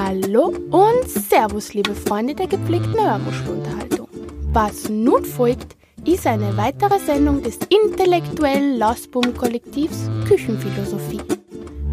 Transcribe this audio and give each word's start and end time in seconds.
Hallo 0.00 0.54
und 0.70 1.08
Servus, 1.08 1.74
liebe 1.74 1.92
Freunde 1.92 2.32
der 2.32 2.46
gepflegten 2.46 2.94
Hörmuschelunterhaltung. 2.94 4.06
Was 4.52 4.88
nun 4.88 5.24
folgt, 5.24 5.74
ist 6.04 6.24
eine 6.24 6.56
weitere 6.56 7.00
Sendung 7.00 7.42
des 7.42 7.58
intellektuellen 7.68 8.78
Lausbum-Kollektivs 8.78 10.08
Küchenphilosophie 10.24 11.20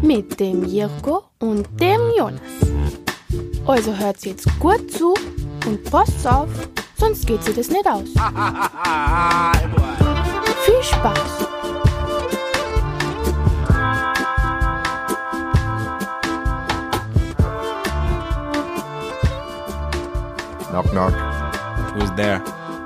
mit 0.02 0.38
dem 0.38 0.64
Jirko 0.66 1.24
und 1.40 1.66
dem 1.80 2.00
Jonas. 2.16 2.40
Also 3.66 3.92
hört 3.96 4.24
jetzt 4.24 4.46
gut 4.60 4.88
zu 4.88 5.12
und 5.66 5.82
passt 5.90 6.24
auf, 6.28 6.48
sonst 6.96 7.26
geht 7.26 7.42
sie 7.42 7.54
das 7.54 7.70
nicht 7.70 7.88
aus. 7.88 8.04
Viel 10.64 10.82
Spaß! 10.82 11.55
Knock, 20.76 20.90
knock. 20.92 21.14
Who's 21.94 22.14
there? 22.16 22.42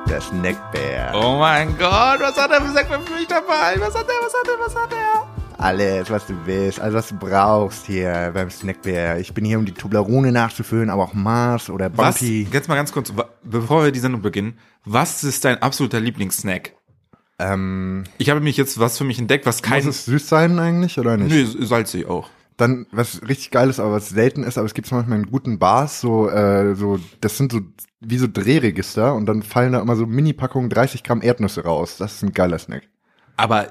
Der 0.09 0.21
Snackbär. 0.21 1.11
Oh 1.13 1.39
mein 1.41 1.77
Gott, 1.77 2.21
was 2.21 2.37
hat 2.37 2.53
er 2.53 2.63
für 2.63 2.73
Segment 2.73 3.09
für 3.09 3.15
mich 3.15 3.27
dabei? 3.27 3.81
Was 3.81 3.97
hat 3.97 4.07
er, 4.07 4.25
was 4.25 4.33
hat 4.33 4.47
er, 4.47 4.65
was 4.65 4.77
hat 4.77 4.93
er? 4.93 5.27
Alles, 5.59 6.09
was 6.09 6.25
du 6.27 6.35
willst, 6.45 6.79
alles, 6.79 6.95
was 6.95 7.09
du 7.09 7.17
brauchst 7.17 7.87
hier 7.87 8.31
beim 8.33 8.49
Snackbär. 8.49 9.19
Ich 9.19 9.35
bin 9.35 9.45
hier, 9.45 9.59
um 9.59 9.65
die 9.65 9.73
Toblerone 9.73 10.31
nachzufüllen, 10.31 10.89
aber 10.89 11.03
auch 11.03 11.15
Mars 11.15 11.69
oder 11.69 11.91
Was, 11.97 12.21
Bumpy. 12.21 12.47
jetzt 12.53 12.69
mal 12.69 12.77
ganz 12.77 12.93
kurz, 12.93 13.13
bevor 13.43 13.83
wir 13.83 13.91
die 13.91 13.99
Sendung 13.99 14.23
beginnen, 14.23 14.57
was 14.85 15.25
ist 15.25 15.45
dein 15.45 15.61
absoluter 15.61 15.99
Lieblingssnack? 15.99 16.75
Ähm, 17.41 18.05
Ich 18.19 18.31
habe 18.31 18.39
mich 18.39 18.57
jetzt 18.57 18.79
was 18.79 18.99
für 18.99 19.05
mich 19.05 19.19
entdeckt, 19.19 19.47
was 19.47 19.63
kein... 19.63 19.85
muss 19.85 19.97
es 19.97 20.05
süß 20.05 20.29
sein 20.29 20.61
eigentlich 20.61 20.97
oder 20.97 21.17
nicht? 21.17 21.33
Nö, 21.59 21.67
salzig 21.67 22.07
auch. 22.09 22.29
Dann, 22.61 22.87
was 22.93 23.23
richtig 23.23 23.51
geil 23.51 23.71
ist, 23.71 23.81
aber 23.81 23.93
was 23.93 24.09
selten 24.11 24.43
ist, 24.45 24.59
aber 24.59 24.67
es 24.67 24.75
gibt 24.75 24.91
manchmal 24.93 25.19
in 25.19 25.27
guten 25.31 25.59
Bars 25.59 26.01
so, 26.01 26.29
äh, 26.29 26.75
so, 26.75 26.99
das 27.21 27.37
sind 27.37 27.53
so 27.53 27.61
wie 28.01 28.19
so 28.19 28.27
Drehregister 28.31 29.15
und 29.15 29.27
dann 29.27 29.43
fallen 29.43 29.73
da 29.73 29.81
immer 29.81 29.97
so 29.97 30.07
Mini-Packungen 30.07 30.71
30 30.71 31.03
Gramm 31.03 31.23
Erdnüsse 31.23 31.65
raus. 31.65 31.97
Das 31.99 32.15
ist 32.15 32.23
ein 32.23 32.33
geiler 32.33 32.59
Snack. 32.59 32.83
Aber 33.37 33.69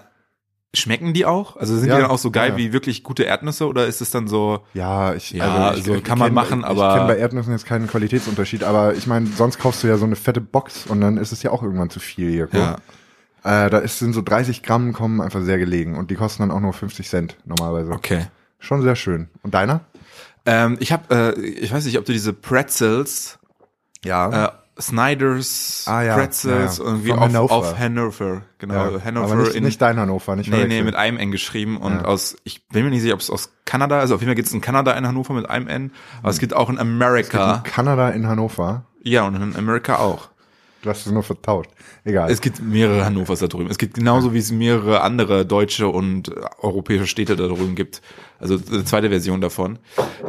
schmecken 0.73 1.13
die 1.13 1.25
auch? 1.25 1.57
Also 1.57 1.75
sind 1.77 1.89
Ja, 1.89 1.95
die 1.95 2.01
dann 2.03 2.11
auch 2.11 2.19
so 2.19 2.29
geil 2.29 2.51
ja. 2.51 2.57
wie 2.57 2.73
wirklich 2.73 3.03
gute 3.03 3.23
Erdnüsse 3.23 3.67
oder 3.67 3.87
ist 3.87 4.01
es 4.01 4.11
dann 4.11 4.27
so... 4.27 4.59
Ja, 4.75 5.15
ich, 5.15 5.31
Ja, 5.31 5.45
also, 5.45 5.57
ich, 5.79 5.85
also 5.87 5.95
ich 5.95 6.03
kann 6.03 6.19
man 6.19 6.29
kenn- 6.31 6.33
machen, 6.35 6.63
aber- 6.63 6.89
Ich 6.89 6.95
kenne 6.95 7.07
bei 7.07 7.17
Erdnüssen 7.17 7.51
jetzt 7.53 7.65
keinen 7.65 7.87
Qualitätsunterschied, 7.87 8.63
aber 8.63 8.93
ich 8.93 9.07
meine, 9.07 9.25
sonst 9.27 9.57
kaufst 9.57 9.83
du 9.83 9.87
ja 9.87 9.97
so 9.97 10.05
eine 10.05 10.15
fette 10.15 10.41
Box 10.41 10.85
und 10.85 11.01
dann 11.01 11.17
ist 11.17 11.31
es 11.31 11.41
ja 11.41 11.49
auch 11.51 11.63
irgendwann 11.63 11.89
zu 11.89 11.99
viel 11.99 12.29
hier. 12.29 12.47
Ja. 12.51 12.75
Äh, 13.43 13.69
da 13.71 13.79
ist, 13.79 13.97
sind 13.99 14.13
so 14.13 14.21
30 14.21 14.61
Gramm 14.61 14.93
kommen 14.93 15.21
einfach 15.21 15.41
sehr 15.41 15.57
gelegen 15.57 15.95
und 15.97 16.11
die 16.11 16.15
kosten 16.15 16.43
dann 16.43 16.51
auch 16.51 16.59
nur 16.59 16.73
50 16.73 17.07
Cent 17.09 17.37
normalerweise. 17.45 17.91
Okay. 17.91 18.27
Schon 18.59 18.81
sehr 18.81 18.95
schön. 18.95 19.29
Und 19.43 19.53
deiner? 19.53 19.81
Ähm, 20.45 20.77
ich 20.79 20.91
habe, 20.91 21.35
äh, 21.37 21.39
ich 21.41 21.71
weiß 21.73 21.85
nicht, 21.85 21.97
ob 21.97 22.05
du 22.05 22.11
diese 22.11 22.33
Pretzels, 22.33 23.39
Ja. 24.03 24.45
äh, 24.45 24.49
Snyder's 24.81 25.83
Ah, 25.87 26.01
ja, 26.03 26.15
Pretzels 26.15 26.77
ja, 26.77 26.83
ja. 26.85 26.89
irgendwie 26.89 27.09
Von 27.09 27.19
auf 27.19 27.25
Hannover. 27.27 27.79
Hannover, 27.79 28.41
genau, 28.59 28.73
ja. 28.95 29.03
Hannover 29.03 29.25
aber 29.33 29.35
nicht, 29.43 29.55
in 29.55 29.63
nicht 29.65 29.81
dein 29.81 29.99
Hannover, 29.99 30.37
nicht 30.37 30.49
Nee, 30.49 30.67
nee, 30.67 30.83
mit 30.83 30.95
einem 30.95 31.17
N 31.17 31.31
geschrieben 31.31 31.75
und 31.77 32.05
aus, 32.05 32.37
ich 32.45 32.65
bin 32.69 32.85
mir 32.85 32.89
nicht 32.91 33.01
sicher, 33.01 33.13
ob 33.15 33.19
es 33.19 33.29
aus 33.29 33.51
Kanada, 33.65 33.99
also 33.99 34.15
auf 34.15 34.21
jeden 34.21 34.29
Fall 34.29 34.35
gibt 34.35 34.47
es 34.47 34.53
in 34.53 34.61
Kanada 34.61 34.93
in 34.93 35.05
Hannover 35.05 35.33
mit 35.33 35.49
einem 35.49 35.67
N, 35.67 35.91
aber 36.21 36.29
es 36.29 36.39
gibt 36.39 36.53
auch 36.53 36.69
in 36.69 36.75
In 36.75 36.81
Amerika. 36.81 37.61
Kanada 37.65 38.09
in 38.09 38.25
Hannover. 38.27 38.85
Ja, 39.03 39.23
und 39.27 39.35
in 39.35 39.55
Amerika 39.57 39.97
auch. 39.97 40.29
Du 40.81 40.89
hast 40.89 41.05
es 41.05 41.11
nur 41.11 41.23
vertauscht. 41.23 41.69
Egal. 42.05 42.31
Es 42.31 42.39
gibt 42.39 42.61
mehrere 42.61 43.03
Hannovers 43.03 43.39
da 43.39 43.47
drüben. 43.47 43.69
Es 43.69 43.77
gibt 43.77 43.95
genauso 43.95 44.33
wie 44.33 44.37
es 44.37 44.51
mehrere 44.51 45.01
andere 45.01 45.45
deutsche 45.45 45.87
und 45.89 46.31
europäische 46.61 47.05
Städte 47.05 47.35
da 47.35 47.47
drüben 47.47 47.75
gibt. 47.75 48.01
Also 48.39 48.57
eine 48.71 48.85
zweite 48.85 49.09
Version 49.09 49.41
davon. 49.41 49.79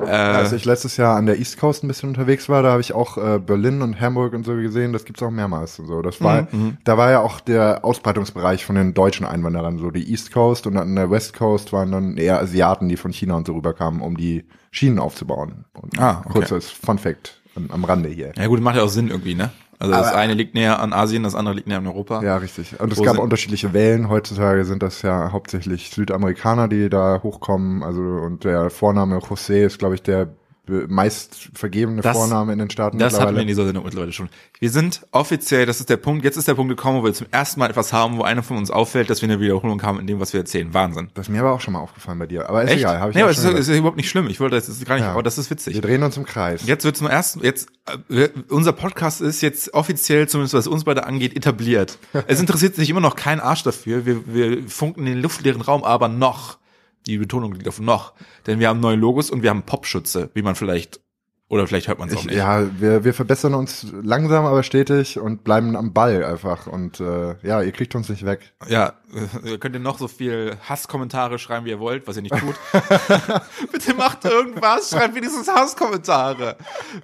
Äh, 0.04 0.10
Als 0.10 0.52
ich 0.52 0.64
letztes 0.64 0.96
Jahr 0.96 1.16
an 1.16 1.26
der 1.26 1.38
East 1.38 1.58
Coast 1.60 1.84
ein 1.84 1.88
bisschen 1.88 2.08
unterwegs 2.08 2.48
war, 2.48 2.64
da 2.64 2.70
habe 2.72 2.80
ich 2.80 2.92
auch 2.92 3.16
äh, 3.16 3.38
Berlin 3.38 3.82
und 3.82 4.00
Hamburg 4.00 4.32
und 4.32 4.44
so 4.44 4.56
gesehen. 4.56 4.92
Das 4.92 5.04
gibt's 5.04 5.22
auch 5.22 5.30
mehrmals 5.30 5.78
und 5.78 5.86
so. 5.86 6.02
Das 6.02 6.20
war, 6.20 6.48
Mhm, 6.50 6.78
da 6.82 6.98
war 6.98 7.12
ja 7.12 7.20
auch 7.20 7.38
der 7.38 7.84
Ausbreitungsbereich 7.84 8.64
von 8.64 8.74
den 8.74 8.92
deutschen 8.92 9.24
Einwanderern 9.26 9.78
so. 9.78 9.92
Die 9.92 10.10
East 10.10 10.32
Coast 10.32 10.66
und 10.66 10.76
an 10.76 10.96
der 10.96 11.10
West 11.12 11.34
Coast 11.38 11.72
waren 11.72 11.92
dann 11.92 12.16
eher 12.16 12.40
Asiaten, 12.40 12.88
die 12.88 12.96
von 12.96 13.12
China 13.12 13.36
und 13.36 13.46
so 13.46 13.52
rüberkamen, 13.54 14.00
um 14.00 14.16
die 14.16 14.44
Schienen 14.72 14.98
aufzubauen. 14.98 15.64
Und 15.74 15.96
Ah, 16.00 16.22
okay. 16.24 16.32
Kurzes 16.40 16.70
Fun 16.70 16.98
Fact 16.98 17.40
am, 17.54 17.70
am 17.70 17.84
Rande 17.84 18.08
hier. 18.08 18.32
ja 18.36 18.46
gut, 18.48 18.60
macht 18.60 18.74
ja 18.74 18.82
auch 18.82 18.88
Sinn 18.88 19.08
irgendwie, 19.08 19.36
ne? 19.36 19.50
Also 19.80 19.94
das 19.94 20.12
eine 20.12 20.34
liegt 20.34 20.54
näher 20.54 20.78
an 20.78 20.92
Asien, 20.92 21.22
das 21.22 21.34
andere 21.34 21.54
liegt 21.54 21.66
näher 21.66 21.78
an 21.78 21.86
Europa. 21.86 22.22
Ja, 22.22 22.36
richtig. 22.36 22.78
Und 22.78 22.92
es 22.92 23.02
gab 23.02 23.18
unterschiedliche 23.18 23.72
Wellen. 23.72 24.10
Heutzutage 24.10 24.66
sind 24.66 24.82
das 24.82 25.00
ja 25.00 25.32
hauptsächlich 25.32 25.90
Südamerikaner, 25.90 26.68
die 26.68 26.90
da 26.90 27.20
hochkommen. 27.22 27.82
Also 27.82 28.02
und 28.02 28.44
der 28.44 28.68
Vorname 28.68 29.16
José 29.16 29.64
ist, 29.64 29.78
glaube 29.78 29.94
ich, 29.94 30.02
der 30.02 30.36
meist 30.88 31.50
vergebene 31.54 32.02
Das- 32.02 32.16
Vorname 32.16 32.52
in 32.52 32.58
den 32.58 32.70
Staaten 32.70 32.98
Das 32.98 33.18
hatten 33.18 33.34
wir 33.34 33.42
in 33.42 33.48
dieser 33.48 33.64
Sendung 33.64 33.84
mittlerweile 33.84 34.12
schon. 34.12 34.28
Wir 34.58 34.70
sind 34.70 35.06
offiziell, 35.12 35.66
das 35.66 35.80
ist 35.80 35.90
der 35.90 35.96
Punkt, 35.96 36.24
jetzt 36.24 36.36
ist 36.36 36.48
der 36.48 36.54
Punkt 36.54 36.70
gekommen, 36.70 37.00
wo 37.00 37.04
wir 37.04 37.12
zum 37.14 37.26
ersten 37.30 37.60
Mal 37.60 37.70
etwas 37.70 37.92
haben, 37.92 38.18
wo 38.18 38.22
einer 38.22 38.42
von 38.42 38.56
uns 38.56 38.70
auffällt, 38.70 39.10
dass 39.10 39.22
wir 39.22 39.28
eine 39.28 39.40
Wiederholung 39.40 39.82
haben 39.82 40.00
in 40.00 40.06
dem, 40.06 40.20
was 40.20 40.32
wir 40.32 40.40
erzählen. 40.40 40.72
Wahnsinn. 40.72 41.08
Das 41.14 41.26
ist 41.28 41.32
mir 41.32 41.40
aber 41.40 41.52
auch 41.52 41.60
schon 41.60 41.72
mal 41.74 41.80
aufgefallen 41.80 42.18
bei 42.18 42.26
dir. 42.26 42.48
Aber 42.48 42.62
ist 42.62 42.70
Echt? 42.70 42.80
egal. 42.80 43.00
Hab 43.00 43.10
ich 43.10 43.16
nee, 43.16 43.22
aber 43.22 43.30
es 43.30 43.38
ist, 43.38 43.68
ist 43.68 43.68
überhaupt 43.68 43.96
nicht 43.96 44.08
schlimm. 44.08 44.28
Ich 44.28 44.40
wollte 44.40 44.56
das 44.56 44.68
ist 44.68 44.84
gar 44.86 44.94
nicht, 44.94 45.04
Ja. 45.04 45.12
aber 45.12 45.22
das 45.22 45.38
ist 45.38 45.50
witzig. 45.50 45.74
Wir 45.74 45.82
drehen 45.82 46.02
uns 46.02 46.16
im 46.16 46.24
Kreis. 46.24 46.62
Jetzt 46.66 46.84
wird's 46.84 46.98
zum 46.98 47.08
ersten, 47.08 47.42
jetzt, 47.44 47.68
äh, 48.08 48.28
unser 48.48 48.72
Podcast 48.72 49.20
ist 49.20 49.40
jetzt 49.40 49.74
offiziell, 49.74 50.28
zumindest 50.28 50.54
was 50.54 50.66
uns 50.66 50.84
beide 50.84 51.04
angeht, 51.06 51.36
etabliert. 51.36 51.98
es 52.26 52.40
interessiert 52.40 52.74
sich 52.76 52.88
immer 52.90 53.00
noch 53.00 53.16
kein 53.16 53.40
Arsch 53.40 53.62
dafür. 53.62 54.06
Wir, 54.06 54.22
wir 54.26 54.68
funken 54.68 55.04
den 55.06 55.20
luftleeren 55.20 55.60
Raum, 55.62 55.84
aber 55.84 56.08
noch. 56.08 56.59
Die 57.06 57.18
Betonung 57.18 57.52
liegt 57.52 57.68
auf 57.68 57.80
noch. 57.80 58.14
Denn 58.46 58.58
wir 58.58 58.68
haben 58.68 58.80
neue 58.80 58.96
Logos 58.96 59.30
und 59.30 59.42
wir 59.42 59.50
haben 59.50 59.62
Popschütze, 59.62 60.30
wie 60.34 60.42
man 60.42 60.54
vielleicht, 60.54 61.00
oder 61.50 61.66
vielleicht 61.66 61.88
hört 61.88 61.98
man 61.98 62.08
es 62.08 62.14
auch 62.14 62.20
Ich, 62.20 62.26
nicht. 62.26 62.36
ja, 62.36 62.64
wir, 62.78 63.02
wir 63.02 63.12
verbessern 63.12 63.54
uns 63.54 63.88
langsam, 64.02 64.46
aber 64.46 64.62
stetig 64.62 65.18
und 65.18 65.42
bleiben 65.42 65.74
am 65.74 65.92
Ball 65.92 66.24
einfach. 66.24 66.68
Und 66.68 67.00
äh, 67.00 67.34
ja, 67.42 67.60
ihr 67.60 67.72
kriegt 67.72 67.96
uns 67.96 68.08
nicht 68.08 68.24
weg. 68.24 68.52
Ja, 68.68 68.92
äh, 69.44 69.50
ihr 69.50 69.58
könnt 69.58 69.74
ihr 69.74 69.80
noch 69.80 69.98
so 69.98 70.06
viel 70.06 70.56
Hasskommentare 70.68 71.40
schreiben, 71.40 71.66
wie 71.66 71.70
ihr 71.70 71.80
wollt, 71.80 72.06
was 72.06 72.14
ihr 72.16 72.22
nicht 72.22 72.36
tut. 72.38 72.54
Bitte 73.72 73.94
macht 73.94 74.24
irgendwas, 74.24 74.90
schreibt 74.90 75.16
wenigstens 75.16 75.48
Hasskommentare. 75.48 76.56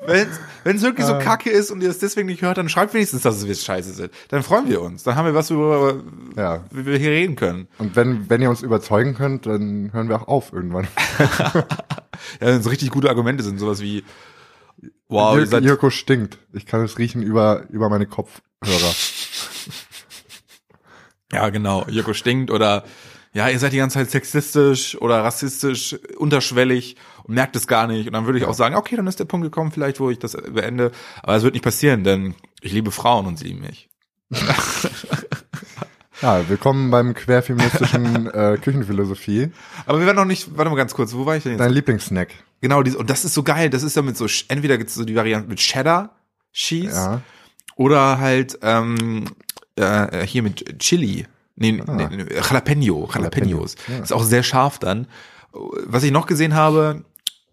Wenn 0.07 0.77
es 0.77 0.83
wirklich 0.83 1.07
so 1.07 1.19
kacke 1.19 1.51
ist 1.51 1.73
und 1.73 1.83
ihr 1.83 1.91
es 1.91 1.99
deswegen 1.99 2.29
nicht 2.29 2.43
hört, 2.43 2.57
dann 2.57 2.69
schreibt 2.69 2.95
wenigstens, 2.95 3.23
dass 3.23 3.43
es 3.43 3.65
scheiße 3.65 3.95
sind. 3.95 4.13
Dann 4.29 4.45
freuen 4.45 4.69
wir 4.69 4.81
uns. 4.81 5.03
Dann 5.03 5.17
haben 5.17 5.27
wir 5.27 5.35
was, 5.35 5.51
worüber 5.51 6.01
Ja. 6.37 6.63
wir 6.71 6.99
hier 6.99 7.11
reden 7.11 7.35
können. 7.35 7.67
Und 7.79 7.97
wenn, 7.97 8.31
wenn 8.31 8.41
ihr 8.43 8.51
uns 8.51 8.63
überzeugen 8.63 9.15
könnt, 9.15 9.47
dann 9.47 9.93
hören 9.93 10.09
wir 10.09 10.23
auch 10.23 10.29
auf 10.29 10.53
irgendwann. 10.53 10.87
Ja, 12.41 12.47
wenn 12.47 12.61
es 12.61 12.71
richtig 12.71 12.91
gute 12.91 13.11
Argumente 13.11 13.45
sind, 13.45 13.59
sowas 13.59 13.81
wie, 13.83 14.03
wow, 15.09 15.35
ihr 15.35 15.41
Jir 15.41 15.47
seid, 15.47 15.65
Jirko 15.65 15.91
stinkt. 15.91 16.39
Ich 16.53 16.67
kann 16.67 16.85
es 16.85 16.99
riechen 16.99 17.23
über, 17.23 17.67
über 17.71 17.89
meine 17.89 18.07
Kopfhörer. 18.07 18.43
ja 21.33 21.49
genau, 21.51 21.87
Joko 21.89 22.15
stinkt 22.15 22.51
oder 22.51 22.85
ja, 23.37 23.51
ihr 23.51 23.59
seid 23.59 23.75
die 23.75 23.77
ganze 23.77 23.99
Zeit 23.99 24.11
sexistisch 24.11 24.97
oder 24.99 25.23
rassistisch, 25.23 25.95
unterschwellig 26.17 26.97
und 27.25 27.35
merkt 27.35 27.55
es 27.55 27.67
gar 27.67 27.87
nicht. 27.87 28.07
Und 28.07 28.15
dann 28.15 28.25
würde 28.25 28.39
ich 28.39 28.47
auch 28.47 28.55
sagen, 28.55 28.77
okay, 28.77 28.97
dann 28.97 29.07
ist 29.07 29.21
der 29.21 29.27
Punkt 29.27 29.45
gekommen, 29.45 29.73
vielleicht, 29.73 30.01
wo 30.01 30.09
ich 30.09 30.19
das 30.19 30.33
beende. 30.33 30.91
Aber 31.23 31.37
es 31.37 31.43
wird 31.43 31.53
nicht 31.53 31.63
passieren, 31.63 32.03
denn 32.03 32.35
ich 32.63 32.73
liebe 32.73 32.91
Frauen 32.91 33.27
und 33.27 33.39
sie 33.39 33.49
lieben 33.49 33.61
mich. 33.61 33.91
Ja, 36.23 36.49
willkommen 36.49 36.91
beim 36.91 37.15
querfeministischen 37.15 38.27
äh, 38.33 38.57
Küchenphilosophie. 38.61 39.51
Aber 39.85 39.99
wir 39.99 40.07
werden 40.07 40.17
noch 40.17 40.25
nicht, 40.25 40.57
warte 40.57 40.71
mal 40.71 40.77
ganz 40.77 40.95
kurz, 40.95 41.13
wo 41.15 41.27
war 41.27 41.37
ich 41.37 41.43
denn 41.43 41.53
jetzt? 41.53 41.61
Dein 41.61 41.73
Lieblingssnack. 41.73 42.29
genau, 42.61 42.83
dies, 42.83 42.97
und 42.97 43.11
das 43.11 43.25
ist 43.25 43.35
so 43.35 43.43
geil, 43.43 43.69
das 43.71 43.83
ist 43.83 43.97
ja 43.97 44.03
mit 44.03 44.17
so, 44.17 44.27
entweder 44.49 44.79
gibt's 44.79 44.95
so 44.95 45.05
die 45.05 45.15
Variante 45.15 45.49
mit 45.49 45.59
Cheddar 45.59 46.11
Cheese 46.53 46.95
Ja. 46.97 47.21
oder 47.77 48.19
halt 48.19 48.59
ähm, 48.63 49.25
äh, 49.77 50.27
hier 50.27 50.43
mit 50.43 50.79
Chili. 50.79 51.27
Nee, 51.57 51.83
Ah. 51.87 51.93
nee, 51.95 52.09
nee, 52.11 52.25
Jalapeno, 52.35 53.09
Jalapenos. 53.13 53.77
Ja. 53.89 53.99
Ist 54.03 54.13
auch 54.13 54.25
sehr 54.25 54.43
scharf 54.43 54.79
dann. 54.79 55.07
Was 55.53 56.03
ich 56.03 56.13
noch 56.13 56.27
gesehen 56.27 56.55
habe, 56.55 57.05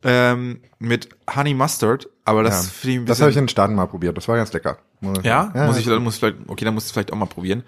ähm, 0.03 0.59
mit 0.79 1.09
Honey 1.33 1.53
Mustard, 1.53 2.09
aber 2.25 2.43
das 2.43 2.65
ja. 2.65 2.71
finde 2.71 2.93
ich 2.93 2.99
ein 3.01 3.05
Das 3.05 3.21
habe 3.21 3.31
ich 3.31 3.37
in 3.37 3.43
den 3.43 3.49
Staaten 3.49 3.75
mal 3.75 3.87
probiert. 3.87 4.15
Das 4.17 4.27
war 4.27 4.35
ganz 4.37 4.51
lecker. 4.53 4.77
Ja? 5.23 5.51
sagen. 5.53 5.67
muss 5.67 5.77
ich, 5.77 5.85
dann 5.85 6.03
muss 6.03 6.15
ich 6.15 6.19
vielleicht, 6.19 6.37
okay, 6.47 6.65
dann 6.65 6.73
muss 6.73 6.87
ich 6.87 6.93
vielleicht 6.93 7.11
auch 7.13 7.17
mal 7.17 7.25
probieren. 7.25 7.63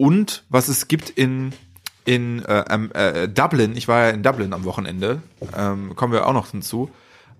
Und 0.00 0.44
was 0.48 0.68
es 0.68 0.88
gibt 0.88 1.10
in 1.10 1.52
in 2.06 2.42
äh, 2.46 2.62
äh, 2.94 3.28
Dublin, 3.28 3.76
ich 3.76 3.86
war 3.86 4.06
ja 4.06 4.08
in 4.08 4.22
Dublin 4.22 4.54
am 4.54 4.64
Wochenende, 4.64 5.20
ähm, 5.54 5.94
kommen 5.94 6.14
wir 6.14 6.26
auch 6.26 6.32
noch 6.32 6.52
hinzu. 6.52 6.90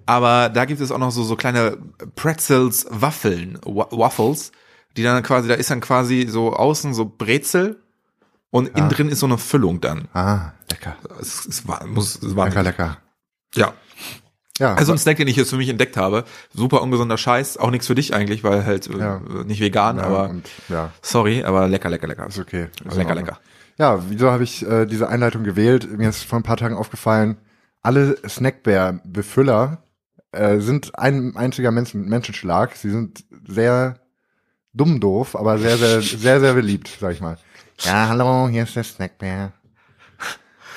Aber 0.04 0.50
da 0.50 0.66
gibt 0.66 0.82
es 0.82 0.92
auch 0.92 0.98
noch 0.98 1.10
so 1.10 1.22
so 1.22 1.36
kleine 1.36 1.78
Pretzels, 2.16 2.86
Waffeln, 2.90 3.58
Wa 3.64 3.88
Waffles, 3.90 4.52
die 4.94 5.02
dann 5.02 5.22
quasi, 5.22 5.48
da 5.48 5.54
ist 5.54 5.70
dann 5.70 5.80
quasi 5.80 6.26
so 6.28 6.52
außen 6.52 6.92
so 6.92 7.06
Brezel 7.06 7.80
und 8.50 8.68
innen 8.76 8.90
drin 8.90 9.08
ist 9.08 9.20
so 9.20 9.26
eine 9.26 9.38
Füllung 9.38 9.80
dann. 9.80 10.08
Ah, 10.12 10.52
lecker. 10.70 10.96
Es, 11.18 11.46
es 11.46 11.66
war, 11.66 11.86
muss, 11.86 12.22
es 12.22 12.36
war 12.36 12.48
Lecker, 12.48 12.62
lecker. 12.62 12.98
Ja. 13.54 13.72
Ja, 14.60 14.74
Also 14.74 14.92
ein 14.92 14.98
Snack, 14.98 15.16
den 15.16 15.26
ich 15.26 15.34
jetzt 15.36 15.50
für 15.50 15.56
mich 15.56 15.68
entdeckt 15.68 15.96
habe. 15.96 16.24
Super 16.54 16.82
ungesunder 16.82 17.16
Scheiß. 17.18 17.56
Auch 17.56 17.70
nichts 17.70 17.86
für 17.88 17.94
dich 17.96 18.14
eigentlich, 18.14 18.44
weil 18.44 18.64
halt 18.64 18.86
äh, 18.88 18.98
Ja. 18.98 19.20
nicht 19.44 19.60
vegan, 19.60 19.96
ja, 19.96 20.04
aber 20.04 20.28
und, 20.28 20.48
ja, 20.68 20.92
sorry, 21.02 21.42
aber 21.42 21.66
lecker, 21.66 21.90
lecker, 21.90 22.06
lecker. 22.06 22.26
ist 22.28 22.38
okay. 22.38 22.68
Ist 22.84 22.92
in 22.92 22.98
lecker, 22.98 23.14
lecker. 23.16 23.38
Ja, 23.78 24.02
wieso 24.08 24.30
habe 24.30 24.44
ich 24.44 24.64
äh, 24.64 24.84
diese 24.86 25.08
Einleitung 25.08 25.42
gewählt? 25.42 25.88
Mir 25.98 26.10
ist 26.10 26.22
vor 26.24 26.38
ein 26.38 26.42
paar 26.42 26.58
Tagen 26.58 26.76
aufgefallen, 26.76 27.38
alle 27.82 28.16
Snackbär-Befüller 28.28 29.78
äh, 30.32 30.58
sind 30.60 30.98
ein 30.98 31.34
einziger 31.36 31.70
Menschen, 31.70 32.06
Menschenschlag. 32.08 32.76
Sie 32.76 32.90
sind 32.90 33.24
sehr 33.48 33.98
dumm 34.72 35.00
doof, 35.00 35.34
aber 35.36 35.58
sehr, 35.58 35.76
sehr, 35.78 36.00
sehr, 36.02 36.40
sehr 36.40 36.54
beliebt, 36.54 36.90
sag 37.00 37.12
ich 37.14 37.20
mal. 37.20 37.38
Ja, 37.80 38.08
hallo, 38.08 38.48
hier 38.48 38.64
ist 38.64 38.76
der 38.76 38.84
Snackbär. 38.84 39.52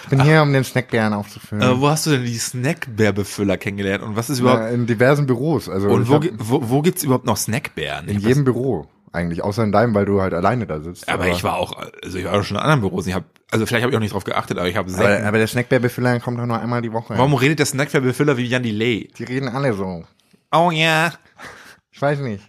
Ich 0.04 0.10
bin 0.10 0.22
hier, 0.24 0.42
um 0.42 0.52
den 0.54 0.64
Snackbären 0.64 1.14
aufzufüllen. 1.14 1.62
Äh, 1.64 1.80
wo 1.80 1.88
hast 1.90 2.06
du 2.06 2.12
denn 2.12 2.24
die 2.26 2.38
Snackbär-Befüller 2.38 3.58
kennengelernt 3.58 4.04
und 4.04 4.16
was 4.16 4.30
ist 4.30 4.40
überhaupt, 4.40 4.62
Na, 4.64 4.70
in 4.70 4.86
diversen 4.86 5.26
Büros. 5.26 5.70
Also 5.70 5.88
und 5.90 6.08
wo, 6.10 6.16
hab- 6.16 6.26
wo, 6.38 6.70
wo 6.70 6.82
gibt's 6.82 7.04
überhaupt 7.04 7.26
noch 7.26 7.38
Snackbären? 7.38 8.08
in 8.08 8.18
Ich 8.18 8.24
jedem 8.26 8.44
Büro 8.44 8.88
eigentlich, 9.12 9.44
außer 9.44 9.64
in 9.64 9.72
deinem, 9.72 9.94
weil 9.94 10.06
du 10.06 10.22
halt 10.22 10.34
alleine 10.34 10.66
da 10.66 10.80
sitzt. 10.82 11.04
das, 11.08 11.14
aber 11.14 11.28
ich 11.28 11.44
war 11.44 11.56
auch, 11.58 11.78
also 12.04 12.18
ich 12.18 12.26
war 12.26 12.34
auch 12.40 12.44
schon 12.44 12.58
in 12.58 12.64
anderen 12.64 12.82
Büros. 12.82 13.06
Ich 13.08 13.14
hab, 13.14 13.24
also 13.52 13.66
vielleicht 13.66 13.84
habe 13.84 13.92
ich 13.92 13.96
auch 13.96 14.02
nicht 14.02 14.14
drauf 14.14 14.24
geachtet, 14.24 14.58
aber 14.58 14.68
ich 14.68 14.76
habe 14.76 14.92
aber, 14.94 15.24
aber 15.26 15.38
der 15.38 15.48
Snackbärbefüller 15.48 16.20
kommt 16.20 16.40
doch 16.40 16.46
nur 16.48 16.60
einmal 16.60 16.82
die 16.82 16.92
Woche. 16.92 17.14
Warum 17.18 17.34
redet 17.36 17.60
der 17.60 17.66
Snackbär-Befüller 17.68 18.38
wie 18.38 18.46
Jan 18.46 18.64
Delay? 18.64 19.10
Die 19.18 19.24
reden 19.24 19.48
alle 19.50 19.74
so. 19.74 20.04
Oh 20.52 20.72
ja. 20.72 21.14
Ich 21.92 22.02
weiß 22.02 22.20
nicht. 22.20 22.44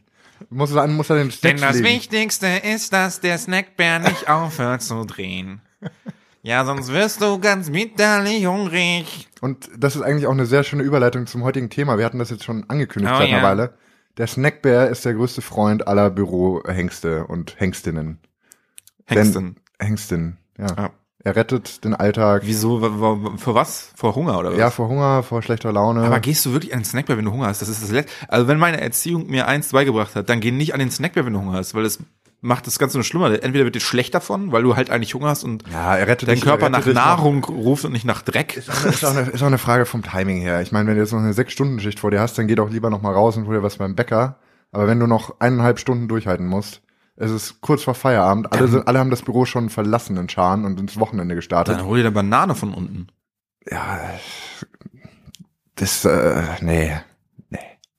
Muss 0.50 0.72
er, 0.74 0.86
muss 0.88 1.08
er 1.10 1.16
den 1.16 1.28
Denn 1.28 1.58
Snacks 1.58 1.60
das 1.60 1.76
legen. 1.76 1.86
Wichtigste 1.96 2.46
ist, 2.46 2.92
dass 2.92 3.20
der 3.20 3.38
Snackbär 3.38 3.98
nicht 4.00 4.28
aufhört 4.28 4.82
zu 4.82 5.04
drehen. 5.04 5.60
Ja, 6.44 6.66
sonst 6.66 6.92
wirst 6.92 7.22
du 7.22 7.38
ganz 7.38 7.70
bitterlich 7.70 8.46
hungrig. 8.46 9.28
Und 9.40 9.70
das 9.78 9.96
ist 9.96 10.02
eigentlich 10.02 10.26
auch 10.26 10.32
eine 10.32 10.44
sehr 10.44 10.62
schöne 10.62 10.82
Überleitung 10.82 11.26
zum 11.26 11.42
heutigen 11.42 11.70
Thema. 11.70 11.96
Wir 11.96 12.04
hatten 12.04 12.18
das 12.18 12.28
jetzt 12.28 12.44
schon 12.44 12.68
angekündigt 12.68 13.14
Oh, 13.14 13.18
seit 13.18 13.28
einer 13.28 13.38
ja. 13.38 13.42
Weile. 13.42 13.74
Der 14.18 14.26
Snackbär 14.26 14.90
ist 14.90 15.06
der 15.06 15.14
größte 15.14 15.40
Freund 15.40 15.88
aller 15.88 16.10
Bürohengste 16.10 17.26
und 17.26 17.58
Hengstinnen. 17.58 18.18
Hengsten. 19.06 19.54
Denn, 19.80 19.88
Hengstin, 19.88 20.36
ja. 20.58 20.66
Ja. 20.76 20.90
Er 21.24 21.34
rettet 21.34 21.82
den 21.82 21.94
Alltag. 21.94 22.42
Wieso? 22.44 22.78
Für 23.38 23.54
was? 23.54 23.92
Vor 23.96 24.14
Hunger 24.14 24.38
oder 24.38 24.52
was? 24.52 24.58
Ja, 24.58 24.68
vor 24.68 24.88
Hunger, 24.88 25.22
vor 25.22 25.40
schlechter 25.40 25.72
Laune. 25.72 26.02
Aber 26.02 26.20
gehst 26.20 26.44
du 26.44 26.52
wirklich 26.52 26.74
an 26.74 26.80
den 26.80 26.84
Snackbär, 26.84 27.16
wenn 27.16 27.24
du 27.24 27.32
Hunger 27.32 27.46
hast? 27.46 27.62
Das 27.62 27.70
ist 27.70 27.82
das 27.82 27.90
Letzte. 27.90 28.12
Also 28.28 28.48
wenn 28.48 28.58
meine 28.58 28.82
Erziehung 28.82 29.28
mir 29.28 29.48
eins 29.48 29.72
beigebracht 29.72 30.14
hat, 30.14 30.28
dann 30.28 30.40
geh 30.40 30.50
nicht 30.50 30.74
an 30.74 30.80
den 30.80 30.90
Snackbär, 30.90 31.24
wenn 31.24 31.32
du 31.32 31.40
Hunger 31.40 31.54
hast, 31.54 31.74
weil 31.74 31.84
das 31.84 32.00
macht 32.44 32.66
das 32.66 32.78
Ganze 32.78 32.98
nur 32.98 33.04
schlimmer. 33.04 33.26
Entweder 33.42 33.64
wird 33.64 33.74
dir 33.74 33.80
schlecht 33.80 34.14
davon, 34.14 34.52
weil 34.52 34.62
du 34.62 34.76
halt 34.76 34.90
eigentlich 34.90 35.14
Hunger 35.14 35.28
hast 35.28 35.44
und 35.44 35.64
ja, 35.72 35.96
er 35.96 36.06
rettet 36.06 36.28
dein 36.28 36.34
dich- 36.36 36.44
Körper 36.44 36.66
er 36.66 36.70
nach 36.70 36.78
rettet 36.80 36.90
dich 36.92 36.94
noch- 36.96 37.04
Nahrung 37.06 37.42
ruft 37.44 37.84
und 37.84 37.92
nicht 37.92 38.04
nach 38.04 38.22
Dreck. 38.22 38.56
Ist 38.58 39.04
auch, 39.04 39.10
eine, 39.16 39.22
ist 39.30 39.42
auch 39.42 39.46
eine 39.46 39.58
Frage 39.58 39.86
vom 39.86 40.02
Timing 40.02 40.40
her. 40.40 40.60
Ich 40.62 40.70
meine, 40.70 40.86
wenn 40.88 40.94
du 40.94 41.00
jetzt 41.00 41.12
noch 41.12 41.20
eine 41.20 41.32
Sechs-Stunden-Schicht 41.32 41.98
vor 41.98 42.10
dir 42.10 42.20
hast, 42.20 42.36
dann 42.38 42.46
geh 42.46 42.54
doch 42.54 42.70
lieber 42.70 42.90
noch 42.90 43.02
mal 43.02 43.12
raus 43.12 43.36
und 43.36 43.46
hol 43.46 43.56
dir 43.56 43.62
was 43.62 43.78
beim 43.78 43.94
Bäcker. 43.96 44.38
Aber 44.72 44.86
wenn 44.86 45.00
du 45.00 45.06
noch 45.06 45.40
eineinhalb 45.40 45.78
Stunden 45.78 46.06
durchhalten 46.08 46.46
musst, 46.46 46.82
es 47.16 47.30
ist 47.30 47.60
kurz 47.60 47.82
vor 47.84 47.94
Feierabend, 47.94 48.52
alle, 48.52 48.66
sind, 48.68 48.88
alle 48.88 48.98
haben 48.98 49.10
das 49.10 49.22
Büro 49.22 49.44
schon 49.44 49.70
verlassen 49.70 50.16
in 50.16 50.28
Scharen 50.28 50.64
und 50.64 50.80
ins 50.80 50.98
Wochenende 50.98 51.34
gestartet. 51.36 51.76
Dann 51.78 51.86
hol 51.86 51.98
dir 51.98 52.04
eine 52.06 52.10
Banane 52.10 52.54
von 52.56 52.74
unten. 52.74 53.06
Ja, 53.70 54.00
das, 55.76 56.04
äh, 56.04 56.42
nee. 56.60 56.92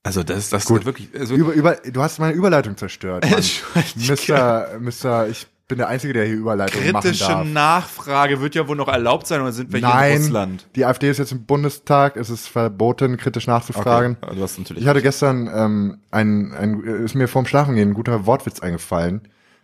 Also 0.06 0.22
das, 0.22 0.50
das 0.52 0.66
Gut. 0.66 0.82
ist 0.82 0.86
wirklich. 0.86 1.10
Also, 1.18 1.34
Über, 1.34 1.54
über, 1.54 1.76
du 1.78 2.02
hast 2.02 2.20
meine 2.20 2.34
Überleitung 2.34 2.78
zerstört. 2.78 3.26
Mr. 3.96 4.80
Mr. 4.80 5.28
Ich 5.28 5.48
bin 5.68 5.80
der 5.80 5.88
Einzige, 5.88 6.14
der 6.14 6.26
hier 6.26 6.36
Überleitung 6.36 6.80
machen 6.92 7.02
Kritische 7.02 7.26
darf. 7.26 7.48
Nachfrage 7.48 8.40
wird 8.40 8.54
ja 8.54 8.68
wohl 8.68 8.76
noch 8.76 8.88
erlaubt 8.88 9.26
sein 9.26 9.42
oder 9.42 9.52
sind 9.52 9.74
wir 9.74 9.80
hier 9.80 9.88
Nein, 9.88 10.18
in 10.18 10.22
Russland? 10.22 10.68
die 10.76 10.86
AfD 10.86 11.10
ist 11.10 11.18
jetzt 11.18 11.32
im 11.32 11.46
Bundestag, 11.46 12.18
es 12.18 12.30
ist 12.30 12.48
verboten, 12.48 13.18
kritisch 13.18 13.48
nachzufragen. 13.48 14.18
Okay, 14.22 14.36
du 14.36 14.44
hast 14.44 14.60
natürlich. 14.60 14.84
Ich 14.84 14.88
hatte 14.88 15.02
gestern 15.02 15.50
ähm, 15.52 15.98
ein, 16.12 16.54
ein, 16.54 16.84
ist 16.84 17.16
mir 17.16 17.28
vorm 17.28 17.48
Schlafengehen 17.48 17.90
ein 17.90 17.94
guter 17.96 18.28
Wortwitz 18.28 18.60
eingefallen. 18.60 19.22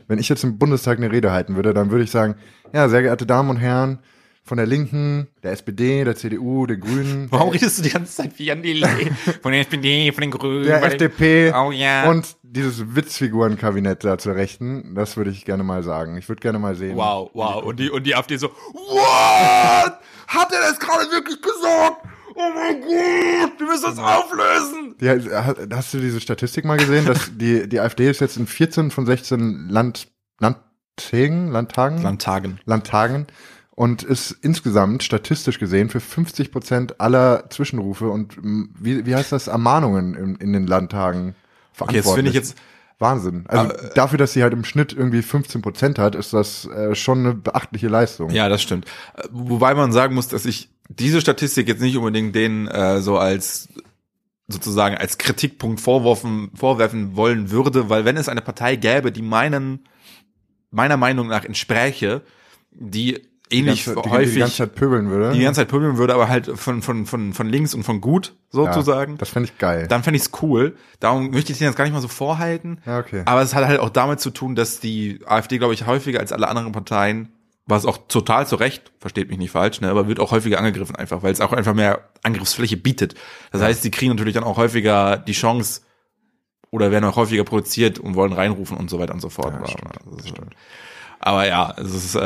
Wenn 0.08 0.18
ich 0.18 0.28
jetzt 0.28 0.44
im 0.44 0.58
Bundestag 0.58 0.98
eine 0.98 1.12
Rede 1.12 1.32
halten 1.32 1.56
würde, 1.56 1.72
dann 1.76 1.92
würde 1.92 2.04
ich 2.04 2.10
sagen, 2.10 2.34
ja, 2.74 2.90
sehr 2.90 3.04
geehrte 3.04 3.28
Damen 3.28 3.52
und 3.52 3.58
Herren 3.58 4.00
von 4.52 4.58
der 4.58 4.68
Linken, 4.68 5.28
der 5.44 5.54
SPD, 5.54 6.04
der 6.04 6.14
CDU, 6.18 6.66
der 6.66 6.76
Grünen, 6.76 7.28
Warum 7.32 7.52
redest 7.52 7.78
du 7.78 7.84
die 7.84 7.90
ganze 7.90 8.14
Zeit 8.14 8.38
wie 8.38 8.44
Jan 8.48 8.62
Delay? 8.62 9.10
Von 9.42 9.54
der 9.54 9.62
SPD, 9.62 10.12
von 10.12 10.20
den 10.24 10.32
Grünen. 10.32 10.66
der 10.66 10.84
FDP 10.84 11.54
Oh 11.56 11.72
ja. 11.72 12.10
und 12.10 12.36
dieses 12.44 12.94
Witzfigurenkabinett 12.94 14.04
da 14.04 14.18
zur 14.18 14.36
Rechten, 14.36 14.94
das 14.94 15.16
würde 15.16 15.30
ich 15.32 15.46
gerne 15.46 15.64
mal 15.64 15.84
sagen. 15.84 16.18
Ich 16.18 16.28
würde 16.28 16.42
gerne 16.42 16.60
mal 16.60 16.76
sehen. 16.76 16.98
Wow, 16.98 17.30
wow. 17.34 17.64
Und 17.64 17.80
die, 17.80 17.90
und 17.90 18.04
die 18.06 18.14
AfD 18.14 18.36
so, 18.36 18.50
what? 18.50 19.94
Hat 20.28 20.52
er 20.52 20.60
das 20.70 20.78
gerade 20.82 21.10
wirklich 21.12 21.42
gesagt? 21.42 21.98
Oh 22.36 22.50
mein 22.54 22.82
Gott, 22.82 23.58
wir 23.58 23.68
müssen 23.68 23.86
das 23.86 24.00
auflösen. 24.00 24.96
Die, 25.00 25.10
ha- 25.10 25.56
hast 25.74 25.94
du 25.94 26.00
diese 26.00 26.20
Statistik 26.20 26.66
mal 26.66 26.76
gesehen, 26.78 27.06
dass 27.06 27.32
die, 27.38 27.70
die 27.70 27.80
AfD 27.80 28.10
ist 28.10 28.20
jetzt 28.20 28.36
in 28.36 28.48
14 28.48 28.92
von 28.92 29.06
16 29.06 29.70
Land, 29.70 30.10
Landtagen, 30.42 31.52
Landtagen, 31.52 32.02
Landtagen. 32.02 32.60
Landtagen 32.66 33.28
und 33.82 34.04
ist 34.04 34.38
insgesamt 34.44 35.02
statistisch 35.02 35.58
gesehen 35.58 35.90
für 35.90 36.00
50 36.00 36.52
Prozent 36.52 37.02
aller 37.02 37.50
Zwischenrufe 37.50 38.10
und 38.10 38.38
m, 38.38 38.70
wie, 38.80 39.08
wie 39.08 39.16
heißt 39.16 39.32
das, 39.32 39.48
Ermahnungen 39.48 40.14
in, 40.14 40.36
in 40.36 40.54
den 40.54 40.68
Landtagen 40.68 41.34
Okay, 41.80 41.96
jetzt 41.96 42.14
finde 42.14 42.30
ich 42.30 42.36
jetzt, 42.36 42.60
Wahnsinn. 43.00 43.46
Also 43.48 43.72
Aber, 43.72 43.84
äh, 43.84 43.94
dafür, 43.96 44.20
dass 44.20 44.34
sie 44.34 44.44
halt 44.44 44.54
im 44.54 44.66
Schnitt 44.66 44.94
irgendwie 44.94 45.24
15 45.24 45.64
Prozent 45.64 45.98
hat, 45.98 46.14
ist 46.14 46.32
das 46.32 46.68
äh, 46.68 46.94
schon 46.94 47.26
eine 47.26 47.34
beachtliche 47.34 47.88
Leistung. 47.88 48.30
ja, 48.30 48.50
das 48.50 48.62
stimmt. 48.62 48.86
Äh, 49.16 49.24
Wobei 49.32 49.74
man 49.74 49.92
sagen 49.92 50.14
muss, 50.14 50.28
dass 50.28 50.46
ich 50.46 50.70
diese 50.88 51.20
Statistik 51.20 51.68
jetzt 51.68 51.82
nicht 51.82 51.98
unbedingt 51.98 52.36
denen 52.36 52.68
äh, 52.68 53.02
so 53.02 53.18
als 53.18 53.68
sozusagen 54.48 54.96
als 54.96 55.18
Kritikpunkt 55.18 55.82
vorwerfen, 55.82 56.52
vorwerfen 56.54 57.16
wollen 57.16 57.50
würde, 57.50 57.90
weil 57.90 58.06
wenn 58.06 58.18
es 58.18 58.30
eine 58.30 58.42
Partei 58.42 58.76
gäbe, 58.76 59.12
die 59.12 59.24
meinen, 59.24 59.88
meiner 60.70 60.98
Meinung 60.98 61.30
nach 61.30 61.46
entspräche, 61.46 62.22
die 62.70 63.31
die 63.52 63.60
ähnlich 63.60 63.86
ganze, 63.86 64.02
die, 64.02 64.10
häufig 64.10 64.34
die 64.34 64.40
ganze 64.40 64.56
Zeit 64.58 64.76
pöbeln 64.76 65.10
würde. 65.10 65.32
die 65.34 65.42
ganze 65.44 65.62
Zeit 65.62 65.68
pöbeln 65.68 65.98
würde, 65.98 66.14
aber 66.14 66.28
halt 66.30 66.48
von, 66.58 66.82
von, 66.82 67.06
von, 67.06 67.34
von 67.34 67.48
links 67.50 67.74
und 67.74 67.84
von 67.84 68.02
gut 68.02 68.34
sozusagen, 68.50 69.14
Ja, 69.14 69.18
das 69.20 69.30
fände 69.30 69.50
ich 69.50 69.58
geil. 69.58 69.88
dann 69.88 70.04
fände 70.04 70.18
ich's 70.18 70.32
cool. 70.42 70.76
Darum 71.00 71.30
möchte 71.32 71.52
ich 71.52 71.58
den 71.58 71.68
jetzt 71.68 71.76
gar 71.78 71.84
nicht 71.86 71.94
mal 71.94 72.02
so 72.02 72.08
vorhalten. 72.08 72.82
Ja, 72.86 73.00
okay. 73.00 73.24
Aber 73.26 73.42
es 73.42 73.54
hat 73.54 73.66
halt 73.66 73.80
auch 73.80 73.90
damit 73.90 74.20
zu 74.20 74.30
tun, 74.32 74.56
dass 74.56 74.80
die 74.80 75.20
AfD, 75.26 75.58
glaube 75.58 75.74
ich, 75.74 75.86
häufiger 75.86 76.20
als 76.20 76.32
alle 76.32 76.48
anderen 76.48 76.72
Parteien, 76.72 77.30
was 77.68 77.86
auch 77.86 78.00
total 78.08 78.48
zu 78.48 78.56
Recht, 78.56 78.92
versteht 79.00 79.30
mich 79.30 79.38
nicht 79.38 79.52
falsch, 79.52 79.80
ne, 79.82 79.90
aber 79.90 80.08
wird 80.08 80.20
auch 80.20 80.32
häufiger 80.32 80.58
angegriffen 80.58 80.96
einfach, 80.96 81.24
weil 81.24 81.32
es 81.32 81.40
auch 81.42 81.54
einfach 81.54 81.74
mehr 81.76 82.10
Angriffsfläche 82.24 82.76
bietet. 82.76 83.16
Das 83.52 83.62
heißt, 83.62 83.84
die 83.84 83.92
kriegen 83.92 84.12
natürlich 84.12 84.34
dann 84.34 84.44
auch 84.44 84.58
häufiger 84.58 85.18
die 85.18 85.32
Chance 85.34 85.82
oder 86.72 86.90
werden 86.92 87.06
auch 87.06 87.16
häufiger 87.18 87.44
produziert 87.44 88.00
und 88.00 88.16
wollen 88.16 88.34
reinrufen 88.34 88.78
und 88.78 88.90
so 88.90 88.98
weiter 89.00 89.14
und 89.14 89.20
so 89.22 89.30
fort. 89.30 89.54
Ja, 89.54 89.68
stimmt, 89.68 89.96
Das 90.18 90.26
ist- 90.26 90.34
aber 91.22 91.48
ja, 91.48 91.74
es 91.78 91.94
ist, 91.94 92.16
äh, 92.16 92.20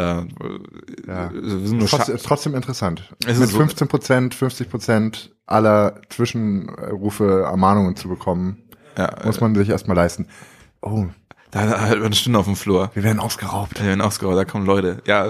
Ja. 1.08 1.32
es 1.32 1.72
nur 1.72 1.88
Trotz, 1.88 2.08
ist 2.10 2.26
trotzdem 2.26 2.56
interessant. 2.56 3.14
Es 3.26 3.38
Mit 3.38 3.46
ist 3.48 3.52
so- 3.52 3.58
15 3.58 3.88
Prozent, 3.88 4.34
50 4.34 4.70
Prozent 4.70 5.32
aller 5.46 6.02
Zwischenrufe, 6.10 7.44
Ermahnungen 7.44 7.96
zu 7.96 8.08
bekommen, 8.10 8.64
ja, 8.98 9.14
muss 9.26 9.40
man 9.42 9.54
sich 9.56 9.70
erstmal 9.70 9.96
leisten. 9.96 10.28
Oh, 10.82 11.06
da 11.56 11.66
da 11.66 11.80
halt 11.82 12.04
eine 12.04 12.14
Stunde 12.16 12.38
auf 12.38 12.46
dem 12.46 12.56
Flur. 12.58 12.92
wir 12.94 13.04
werden 13.04 13.20
ausgeraubt. 13.20 13.80
Wir 13.80 13.88
werden 13.88 14.02
ausgehauen, 14.02 14.36
da 14.36 14.44
kommen 14.44 14.66
Leute. 14.66 14.98
Ja, 15.08 15.26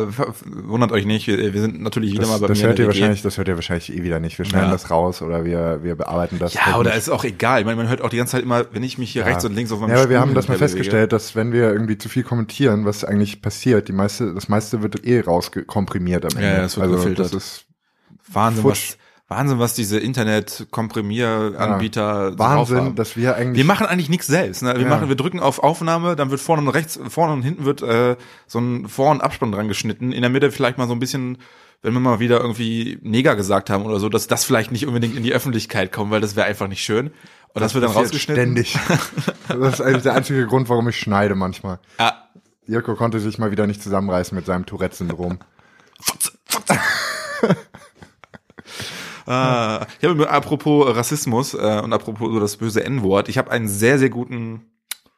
wundert 0.46 0.91
euch 0.91 1.05
nicht, 1.05 1.27
wir, 1.27 1.53
wir 1.53 1.62
sind 1.62 1.82
natürlich 1.82 2.12
wieder 2.13 2.22
Das, 2.22 2.29
mal 2.32 2.39
bei 2.39 2.48
das 2.48 2.60
mir. 2.60 2.67
hört 2.67 2.79
ihr 2.79 2.88
wahrscheinlich, 2.88 3.22
das 3.22 3.38
hört 3.38 3.48
ihr 3.48 3.55
wahrscheinlich 3.55 3.94
eh 3.94 4.01
wieder 4.01 4.20
nicht. 4.20 4.38
Wir 4.39 4.46
schneiden 4.46 4.67
Ja. 4.67 4.72
das 4.72 4.89
raus 4.89 5.22
oder 5.22 5.46
wir, 5.46 5.82
wir 5.84 5.96
bearbeiten 5.96 6.39
das. 6.39 6.55
Ja, 6.55 6.77
oder 6.77 6.89
technisch. 6.89 6.98
ist 6.98 7.10
auch 7.10 7.24
egal. 7.24 7.60
Ich 7.60 7.65
meine, 7.65 7.77
man 7.77 7.88
hört 7.89 8.01
auch 8.01 8.10
die 8.10 8.17
ganze 8.17 8.32
Zeit 8.32 8.44
immer, 8.44 8.65
wenn 8.72 8.82
ich 8.82 8.98
mich 8.98 9.12
hier 9.12 9.25
rechts 9.25 9.46
und 9.46 9.53
links 9.53 9.72
auf 9.72 9.79
meinem 9.79 9.91
Ja, 9.91 9.98
aber 10.01 10.10
wir 10.10 10.20
haben 10.20 10.34
das 10.34 10.48
mal 10.48 10.58
festgestellt, 10.58 11.13
dass 11.13 11.36
wenn 11.36 11.51
wir 11.51 11.72
irgendwie 11.72 11.98
zu 11.98 12.10
viel 12.10 12.24
kommentieren, 12.24 12.86
was 12.86 13.03
eigentlich 13.03 13.41
passiert, 13.44 13.88
die 13.88 13.94
meiste, 13.94 14.34
das 14.34 14.50
meiste 14.50 14.82
wird 14.82 15.05
eh 15.05 15.22
rauskomprimiert 15.22 16.25
am 16.25 16.32
Ende. 16.38 16.48
Ja, 16.48 16.58
ja, 16.58 16.63
es 16.65 16.75
wird 16.75 16.86
also 16.88 16.96
gefiltert. 16.98 17.25
das 17.27 17.34
ist. 17.34 17.65
Wahnsinn, 18.32 18.63
futsch. 18.63 18.94
was, 18.94 18.98
Wahnsinn, 19.27 19.58
was 19.58 19.74
diese 19.74 20.00
Internet-Komprimieranbieter 20.00 22.29
ja, 22.29 22.38
Wahnsinn, 22.39 22.96
dass 22.96 23.17
wir 23.17 23.36
eigentlich 23.36 23.58
Wir 23.58 23.65
machen 23.65 23.88
eigentlich 23.88 24.10
nichts 24.10 24.27
selbst. 24.27 24.62
Ne? 24.62 24.75
Wir 24.75 24.84
Ja. 24.84 24.89
machen, 24.89 25.10
wir 25.10 25.15
drücken 25.15 25.39
auf 25.39 25.63
Aufnahme, 25.63 26.15
dann 26.15 26.29
wird 26.29 26.41
vorne 26.41 26.62
und 26.62 26.67
rechts, 26.70 27.00
vorne 27.10 27.34
und 27.34 27.41
hinten 27.41 27.65
wird 27.65 27.82
äh, 27.82 28.17
so 28.46 28.60
ein 28.60 28.88
Vor- 28.88 29.10
und 29.10 29.22
Abspann 29.22 29.51
dran 29.51 29.67
geschnitten. 29.67 30.12
In 30.12 30.22
der 30.22 30.29
Mitte 30.29 30.51
vielleicht 30.51 30.77
mal 30.77 30.88
so 30.88 30.94
ein 30.94 31.00
bisschen, 31.00 31.39
wenn 31.82 31.94
wir 31.94 32.00
mal 32.00 32.20
wieder 32.20 32.39
irgendwie 32.39 33.00
Neger 33.01 33.36
gesagt 33.36 33.72
haben 33.72 33.84
oder 33.86 34.00
so, 34.00 34.10
dass 34.10 34.27
das 34.27 34.46
vielleicht 34.46 34.72
nicht 34.72 34.86
unbedingt 34.86 35.15
in 35.15 35.24
die 35.24 35.34
Öffentlichkeit 35.34 35.91
kommt, 35.91 36.12
weil 36.12 36.22
das 36.22 36.36
wäre 36.36 36.46
einfach 36.46 36.67
nicht 36.67 36.84
schön. 36.84 37.08
Und 37.53 37.62
das, 37.62 37.74
wird 37.74 37.84
dann 37.84 37.94
rausgeschnitten. 37.94 38.44
Ständig. 38.44 38.77
das 39.48 39.74
ist 39.75 39.82
eigentlich 39.82 40.03
der 40.03 40.13
einzige 40.13 40.46
Grund, 40.46 40.70
warum 40.70 40.88
ich 40.89 41.00
schneide 41.00 41.34
manchmal. 41.34 41.79
Ja, 41.98 42.27
Jirko 42.67 42.94
konnte 42.96 43.20
sich 43.20 43.39
mal 43.39 43.50
wieder 43.50 43.65
nicht 43.65 43.82
zusammenreißen 43.82 44.36
mit 44.36 44.46
seinem 44.46 44.67
Tourette-Syndrom. 44.67 45.39
Ah, 49.25 49.86
ich 50.00 50.08
habe 50.08 50.29
apropos 50.29 50.96
Rassismus 50.96 51.53
äh, 51.53 51.82
und 51.84 51.94
apropos 51.94 52.32
so 52.32 52.39
das 52.39 52.58
böse 52.58 52.84
N-Wort, 52.84 53.29
ich 53.29 53.38
habe 53.38 53.51
einen 53.51 53.67
sehr, 53.67 53.98
sehr 54.00 54.10
guten 54.10 54.65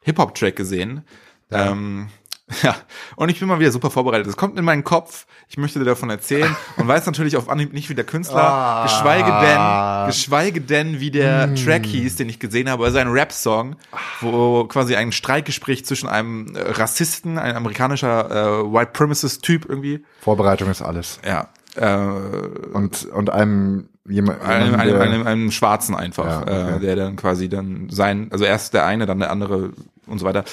Hip-Hop-Track 0.02 0.56
gesehen. 0.56 1.02
Ja. 1.50 1.66
Ähm, 1.72 2.08
ja, 2.62 2.74
und 3.16 3.28
ich 3.28 3.38
bin 3.40 3.46
mal 3.48 3.60
wieder 3.60 3.70
super 3.70 3.90
vorbereitet. 3.90 4.26
Es 4.26 4.38
kommt 4.38 4.58
in 4.58 4.64
meinen 4.64 4.82
Kopf, 4.82 5.26
ich 5.50 5.58
möchte 5.58 5.78
dir 5.80 5.84
davon 5.84 6.08
erzählen 6.08 6.56
und 6.78 6.88
weiß 6.88 7.04
natürlich 7.04 7.36
auf 7.36 7.50
Anhieb 7.50 7.74
nicht, 7.74 7.90
wie 7.90 7.94
der 7.94 8.06
Künstler, 8.06 8.42
Ah. 8.42 8.82
geschweige 8.84 9.30
denn, 9.30 10.06
geschweige 10.06 10.60
denn, 10.62 10.98
wie 10.98 11.10
der 11.10 11.54
Track 11.54 11.84
hieß, 11.84 12.16
den 12.16 12.30
ich 12.30 12.38
gesehen 12.38 12.70
habe, 12.70 12.86
also 12.86 12.96
ein 12.96 13.08
Rap-Song, 13.08 13.76
wo 14.22 14.64
quasi 14.64 14.96
ein 14.96 15.12
Streitgespräch 15.12 15.84
zwischen 15.84 16.08
einem 16.08 16.56
äh, 16.56 16.60
Rassisten, 16.70 17.36
ein 17.36 17.54
amerikanischer 17.54 18.30
äh, 18.30 18.72
White 18.72 18.92
Premises-Typ 18.94 19.66
irgendwie, 19.68 20.02
Vorbereitung 20.22 20.70
ist 20.70 20.80
alles. 20.80 21.20
ja, 21.26 21.48
äh, 21.78 22.74
Und, 22.74 23.06
und 23.06 23.30
einem 23.30 23.88
jemand, 24.08 24.40
einem, 24.42 24.74
einem, 24.74 25.00
einem, 25.00 25.26
einem 25.26 25.50
Schwarzen 25.50 25.94
einfach, 25.94 26.26
Ja, 26.26 26.42
okay. 26.42 26.76
äh, 26.76 26.80
der 26.80 26.96
dann 26.96 27.16
quasi 27.16 27.48
dann 27.48 27.88
sein, 27.90 28.28
also 28.30 28.44
erst 28.44 28.74
der 28.74 28.86
eine, 28.86 29.06
dann 29.06 29.18
der 29.18 29.30
andere 29.30 29.70
und 30.06 30.18
so 30.18 30.24
weiter. 30.24 30.44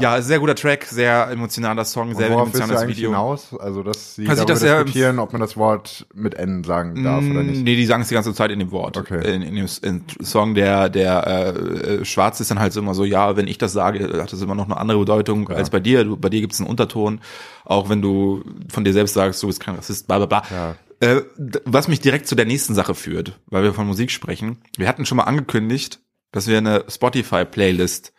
Ja, 0.00 0.20
sehr 0.20 0.38
guter 0.38 0.54
Track, 0.54 0.84
sehr 0.84 1.28
emotionaler 1.30 1.84
Song, 1.84 2.14
sehr 2.14 2.26
emotionales 2.28 2.86
Video. 2.88 3.10
hinaus? 3.10 3.54
Also, 3.58 3.82
dass 3.82 4.14
sie 4.16 4.22
sieht 4.22 4.30
darüber 4.30 4.44
das 4.46 4.62
ja- 4.62 4.82
diskutieren, 4.82 5.18
ob 5.18 5.32
man 5.32 5.40
das 5.40 5.56
Wort 5.56 6.06
mit 6.14 6.34
N 6.34 6.64
sagen 6.64 7.02
darf 7.04 7.24
oder 7.24 7.42
Mm, 7.42 7.46
nicht. 7.46 7.62
Nee, 7.64 7.76
die 7.76 7.86
sagen 7.86 8.02
es 8.02 8.08
die 8.08 8.14
ganze 8.14 8.34
Zeit 8.34 8.50
in 8.50 8.58
dem 8.58 8.70
Wort. 8.72 8.96
Okay. 8.96 9.34
In, 9.34 9.42
in 9.42 9.54
dem 9.54 9.66
in 9.82 10.04
Song, 10.24 10.54
der, 10.54 10.88
der 10.88 11.54
äh, 11.54 12.04
Schwarz 12.04 12.40
ist 12.40 12.50
dann 12.50 12.58
halt 12.58 12.72
so 12.72 12.80
immer 12.80 12.94
so, 12.94 13.04
ja, 13.04 13.36
wenn 13.36 13.46
ich 13.48 13.58
das 13.58 13.72
sage, 13.72 14.20
hat 14.22 14.32
das 14.32 14.40
immer 14.42 14.54
noch 14.54 14.64
eine 14.66 14.76
andere 14.76 14.98
Bedeutung 14.98 15.48
als 15.50 15.70
bei 15.70 15.80
dir. 15.80 16.04
Du, 16.04 16.16
bei 16.16 16.28
dir 16.28 16.40
gibt 16.40 16.52
es 16.52 16.60
einen 16.60 16.68
Unterton, 16.68 17.20
auch 17.64 17.88
wenn 17.88 18.02
du 18.02 18.42
von 18.70 18.84
dir 18.84 18.92
selbst 18.92 19.14
sagst, 19.14 19.42
du 19.42 19.46
bist 19.46 19.60
kein 19.60 19.74
Rassist, 19.76 20.06
bla 20.06 20.18
bla 20.18 20.26
bla. 20.26 20.42
Ja. 20.50 20.74
Äh, 20.98 21.22
was 21.66 21.88
mich 21.88 22.00
direkt 22.00 22.26
zu 22.26 22.34
der 22.34 22.46
nächsten 22.46 22.74
Sache 22.74 22.94
führt, 22.94 23.38
weil 23.46 23.62
wir 23.62 23.74
von 23.74 23.86
Musik 23.86 24.10
sprechen. 24.10 24.58
Wir 24.78 24.88
hatten 24.88 25.04
schon 25.04 25.16
mal 25.16 25.24
angekündigt, 25.24 26.00
dass 26.32 26.46
wir 26.48 26.56
eine 26.58 26.84
Spotify-Playlist 26.88 28.12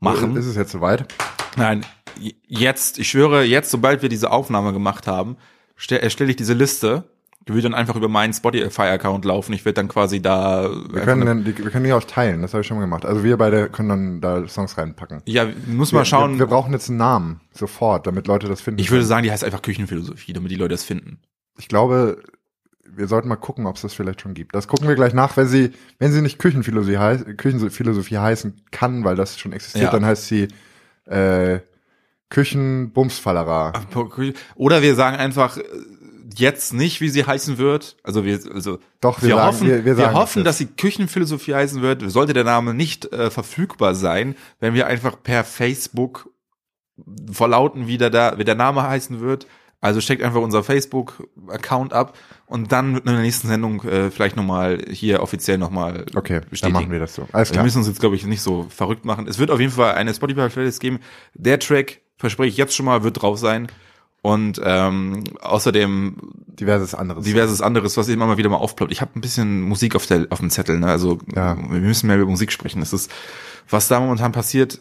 machen. 0.00 0.36
Ist 0.36 0.46
es 0.46 0.56
jetzt 0.56 0.72
soweit? 0.72 1.12
Nein, 1.56 1.84
jetzt, 2.46 2.98
ich 2.98 3.08
schwöre, 3.08 3.44
jetzt, 3.44 3.70
sobald 3.70 4.02
wir 4.02 4.08
diese 4.08 4.30
Aufnahme 4.30 4.72
gemacht 4.72 5.06
haben, 5.06 5.36
stelle 5.76 6.08
stell 6.10 6.30
ich 6.30 6.36
diese 6.36 6.54
Liste. 6.54 7.04
Die 7.48 7.54
wird 7.54 7.64
dann 7.64 7.74
einfach 7.74 7.96
über 7.96 8.08
meinen 8.08 8.34
Spotify-Account 8.34 9.24
laufen. 9.24 9.54
Ich 9.54 9.64
werde 9.64 9.74
dann 9.74 9.88
quasi 9.88 10.20
da. 10.20 10.70
Wir 10.92 11.02
können, 11.02 11.24
dann, 11.24 11.44
die, 11.44 11.56
wir 11.56 11.70
können 11.70 11.84
die 11.84 11.92
auch 11.92 12.04
teilen, 12.04 12.42
das 12.42 12.52
habe 12.52 12.60
ich 12.60 12.66
schon 12.66 12.76
mal 12.76 12.82
gemacht. 12.82 13.06
Also 13.06 13.24
wir 13.24 13.38
beide 13.38 13.70
können 13.70 13.88
dann 13.88 14.20
da 14.20 14.46
Songs 14.46 14.76
reinpacken. 14.76 15.22
ja, 15.24 15.46
muss 15.66 15.92
mal 15.92 16.04
schauen. 16.04 16.34
Wir, 16.34 16.40
wir 16.40 16.46
brauchen 16.46 16.72
jetzt 16.72 16.90
einen 16.90 16.98
Namen, 16.98 17.40
sofort, 17.52 18.06
damit 18.06 18.26
Leute 18.26 18.46
das 18.46 18.60
finden. 18.60 18.78
ich 18.78 18.90
würde 18.90 19.04
sagen, 19.04 19.24
die 19.24 19.32
heißt 19.32 19.42
einfach 19.42 19.62
Küchenphilosophie, 19.62 20.34
damit 20.34 20.50
die 20.50 20.56
Leute 20.56 20.74
das 20.74 20.84
finden. 20.84 21.18
ich 21.58 21.68
glaube, 21.68 22.22
wir 22.94 23.06
sollten 23.08 23.28
mal 23.28 23.36
gucken, 23.36 23.66
ob 23.66 23.76
es 23.76 23.82
das 23.82 23.94
vielleicht 23.94 24.20
schon 24.20 24.34
gibt. 24.34 24.54
Das 24.54 24.68
gucken 24.68 24.88
wir 24.88 24.94
gleich 24.94 25.14
nach, 25.14 25.36
wenn 25.36 25.46
sie, 25.46 25.72
wenn 25.98 26.12
sie 26.12 26.22
nicht 26.22 26.38
Küchenphilosophie, 26.38 26.98
heiß, 26.98 27.24
Küchenphilosophie 27.36 28.18
heißen 28.18 28.62
kann, 28.70 29.04
weil 29.04 29.16
das 29.16 29.38
schon 29.38 29.52
existiert, 29.52 29.84
Ja. 29.84 29.90
dann 29.90 30.04
heißt 30.06 30.26
sie 30.28 30.48
äh, 31.06 31.60
Küchenbumsfallera. 32.54 33.72
Oder 34.54 34.82
wir 34.82 34.94
sagen 34.94 35.16
einfach 35.16 35.56
äh, 35.56 35.62
jetzt 36.36 36.72
nicht, 36.72 37.00
wie 37.00 37.08
sie 37.08 37.24
heißen 37.24 37.58
wird. 37.58 37.96
Also 38.04 38.24
wir, 38.24 38.38
also 38.54 38.78
Doch, 39.00 39.20
wir 39.22 39.30
sagen- 39.30 39.46
hoffen, 39.46 39.66
wir- 39.68 39.84
wir 39.84 39.94
sagen 39.96 40.14
hoffen, 40.14 40.44
das 40.44 40.52
dass 40.52 40.58
sie 40.58 40.66
Küchenphilosophie 40.66 41.54
heißen 41.54 41.82
wird. 41.82 42.08
Sollte 42.10 42.32
der 42.32 42.44
Name 42.44 42.74
nicht 42.74 43.12
äh, 43.12 43.30
verfügbar 43.30 43.94
sein, 43.94 44.36
wenn 44.60 44.74
wir 44.74 44.86
einfach 44.86 45.20
per 45.22 45.44
Facebook 45.44 46.30
verlauten, 47.32 47.86
wie 47.86 47.98
der, 47.98 48.10
da, 48.10 48.38
wie 48.38 48.44
der 48.44 48.54
Name 48.54 48.82
heißen 48.82 49.20
wird. 49.20 49.46
Also 49.82 50.00
steckt 50.02 50.22
einfach 50.22 50.40
unser 50.42 50.62
Facebook-Account 50.62 51.92
ab 51.92 52.16
und 52.46 52.70
dann 52.72 52.96
in 52.98 53.04
der 53.04 53.20
nächsten 53.20 53.48
Sendung 53.48 53.82
äh, 53.84 54.10
vielleicht 54.10 54.36
nochmal 54.36 54.84
hier 54.90 55.22
offiziell 55.22 55.56
nochmal 55.58 56.04
Okay, 56.14 56.40
dann 56.40 56.50
bestätigen. 56.50 56.72
machen 56.74 56.90
wir 56.90 56.98
das 57.00 57.14
so. 57.14 57.26
Alles 57.32 57.48
Wir 57.50 57.54
klar. 57.54 57.64
müssen 57.64 57.78
uns 57.78 57.86
jetzt, 57.88 58.00
glaube 58.00 58.16
ich, 58.16 58.26
nicht 58.26 58.42
so 58.42 58.66
verrückt 58.68 59.04
machen. 59.04 59.26
Es 59.26 59.38
wird 59.38 59.50
auf 59.50 59.58
jeden 59.60 59.72
Fall 59.72 59.94
eine 59.94 60.12
Spotify-Playlist 60.12 60.80
geben. 60.80 60.98
Der 61.34 61.58
Track, 61.58 62.00
verspreche 62.18 62.50
ich 62.50 62.56
jetzt 62.58 62.74
schon 62.76 62.86
mal, 62.86 63.02
wird 63.04 63.22
drauf 63.22 63.38
sein. 63.38 63.68
Und 64.22 64.60
ähm, 64.62 65.24
außerdem 65.40 66.16
Diverses 66.48 66.94
anderes. 66.94 67.24
diverses 67.24 67.62
anderes, 67.62 67.96
was 67.96 68.08
immer 68.08 68.26
mal 68.26 68.36
wieder 68.36 68.50
mal 68.50 68.56
aufploppt. 68.58 68.92
Ich 68.92 69.00
habe 69.00 69.12
ein 69.16 69.22
bisschen 69.22 69.62
Musik 69.62 69.96
auf, 69.96 70.04
der, 70.06 70.26
auf 70.28 70.40
dem 70.40 70.50
Zettel. 70.50 70.78
Ne? 70.78 70.88
Also 70.88 71.18
Ja. 71.34 71.56
wir 71.56 71.80
müssen 71.80 72.06
mehr 72.08 72.18
über 72.18 72.30
Musik 72.30 72.52
sprechen. 72.52 72.80
Das 72.80 72.92
ist, 72.92 73.10
was 73.70 73.88
da 73.88 73.98
momentan 73.98 74.32
passiert 74.32 74.78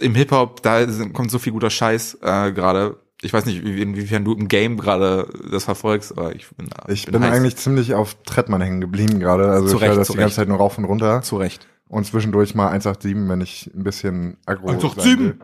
im 0.00 0.14
Hip-Hop, 0.14 0.62
da 0.62 0.86
kommt 1.12 1.30
so 1.30 1.38
viel 1.38 1.52
guter 1.52 1.68
Scheiß 1.68 2.18
äh, 2.22 2.52
gerade. 2.52 2.96
Ich 3.22 3.32
weiß 3.32 3.46
nicht, 3.46 3.64
wie- 3.64 3.80
inwiefern 3.80 4.24
du 4.24 4.32
im 4.34 4.48
Game 4.48 4.76
gerade 4.76 5.28
das 5.50 5.64
verfolgst, 5.64 6.12
aber 6.12 6.34
ich 6.34 6.48
bin 6.54 6.68
ich 6.88 7.06
bin 7.06 7.22
heiß. 7.22 7.32
eigentlich 7.32 7.56
ziemlich 7.56 7.94
auf 7.94 8.16
Trettmann 8.24 8.60
hängen 8.60 8.80
geblieben 8.80 9.18
gerade. 9.20 9.50
Also 9.50 9.68
Zu 9.68 9.76
ich 9.76 9.82
höre 9.88 9.94
das 9.96 10.06
zu 10.08 10.12
die 10.14 10.18
ganze. 10.18 10.36
Zeit 10.36 10.48
nur 10.48 10.58
rauf 10.58 10.76
und 10.78 10.84
runter. 10.84 11.22
zu 11.22 11.36
Recht. 11.36 11.66
Und 11.88 12.04
zwischendurch 12.06 12.54
mal 12.54 12.68
187, 12.68 13.28
wenn 13.28 13.40
ich 13.40 13.70
ein 13.74 13.84
bisschen 13.84 14.36
aggro 14.46 14.66
187? 14.68 15.04
sein 15.12 15.20
will. 15.20 15.38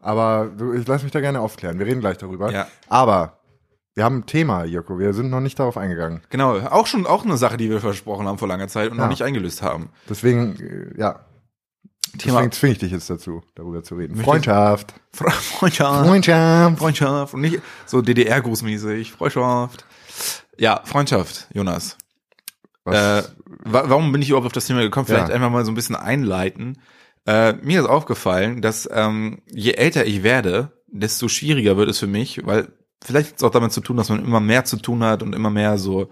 Aber 0.00 0.48
du, 0.56 0.72
ich 0.72 0.86
lass 0.86 1.02
mich 1.02 1.12
da 1.12 1.20
gerne 1.20 1.40
aufklären. 1.40 1.78
Wir 1.78 1.86
reden 1.86 2.00
gleich 2.00 2.18
darüber. 2.18 2.52
Ja. 2.52 2.66
Aber 2.88 3.38
wir 3.94 4.04
haben 4.04 4.18
ein 4.18 4.26
Thema, 4.26 4.64
Joko. 4.64 4.98
Wir 4.98 5.12
sind 5.14 5.30
noch 5.30 5.40
nicht 5.40 5.58
darauf 5.58 5.76
eingegangen. 5.76 6.20
Genau, 6.30 6.58
auch 6.58 6.86
schon 6.86 7.06
auch 7.06 7.24
eine 7.24 7.36
Sache, 7.36 7.56
die 7.56 7.68
wir 7.70 7.80
versprochen 7.80 8.26
haben 8.28 8.38
vor 8.38 8.46
langer 8.48 8.68
Zeit 8.68 8.90
und 8.90 8.98
Ja. 8.98 9.04
noch 9.04 9.10
nicht 9.10 9.22
eingelöst 9.22 9.62
haben. 9.62 9.88
Deswegen, 10.08 10.56
äh, 10.94 11.00
ja. 11.00 11.20
Thema 12.18 12.36
Deswegen 12.38 12.52
zwinge 12.52 12.72
ich 12.72 12.78
dich 12.78 12.92
jetzt 12.92 13.08
dazu, 13.10 13.42
darüber 13.54 13.82
zu 13.82 13.94
reden. 13.96 14.16
Freundschaft. 14.16 14.94
Fre- 15.16 15.30
Freundschaft. 15.30 16.06
Freundschaft. 16.08 16.78
Freundschaft 16.78 17.34
und 17.34 17.40
nicht 17.40 17.60
so 17.86 18.02
DDR-Grußmäßig. 18.02 19.12
Freundschaft. 19.12 19.84
Ja, 20.58 20.80
Freundschaft, 20.84 21.48
Jonas. 21.52 21.96
Äh, 22.86 23.22
wa 23.64 23.84
warum 23.88 24.12
bin 24.12 24.22
ich 24.22 24.28
überhaupt 24.28 24.46
auf 24.46 24.52
das 24.52 24.66
Thema 24.66 24.80
gekommen? 24.80 25.06
Vielleicht 25.06 25.28
Ja. 25.28 25.34
einfach 25.34 25.50
mal 25.50 25.64
so 25.64 25.72
ein 25.72 25.74
bisschen 25.74 25.96
einleiten. 25.96 26.78
Äh, 27.26 27.54
mir 27.54 27.80
ist 27.80 27.86
aufgefallen, 27.88 28.62
dass 28.62 28.88
ähm, 28.92 29.42
je 29.50 29.72
älter 29.72 30.06
ich 30.06 30.22
werde, 30.22 30.72
desto 30.86 31.26
schwieriger 31.28 31.76
wird 31.76 31.88
es 31.90 31.98
für 31.98 32.06
mich, 32.06 32.46
weil 32.46 32.68
vielleicht 33.04 33.30
hat 33.30 33.36
es 33.38 33.42
auch 33.42 33.50
damit 33.50 33.72
zu 33.72 33.80
tun, 33.80 33.96
dass 33.96 34.08
man 34.08 34.24
immer 34.24 34.38
mehr 34.40 34.64
zu 34.64 34.76
tun 34.76 35.02
hat 35.02 35.22
und 35.24 35.34
immer 35.34 35.50
mehr 35.50 35.76
so, 35.78 36.08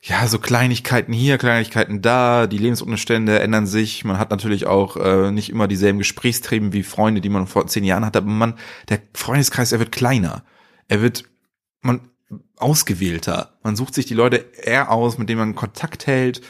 ja, 0.00 0.26
so 0.28 0.38
Kleinigkeiten 0.38 1.12
hier, 1.12 1.38
Kleinigkeiten 1.38 2.02
da, 2.02 2.46
die 2.46 2.58
Lebensumstände 2.58 3.40
ändern 3.40 3.66
sich. 3.66 4.04
Man 4.04 4.18
hat 4.18 4.30
natürlich 4.30 4.66
auch 4.66 4.96
äh, 4.96 5.32
nicht 5.32 5.50
immer 5.50 5.66
dieselben 5.66 5.98
Gesprächsthemen 5.98 6.72
wie 6.72 6.82
Freunde, 6.82 7.20
die 7.20 7.28
man 7.28 7.46
vor 7.46 7.66
zehn 7.66 7.84
Jahren 7.84 8.04
hatte, 8.04 8.18
aber 8.18 8.28
man, 8.28 8.54
der 8.88 9.00
Freundeskreis, 9.14 9.72
er 9.72 9.80
wird 9.80 9.92
kleiner. 9.92 10.44
Er 10.86 11.02
wird, 11.02 11.24
man, 11.80 12.08
ausgewählter. 12.56 13.58
Man 13.62 13.76
sucht 13.76 13.94
sich 13.94 14.06
die 14.06 14.14
Leute 14.14 14.44
eher 14.62 14.90
aus, 14.90 15.18
mit 15.18 15.28
denen 15.28 15.38
man 15.38 15.54
Kontakt 15.54 16.06
hält. 16.06 16.42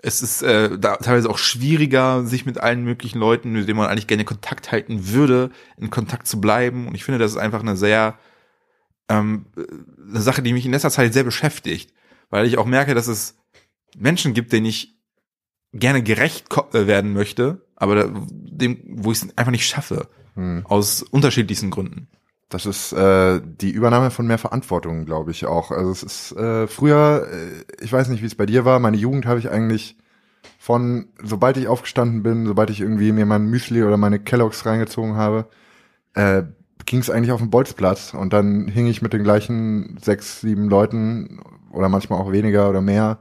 Es 0.00 0.22
ist 0.22 0.42
äh, 0.42 0.78
da 0.78 0.96
teilweise 0.96 1.28
auch 1.28 1.38
schwieriger, 1.38 2.24
sich 2.24 2.46
mit 2.46 2.58
allen 2.58 2.84
möglichen 2.84 3.18
Leuten, 3.18 3.52
mit 3.52 3.66
denen 3.66 3.78
man 3.78 3.88
eigentlich 3.88 4.06
gerne 4.06 4.24
Kontakt 4.24 4.70
halten 4.70 5.08
würde, 5.08 5.50
in 5.76 5.90
Kontakt 5.90 6.26
zu 6.26 6.40
bleiben. 6.40 6.86
Und 6.86 6.94
ich 6.94 7.04
finde, 7.04 7.18
das 7.18 7.32
ist 7.32 7.36
einfach 7.36 7.60
eine 7.60 7.76
sehr 7.76 8.16
ähm, 9.08 9.46
eine 9.56 10.20
Sache, 10.20 10.42
die 10.42 10.52
mich 10.52 10.66
in 10.66 10.72
letzter 10.72 10.90
Zeit 10.90 11.12
sehr 11.12 11.24
beschäftigt, 11.24 11.92
weil 12.30 12.46
ich 12.46 12.58
auch 12.58 12.66
merke, 12.66 12.94
dass 12.94 13.08
es 13.08 13.36
Menschen 13.96 14.34
gibt, 14.34 14.52
denen 14.52 14.66
ich 14.66 14.98
gerne 15.72 16.02
gerecht 16.02 16.46
äh, 16.72 16.86
werden 16.86 17.12
möchte, 17.12 17.66
aber 17.76 17.94
da, 17.94 18.10
dem, 18.30 18.78
wo 18.88 19.12
ich 19.12 19.22
es 19.22 19.36
einfach 19.36 19.52
nicht 19.52 19.66
schaffe, 19.66 20.08
hm. 20.34 20.64
aus 20.66 21.02
unterschiedlichsten 21.02 21.70
Gründen. 21.70 22.08
Das 22.48 22.64
ist 22.64 22.92
äh, 22.92 23.42
die 23.44 23.70
Übernahme 23.70 24.10
von 24.10 24.26
mehr 24.26 24.38
Verantwortung, 24.38 25.04
glaube 25.04 25.32
ich 25.32 25.44
auch. 25.44 25.70
Also 25.70 25.90
es 25.90 26.02
ist 26.02 26.32
äh, 26.32 26.66
früher, 26.66 27.28
äh, 27.30 27.84
ich 27.84 27.92
weiß 27.92 28.08
nicht, 28.08 28.22
wie 28.22 28.26
es 28.26 28.36
bei 28.36 28.46
dir 28.46 28.64
war, 28.64 28.78
meine 28.78 28.96
Jugend 28.96 29.26
habe 29.26 29.38
ich 29.38 29.50
eigentlich 29.50 29.98
von, 30.58 31.08
sobald 31.22 31.58
ich 31.58 31.68
aufgestanden 31.68 32.22
bin, 32.22 32.46
sobald 32.46 32.70
ich 32.70 32.80
irgendwie 32.80 33.12
mir 33.12 33.26
mein 33.26 33.46
Müsli 33.46 33.82
oder 33.82 33.98
meine 33.98 34.18
Kelloggs 34.18 34.64
reingezogen 34.64 35.16
habe, 35.16 35.48
äh, 36.14 36.44
ging 36.86 37.00
es 37.00 37.10
eigentlich 37.10 37.32
auf 37.32 37.40
den 37.40 37.50
Bolzplatz 37.50 38.14
und 38.14 38.32
dann 38.32 38.66
hing 38.66 38.86
ich 38.86 39.02
mit 39.02 39.12
den 39.12 39.24
gleichen 39.24 39.98
sechs, 40.02 40.40
sieben 40.40 40.70
Leuten 40.70 41.40
oder 41.78 41.88
manchmal 41.88 42.18
auch 42.20 42.32
weniger 42.32 42.68
oder 42.68 42.80
mehr 42.80 43.18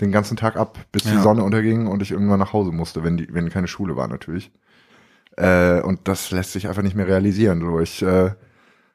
den 0.00 0.12
ganzen 0.12 0.36
Tag 0.36 0.56
ab, 0.56 0.78
bis 0.92 1.02
die 1.02 1.08
Ja. 1.14 1.20
Sonne 1.22 1.42
unterging 1.42 1.88
und 1.88 2.00
ich 2.00 2.12
irgendwann 2.12 2.38
nach 2.38 2.52
Hause 2.52 2.70
musste, 2.70 3.02
wenn 3.02 3.16
die, 3.16 3.26
wenn 3.34 3.50
keine 3.50 3.66
Schule 3.66 3.96
war 3.96 4.06
natürlich. 4.06 4.52
Äh, 5.36 5.80
und 5.82 6.06
das 6.06 6.30
lässt 6.30 6.52
sich 6.52 6.68
einfach 6.68 6.82
nicht 6.82 6.94
mehr 6.96 7.08
realisieren. 7.08 7.60
So, 7.60 7.80
ich 7.80 8.00
äh, 8.02 8.30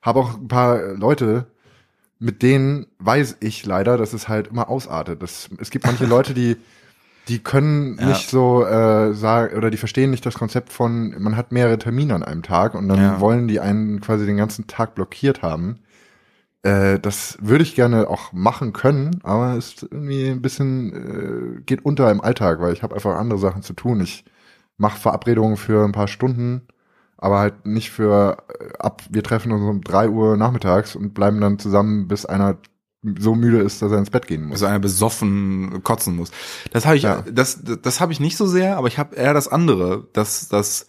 habe 0.01 0.19
auch 0.19 0.35
ein 0.35 0.47
paar 0.47 0.81
Leute, 0.93 1.47
mit 2.19 2.41
denen 2.41 2.87
weiß 2.99 3.37
ich 3.41 3.65
leider, 3.65 3.97
dass 3.97 4.13
es 4.13 4.29
halt 4.29 4.47
immer 4.47 4.69
ausartet. 4.69 5.21
Das, 5.21 5.49
es 5.59 5.69
gibt 5.69 5.85
manche 5.85 6.05
Leute, 6.05 6.33
die 6.33 6.55
die 7.27 7.39
können 7.39 7.97
Ja. 7.99 8.07
nicht 8.07 8.29
so 8.29 8.65
äh, 8.65 9.13
sagen 9.13 9.55
oder 9.57 9.69
die 9.69 9.77
verstehen 9.77 10.11
nicht 10.11 10.25
das 10.25 10.33
Konzept 10.35 10.71
von 10.71 11.15
man 11.21 11.35
hat 11.37 11.51
mehrere 11.51 11.77
Termine 11.77 12.15
an 12.15 12.23
einem 12.23 12.43
Tag 12.43 12.75
und 12.75 12.87
dann 12.89 12.99
Ja. 12.99 13.19
wollen 13.19 13.47
die 13.49 13.59
einen 13.59 13.99
quasi 14.01 14.25
den 14.25 14.37
ganzen 14.37 14.67
Tag 14.67 14.95
blockiert 14.95 15.41
haben. 15.41 15.79
Äh, 16.63 16.99
das 16.99 17.37
würde 17.41 17.63
ich 17.63 17.75
gerne 17.75 18.09
auch 18.09 18.31
machen 18.31 18.73
können, 18.73 19.19
aber 19.23 19.55
es 19.57 19.67
ist 19.75 19.83
irgendwie 19.83 20.29
ein 20.29 20.41
bisschen 20.41 21.57
äh, 21.59 21.61
geht 21.61 21.83
unter 21.85 22.09
im 22.09 22.21
Alltag, 22.21 22.59
weil 22.61 22.73
ich 22.73 22.83
habe 22.83 22.95
einfach 22.95 23.15
andere 23.17 23.39
Sachen 23.39 23.63
zu 23.63 23.73
tun. 23.73 23.99
Ich 24.01 24.23
mache 24.77 24.99
Verabredungen 24.99 25.57
für 25.57 25.83
ein 25.83 25.91
paar 25.91 26.07
Stunden, 26.07 26.61
aber 27.17 27.39
halt 27.39 27.65
nicht 27.65 27.91
für 27.91 28.37
äh, 28.59 28.77
ab, 28.79 29.03
wir 29.09 29.23
treffen 29.23 29.51
uns 29.51 29.61
um 29.63 29.81
drei 29.81 30.09
Uhr 30.09 30.37
nachmittags 30.37 30.95
und 30.95 31.13
bleiben 31.13 31.41
dann 31.41 31.59
zusammen, 31.59 32.07
bis 32.07 32.25
einer 32.25 32.57
so 33.19 33.35
müde 33.35 33.59
ist, 33.59 33.81
dass 33.81 33.91
er 33.91 33.97
ins 33.97 34.09
Bett 34.09 34.27
gehen 34.27 34.43
muss. 34.45 34.53
Also 34.53 34.67
einer 34.67 34.79
besoffen 34.79 35.83
kotzen 35.83 36.15
muss. 36.15 36.31
Das 36.71 36.85
habe 36.85 36.95
ich, 36.95 37.03
Ja. 37.03 37.21
das, 37.29 37.59
das 37.61 37.99
habe 37.99 38.13
ich 38.13 38.21
nicht 38.21 38.37
so 38.37 38.47
sehr, 38.47 38.77
aber 38.77 38.87
ich 38.87 38.97
habe 38.97 39.15
eher 39.17 39.33
das 39.33 39.49
andere, 39.49 40.07
dass, 40.13 40.47
dass 40.47 40.87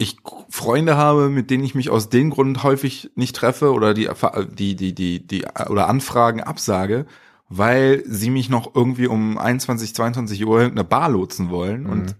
ich 0.00 0.16
Freunde 0.48 0.96
habe, 0.96 1.28
mit 1.28 1.50
denen 1.50 1.62
ich 1.64 1.74
mich 1.74 1.90
aus 1.90 2.08
dem 2.08 2.30
Grund 2.30 2.62
häufig 2.62 3.10
nicht 3.14 3.36
treffe 3.36 3.72
oder 3.72 3.94
die, 3.94 4.08
die, 4.48 4.74
die, 4.74 4.94
die, 4.94 5.26
die, 5.26 5.44
oder 5.68 5.88
Anfragen 5.88 6.40
absage, 6.40 7.06
weil 7.48 8.02
sie 8.06 8.30
mich 8.30 8.48
noch 8.48 8.74
irgendwie 8.74 9.06
um 9.06 9.36
21, 9.38 9.94
22 9.94 10.44
Uhr 10.46 10.56
in 10.56 10.62
irgendeine 10.62 10.88
Bar 10.88 11.10
lotsen 11.10 11.50
wollen. 11.50 11.82
Mhm. 11.84 11.90
Und 11.90 12.16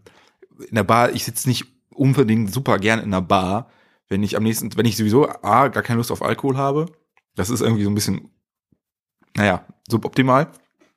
in 0.68 0.75
der 0.75 0.84
Bar, 0.84 1.12
ich 1.12 1.25
sitze 1.25 1.49
nicht 1.49 1.66
unbedingt 1.94 2.52
super 2.52 2.78
gern 2.78 2.99
in 2.99 3.06
einer 3.06 3.22
Bar, 3.22 3.68
wenn 4.08 4.22
ich 4.22 4.37
am 4.37 4.42
nächsten, 4.42 4.76
wenn 4.76 4.87
ich 4.87 4.96
sowieso 4.96 5.28
A, 5.42 5.68
gar 5.68 5.82
keine 5.82 5.99
Lust 5.99 6.12
auf 6.12 6.22
Alkohol 6.22 6.56
habe. 6.56 6.87
Das 7.34 7.49
ist 7.49 7.60
irgendwie 7.62 7.84
so 7.84 7.90
ein 7.90 7.94
bisschen 7.94 8.30
naja, 9.37 9.64
suboptimal, 9.88 10.49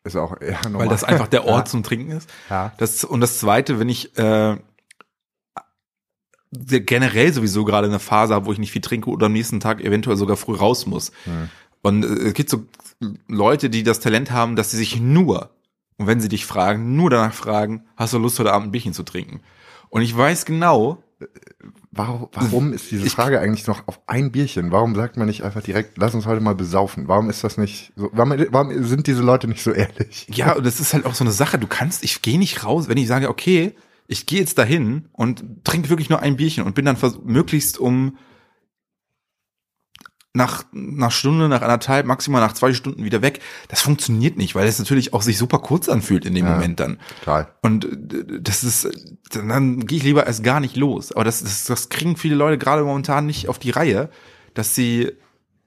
Ist 0.03 0.15
auch 0.17 0.41
eher 0.41 0.59
normal. 0.63 0.81
weil 0.81 0.89
das 0.89 1.03
einfach 1.03 1.27
der 1.27 1.45
Ort 1.45 1.65
Ja. 1.67 1.71
zum 1.71 1.83
Trinken 1.83 2.11
ist. 2.11 2.29
Ja. 2.49 2.73
Das, 2.77 3.03
und 3.03 3.21
das 3.21 3.39
zweite, 3.39 3.79
wenn 3.79 3.89
ich 3.89 4.17
äh, 4.17 4.57
generell 6.53 7.33
sowieso 7.33 7.65
gerade 7.65 7.87
eine 7.87 7.99
Phase 7.99 8.33
habe, 8.33 8.45
wo 8.45 8.53
ich 8.53 8.59
nicht 8.59 8.71
viel 8.71 8.81
trinke 8.81 9.09
oder 9.09 9.27
am 9.27 9.33
nächsten 9.33 9.59
Tag 9.59 9.81
eventuell 9.81 10.17
sogar 10.17 10.37
früh 10.37 10.55
raus 10.55 10.85
muss. 10.85 11.11
Hm. 11.25 11.49
Und 11.81 12.03
äh, 12.03 12.27
es 12.27 12.33
gibt 12.33 12.49
so 12.49 12.65
Leute, 13.27 13.69
die 13.69 13.83
das 13.83 13.99
Talent 13.99 14.31
haben, 14.31 14.55
dass 14.55 14.71
sie 14.71 14.77
sich 14.77 14.99
nur, 14.99 15.51
und 15.97 16.07
wenn 16.07 16.21
sie 16.21 16.29
dich 16.29 16.45
fragen, 16.45 16.95
nur 16.95 17.09
danach 17.09 17.33
fragen, 17.33 17.83
hast 17.97 18.13
du 18.13 18.17
Lust 18.17 18.39
heute 18.39 18.53
Abend 18.53 18.69
ein 18.69 18.71
Bierchen 18.71 18.93
zu 18.93 19.03
trinken? 19.03 19.41
Und 19.89 20.01
ich 20.01 20.15
weiß 20.15 20.45
genau, 20.45 21.03
Warum, 21.95 22.27
warum 22.33 22.73
ist 22.73 22.89
diese 22.89 23.07
Frage 23.07 23.39
eigentlich 23.39 23.67
noch 23.67 23.87
auf 23.87 24.01
ein 24.07 24.31
Bierchen? 24.31 24.71
Warum 24.71 24.95
sagt 24.95 25.15
man 25.15 25.27
nicht 25.27 25.43
einfach 25.43 25.61
direkt, 25.61 25.97
lass 25.99 26.15
uns 26.15 26.25
heute 26.25 26.41
mal 26.41 26.55
besaufen? 26.55 27.07
Warum 27.07 27.29
ist 27.29 27.43
das 27.43 27.57
nicht 27.57 27.93
so? 27.95 28.09
Warum, 28.11 28.33
warum 28.49 28.83
sind 28.83 29.05
diese 29.05 29.21
Leute 29.21 29.47
nicht 29.47 29.61
so 29.61 29.71
ehrlich? 29.71 30.25
ja, 30.29 30.53
und 30.53 30.65
das 30.65 30.79
ist 30.79 30.93
halt 30.93 31.05
auch 31.05 31.13
so 31.13 31.23
eine 31.23 31.31
Sache, 31.31 31.59
du 31.59 31.67
kannst, 31.67 32.03
ich 32.03 32.23
gehe 32.23 32.39
nicht 32.39 32.63
raus, 32.63 32.89
wenn 32.89 32.97
ich 32.97 33.07
sage, 33.07 33.29
okay, 33.29 33.75
ich 34.07 34.25
gehe 34.25 34.39
jetzt 34.39 34.57
dahin 34.57 35.09
und 35.13 35.63
trinke 35.63 35.89
wirklich 35.89 36.09
nur 36.09 36.19
ein 36.19 36.35
Bierchen 36.35 36.63
und 36.63 36.75
bin 36.75 36.85
dann 36.85 36.97
möglichst 37.23 37.77
um 37.77 38.17
nach, 40.35 40.63
nach 40.71 41.11
Stunde, 41.11 41.47
nach 41.47 41.61
anderthalb, 41.61 42.07
maximal 42.07 42.41
nach 42.41 42.53
zwei 42.53 42.73
Stunden 42.73 43.03
wieder 43.03 43.21
weg. 43.21 43.39
Das 43.67 43.81
funktioniert 43.81 44.35
nicht, 44.35 44.55
weil 44.55 44.67
es 44.67 44.79
natürlich 44.79 45.13
auch 45.13 45.21
sich 45.21 45.37
super 45.37 45.59
kurz 45.59 45.87
anfühlt 45.89 46.25
in 46.25 46.33
dem 46.33 46.47
Ja. 46.47 46.53
Moment 46.53 46.79
dann. 46.79 46.97
Total. 47.19 47.53
Und 47.61 47.85
äh, 47.85 48.41
das 48.41 48.63
ist, 48.63 48.89
dann, 49.29 49.49
dann 49.49 49.85
gehe 49.85 49.99
ich 49.99 50.03
lieber 50.03 50.25
erst 50.25 50.43
gar 50.43 50.59
nicht 50.59 50.75
los. 50.75 51.11
Aber 51.11 51.23
das, 51.23 51.43
das, 51.43 51.65
das 51.65 51.89
kriegen 51.89 52.17
viele 52.17 52.35
Leute 52.35 52.57
gerade 52.57 52.83
momentan 52.83 53.27
nicht 53.27 53.47
auf 53.47 53.59
die 53.59 53.69
Reihe, 53.69 54.09
dass 54.55 54.73
sie 54.73 55.11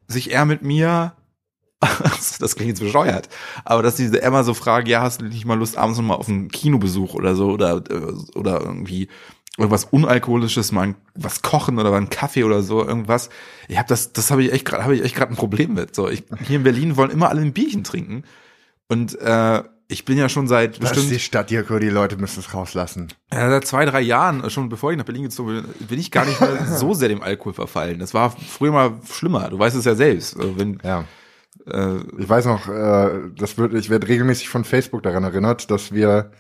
sich 0.08 0.30
eher 0.32 0.44
mit 0.46 0.62
mir, 0.62 1.14
das 2.40 2.54
klingt 2.56 2.70
jetzt 2.70 2.80
bescheuert, 2.80 3.28
aber 3.64 3.82
dass 3.82 3.96
sie 3.96 4.06
eher 4.14 4.30
mal 4.30 4.44
so 4.44 4.54
fragen, 4.54 4.86
ja, 4.88 5.02
hast 5.02 5.20
du 5.20 5.26
nicht 5.26 5.44
mal 5.44 5.58
Lust, 5.58 5.76
abends 5.76 5.98
noch 5.98 6.04
mal 6.06 6.14
auf 6.14 6.28
einen 6.28 6.48
Kinobesuch 6.48 7.14
oder 7.14 7.34
so 7.34 7.50
oder, 7.50 7.76
äh, 7.90 8.38
oder 8.38 8.60
irgendwie 8.60 9.08
irgendwas 9.58 9.84
Unalkoholisches, 9.84 10.70
mal 10.72 10.88
ein- 10.88 10.94
was 11.14 11.40
kochen 11.42 11.78
oder 11.78 11.90
mal 11.90 11.96
einen 11.96 12.10
Kaffee 12.10 12.44
oder 12.44 12.62
so, 12.62 12.84
irgendwas. 12.86 13.30
Ich 13.68 13.78
habe 13.78 13.88
das, 13.88 14.12
das 14.12 14.30
habe 14.30 14.44
ich 14.44 14.52
echt 14.52 14.64
gerade, 14.66 14.82
habe 14.84 14.94
ich 14.94 15.02
echt 15.02 15.14
gerade 15.16 15.32
ein 15.32 15.36
Problem 15.36 15.72
mit. 15.74 15.94
So, 15.94 16.08
ich, 16.08 16.24
hier 16.46 16.56
in 16.56 16.62
Berlin 16.62 16.96
wollen 16.96 17.10
immer 17.10 17.30
alle 17.30 17.40
ein 17.40 17.52
Bierchen 17.54 17.82
trinken 17.82 18.24
und 18.88 19.18
äh, 19.20 19.62
ich 19.88 20.04
bin 20.04 20.18
ja 20.18 20.28
schon 20.28 20.48
seit 20.48 20.82
Das 20.82 20.90
ist 20.90 20.94
bestimmt 20.96 21.14
die 21.14 21.20
Stadt, 21.20 21.48
Dirko, 21.48 21.78
die 21.78 21.88
Leute 21.88 22.16
müssen 22.16 22.40
es 22.40 22.52
rauslassen. 22.52 23.06
ja, 23.32 23.48
seit 23.48 23.66
zwei, 23.68 23.84
drei 23.86 24.00
Jahren, 24.00 24.42
äh, 24.44 24.50
schon 24.50 24.68
bevor 24.68 24.90
ich 24.90 24.98
nach 24.98 25.04
Berlin 25.04 25.22
gezogen 25.22 25.62
bin, 25.78 25.86
bin 25.86 26.00
ich 26.00 26.10
gar 26.10 26.24
nicht 26.26 26.40
mehr 26.40 26.66
so 26.76 26.92
sehr 26.92 27.08
dem 27.08 27.22
Alkohol 27.22 27.52
verfallen. 27.54 27.98
Das 28.00 28.12
war 28.12 28.30
früher 28.30 28.72
mal 28.72 28.94
schlimmer. 29.10 29.48
Du 29.48 29.58
weißt 29.58 29.76
es 29.76 29.84
ja 29.84 29.94
selbst. 29.94 30.36
Also 30.36 30.58
Wenn, 30.58 30.80
Ja. 30.84 31.04
Äh, 31.70 31.96
Ich 32.18 32.28
weiß 32.28 32.46
noch, 32.46 32.68
äh, 32.68 33.30
das 33.36 33.58
wird, 33.58 33.74
ich 33.74 33.90
werde 33.90 34.08
regelmäßig 34.08 34.48
von 34.48 34.64
Facebook 34.64 35.02
daran 35.02 35.24
erinnert, 35.24 35.70
dass 35.70 35.92
wir 35.92 36.30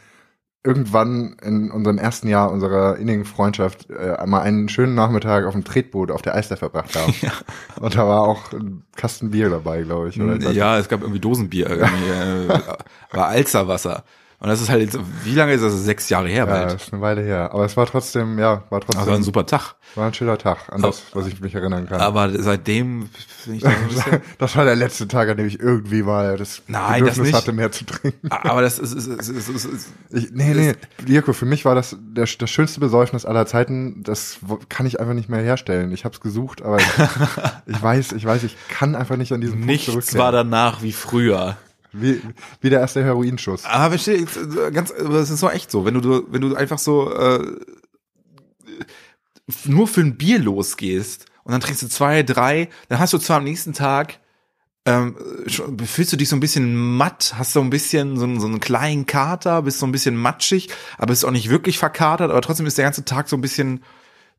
irgendwann 0.66 1.36
in 1.42 1.70
unserem 1.70 1.96
ersten 1.96 2.26
Jahr 2.26 2.50
unserer 2.50 2.96
innigen 2.96 3.24
Freundschaft 3.24 3.88
äh, 3.88 4.16
einmal 4.16 4.42
einen 4.42 4.68
schönen 4.68 4.96
Nachmittag 4.96 5.46
auf 5.46 5.52
dem 5.52 5.62
Tretboot 5.64 6.10
auf 6.10 6.22
der 6.22 6.34
Eister 6.34 6.56
verbracht 6.56 6.96
haben. 6.96 7.14
Und 7.80 7.94
da 7.94 8.06
war 8.06 8.22
auch 8.22 8.52
ein 8.52 8.82
Kasten 8.96 9.30
Bier 9.30 9.48
dabei, 9.48 9.82
glaube 9.82 10.08
ich. 10.08 10.20
Oder 10.20 10.42
weiß 10.42 10.54
ja, 10.54 10.78
es 10.78 10.88
gab 10.88 11.02
irgendwie 11.02 11.20
Dosenbier, 11.20 11.70
irgendwie, 11.70 12.10
äh, 12.10 12.48
war 13.12 13.28
Alzerwasser. 13.28 14.04
Und 14.38 14.48
das 14.48 14.60
ist 14.60 14.68
halt 14.68 14.82
jetzt, 14.82 14.98
wie 15.24 15.34
lange 15.34 15.54
ist 15.54 15.62
das? 15.62 15.72
Sechs 15.84 16.10
Jahre 16.10 16.28
her 16.28 16.44
Ja, 16.44 16.44
bald. 16.44 16.72
das 16.74 16.82
ist 16.84 16.92
eine 16.92 17.00
Weile 17.00 17.22
her. 17.22 17.50
Aber 17.54 17.64
es 17.64 17.74
war 17.76 17.86
trotzdem, 17.86 18.38
ja, 18.38 18.64
war 18.68 18.80
trotzdem, 18.82 19.00
Das 19.00 19.06
war 19.08 19.14
ein 19.16 19.22
super 19.22 19.46
Tag. 19.46 19.76
war 19.94 20.06
ein 20.06 20.12
schöner 20.14 20.36
Tag, 20.36 20.58
an 20.70 20.82
das, 20.82 21.02
was 21.14 21.26
ich 21.26 21.40
mich 21.40 21.54
erinnern 21.54 21.86
kann. 21.88 22.00
Aber 22.02 22.30
seitdem 22.42 23.08
finde 23.42 23.56
ich 23.56 23.62
das 23.62 23.74
ein 23.74 23.88
bisschen, 23.88 24.20
das 24.38 24.54
war 24.56 24.66
der 24.66 24.76
letzte 24.76 25.08
Tag, 25.08 25.30
an 25.30 25.38
dem 25.38 25.46
ich 25.46 25.58
irgendwie 25.58 26.02
mal 26.02 26.36
das 26.36 26.60
Nein, 26.66 26.82
das 27.06 27.14
Bedürfnis 27.14 27.26
nicht. 27.28 27.34
hatte, 27.34 27.52
mehr 27.52 27.72
zu 27.72 27.86
trinken. 27.86 28.28
aber 28.30 28.60
das 28.60 28.78
ist, 28.78 28.92
ist, 28.92 29.06
ist, 29.06 29.28
ist, 29.30 29.48
ist, 29.48 29.64
ist 29.64 29.88
Ich, 30.10 30.30
nee, 30.32 30.52
nee, 30.52 30.74
Dirko, 31.08 31.32
für 31.32 31.46
mich 31.46 31.64
war 31.64 31.74
das 31.74 31.96
der, 31.98 32.26
das 32.38 32.50
schönste 32.50 32.78
Besäufnis 32.80 33.24
aller 33.24 33.46
Zeiten. 33.46 34.02
Das 34.02 34.36
kann 34.68 34.84
ich 34.84 35.00
einfach 35.00 35.14
nicht 35.14 35.30
mehr 35.30 35.40
herstellen. 35.40 35.92
Ich 35.92 36.04
habe 36.04 36.14
es 36.14 36.20
gesucht, 36.20 36.60
aber 36.60 36.76
ich, 36.76 36.86
ich 37.66 37.82
weiß, 37.82 38.12
ich 38.12 38.24
weiß, 38.26 38.42
ich 38.44 38.54
kann 38.68 38.94
einfach 38.94 39.16
nicht 39.16 39.32
an 39.32 39.40
diesen 39.40 39.54
Punkt 39.60 39.66
nichts 39.66 39.86
zurückkehren. 39.86 40.18
war 40.18 40.30
danach 40.32 40.82
wie 40.82 40.92
früher. 40.92 41.56
Wie, 42.00 42.20
wie 42.60 42.70
der 42.70 42.80
erste 42.80 43.02
Heroinschuss. 43.04 43.64
Aber 43.64 43.94
jetzt, 43.96 44.08
äh, 44.08 44.70
ganz, 44.72 44.92
aber 44.92 45.16
es 45.20 45.30
ist 45.30 45.40
so 45.40 45.48
echt 45.50 45.70
so, 45.70 45.84
wenn 45.84 45.94
du, 46.00 46.24
wenn 46.30 46.40
du 46.40 46.54
einfach 46.54 46.78
so 46.78 47.12
äh, 47.12 47.56
nur 49.64 49.86
für 49.88 50.00
ein 50.00 50.16
Bier 50.16 50.38
losgehst 50.38 51.26
und 51.44 51.52
dann 51.52 51.60
trinkst 51.60 51.82
du 51.82 51.88
zwei, 51.88 52.22
drei, 52.22 52.68
dann 52.88 52.98
hast 52.98 53.12
du 53.12 53.18
zwar 53.18 53.38
am 53.38 53.44
nächsten 53.44 53.72
Tag 53.72 54.18
ähm, 54.88 55.16
fühlst 55.84 56.12
du 56.12 56.16
dich 56.16 56.28
so 56.28 56.36
ein 56.36 56.40
bisschen 56.40 56.76
matt, 56.96 57.34
hast 57.36 57.54
so 57.54 57.60
ein 57.60 57.70
bisschen 57.70 58.16
so, 58.16 58.22
einen- 58.24 58.38
so 58.38 58.46
einen 58.46 58.60
kleinen 58.60 59.04
Kater, 59.04 59.62
bist 59.62 59.80
so 59.80 59.86
ein 59.86 59.90
bisschen 59.90 60.14
matschig, 60.14 60.68
aber 60.96 61.08
bist 61.08 61.24
auch 61.24 61.32
nicht 61.32 61.50
wirklich 61.50 61.76
verkatert, 61.78 62.30
aber 62.30 62.40
trotzdem 62.40 62.66
ist 62.66 62.78
der 62.78 62.84
ganze 62.84 63.04
Tag 63.04 63.28
so 63.28 63.36
ein 63.36 63.40
bisschen 63.40 63.82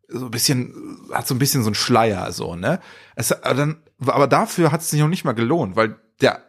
so 0.10 0.24
ein 0.24 0.32
bisschen, 0.32 1.02
hat 1.12 1.28
so 1.28 1.36
ein 1.36 1.40
bisschen 1.40 1.64
so 1.64 1.70
ein 1.70 1.76
Schleier, 1.76 2.32
so, 2.32 2.56
ne? 2.56 2.80
Es, 3.16 3.34
aber, 3.34 3.56
dann, 3.56 3.82
aber 4.06 4.28
dafür 4.28 4.72
hat 4.72 4.80
es 4.80 4.90
sich 4.90 5.02
noch 5.02 5.10
nicht 5.10 5.26
mal 5.26 5.34
gelohnt, 5.34 5.76
weil 5.76 5.98
der, 6.22 6.42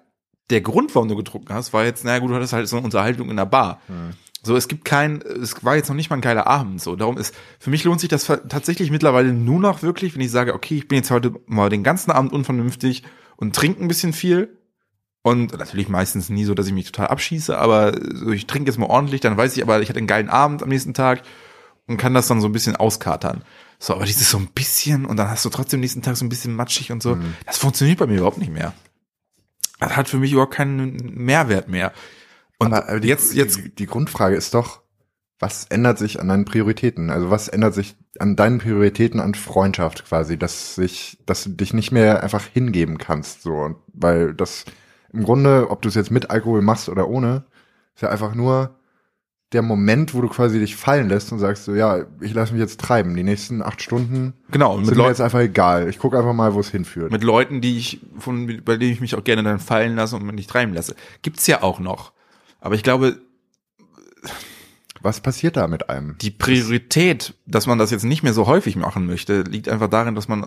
der 0.51 0.61
Grund, 0.61 0.95
warum 0.95 1.09
du 1.09 1.17
getrunken 1.17 1.53
hast, 1.53 1.73
war 1.73 1.85
jetzt, 1.85 2.05
naja 2.05 2.19
gut, 2.21 2.31
du 2.31 2.35
hattest 2.35 2.53
halt 2.53 2.69
so 2.69 2.77
eine 2.77 2.85
Unterhaltung 2.85 3.31
in 3.31 3.37
der 3.37 3.45
Bar. 3.47 3.81
So, 4.43 4.57
es 4.57 4.69
gibt 4.69 4.85
kein, 4.85 5.21
es 5.21 5.65
war 5.65 5.77
jetzt 5.77 5.89
noch 5.89 5.97
nicht 5.97 6.11
mal 6.11 6.17
ein 6.17 6.23
geiler 6.23 6.47
Abend, 6.47 6.81
so. 6.81 6.97
Darum 6.97 7.19
ist, 7.19 7.35
für 7.59 7.71
mich 7.71 7.85
lohnt 7.85 8.01
sich 8.01 8.09
das 8.09 8.25
tatsächlich 8.27 8.91
mittlerweile 8.91 9.33
nur 9.33 9.59
noch 9.61 9.83
wirklich, 9.83 10.15
wenn 10.15 10.23
ich 10.23 10.31
sage, 10.31 10.55
okay, 10.55 10.77
ich 10.77 10.89
bin 10.89 10.97
jetzt 10.97 11.11
heute 11.11 11.35
mal 11.47 11.69
den 11.69 11.83
ganzen 11.83 12.11
Abend 12.13 12.33
unvernünftig 12.33 13.03
und 13.37 13.55
trinke 13.55 13.83
ein 13.83 13.89
bisschen 13.89 14.13
viel. 14.13 14.55
Und 15.23 15.59
natürlich 15.59 15.89
meistens 15.89 16.31
nie 16.31 16.45
so, 16.45 16.55
dass 16.55 16.69
ich 16.69 16.73
mich 16.73 16.87
total 16.91 17.09
abschieße, 17.09 17.59
aber 17.59 17.93
so, 18.15 18.31
ich 18.31 18.47
trinke 18.47 18.71
jetzt 18.71 18.79
mal 18.79 18.87
ordentlich, 18.87 19.21
dann 19.21 19.37
weiß 19.37 19.57
ich 19.57 19.63
aber, 19.63 19.83
ich 19.83 19.89
hatte 19.89 19.99
einen 19.99 20.07
geilen 20.07 20.31
Abend 20.31 20.63
am 20.63 20.69
nächsten 20.69 20.95
Tag 20.95 21.23
und 21.87 21.97
kann 21.97 22.15
das 22.15 22.29
dann 22.29 22.41
so 22.41 22.49
ein 22.49 22.53
bisschen 22.53 22.77
auskatern. 22.77 23.43
So, 23.81 23.95
aber 23.95 24.05
dieses 24.07 24.31
so 24.31 24.39
ein 24.39 24.47
bisschen 24.55 25.05
und 25.05 25.17
dann 25.17 25.29
hast 25.29 25.45
du 25.45 25.51
trotzdem 25.51 25.81
nächsten 25.81 26.03
Tag 26.03 26.17
so 26.17 26.25
ein 26.25 26.29
bisschen 26.29 26.55
matschig 26.55 26.93
und 26.93 27.03
so, 27.03 27.17
Mhm. 27.17 27.35
das 27.45 27.59
funktioniert 27.59 27.99
bei 27.99 28.07
mir 28.07 28.19
überhaupt 28.19 28.39
nicht 28.39 28.53
mehr. 28.53 28.73
Das 29.79 29.97
hat 29.97 30.09
für 30.09 30.19
mich 30.19 30.33
überhaupt 30.33 30.55
keinen 30.55 30.97
Mehrwert 31.14 31.69
mehr. 31.69 31.93
Und 32.59 32.73
Aber, 32.73 32.88
aber 32.88 33.01
die, 33.01 33.09
jetzt, 33.09 33.35
jetzt, 33.35 33.59
die, 33.59 33.75
die 33.75 33.87
Grundfrage 33.87 34.37
ist 34.37 34.55
doch, 34.55 34.83
was 35.38 35.67
ändert 35.67 35.99
sich 35.99 36.21
an 36.21 36.29
deinen 36.29 36.45
Prioritäten? 36.45 37.11
Also 37.11 37.31
was 37.31 37.49
ändert 37.49 37.75
sich 37.75 37.97
an 38.19 38.35
deinen 38.35 38.59
Prioritäten 38.59 39.21
an 39.21 39.35
Freundschaft 39.35 40.05
quasi, 40.05 40.37
dass 40.37 40.75
sich, 40.75 41.19
dass 41.27 41.45
du 41.45 41.51
dich 41.51 41.73
nicht 41.73 41.93
mehr 41.93 42.23
einfach 42.23 42.45
hingeben 42.45 42.99
kannst, 42.99 43.43
so, 43.43 43.77
weil 43.93 44.35
das 44.35 44.64
im 45.12 45.23
Grunde, 45.23 45.71
ob 45.71 45.81
du 45.83 45.88
es 45.88 45.95
jetzt 45.95 46.11
mit 46.11 46.31
Alkohol 46.31 46.61
machst 46.61 46.88
oder 46.88 47.09
ohne, 47.09 47.45
ist 47.95 48.03
ja 48.03 48.11
einfach 48.11 48.35
nur 48.35 48.78
der 49.53 49.63
Moment, 49.63 50.13
wo 50.13 50.21
du 50.21 50.29
quasi 50.29 50.59
dich 50.59 50.77
fallen 50.77 51.09
lässt 51.09 51.33
und 51.33 51.39
sagst 51.39 51.65
so, 51.65 51.75
ja, 51.75 52.05
ich 52.21 52.35
lasse 52.35 52.53
mich 52.53 52.61
jetzt 52.61 52.81
treiben. 52.81 53.15
Die 53.15 53.23
nächsten 53.23 53.63
acht 53.63 53.81
Stunden 53.81 54.35
genau, 54.51 54.77
sind 54.77 54.91
mir 54.91 55.03
Leu 55.03 55.09
jetzt 55.09 55.23
einfach 55.23 55.41
egal. 55.41 55.89
Ich 55.89 55.99
gucke 55.99 56.19
einfach 56.19 56.35
mal, 56.35 56.53
wo 56.53 56.61
es 56.61 56.69
hinführt. 56.71 57.11
mit 57.11 57.25
Leuten, 57.25 57.61
die 57.63 57.79
ich, 57.79 58.01
von, 58.19 58.61
bei 58.65 58.77
denen 58.77 58.93
ich 58.93 59.01
mich 59.01 59.15
auch 59.15 59.25
gerne 59.25 59.43
dann 59.43 59.59
fallen 59.59 59.97
lasse 59.97 60.17
und 60.17 60.25
mich 60.25 60.35
nicht 60.35 60.51
treiben 60.51 60.75
lasse. 60.75 60.95
Gibt's 61.23 61.47
ja 61.47 61.63
auch 61.63 61.81
noch. 61.81 62.13
Aber 62.61 62.75
ich 62.75 62.83
glaube, 62.83 63.17
Was 65.01 65.21
passiert 65.21 65.57
da 65.57 65.67
mit 65.67 65.89
einem? 65.89 66.17
die 66.19 66.31
Priorität, 66.31 67.35
dass 67.47 67.67
man 67.67 67.79
das 67.79 67.91
jetzt 67.91 68.05
nicht 68.05 68.23
mehr 68.23 68.35
so 68.35 68.47
häufig 68.47 68.77
machen 68.77 69.07
möchte, 69.07 69.43
liegt 69.43 69.69
einfach 69.69 69.89
darin, 69.89 70.15
dass 70.15 70.29
man 70.29 70.47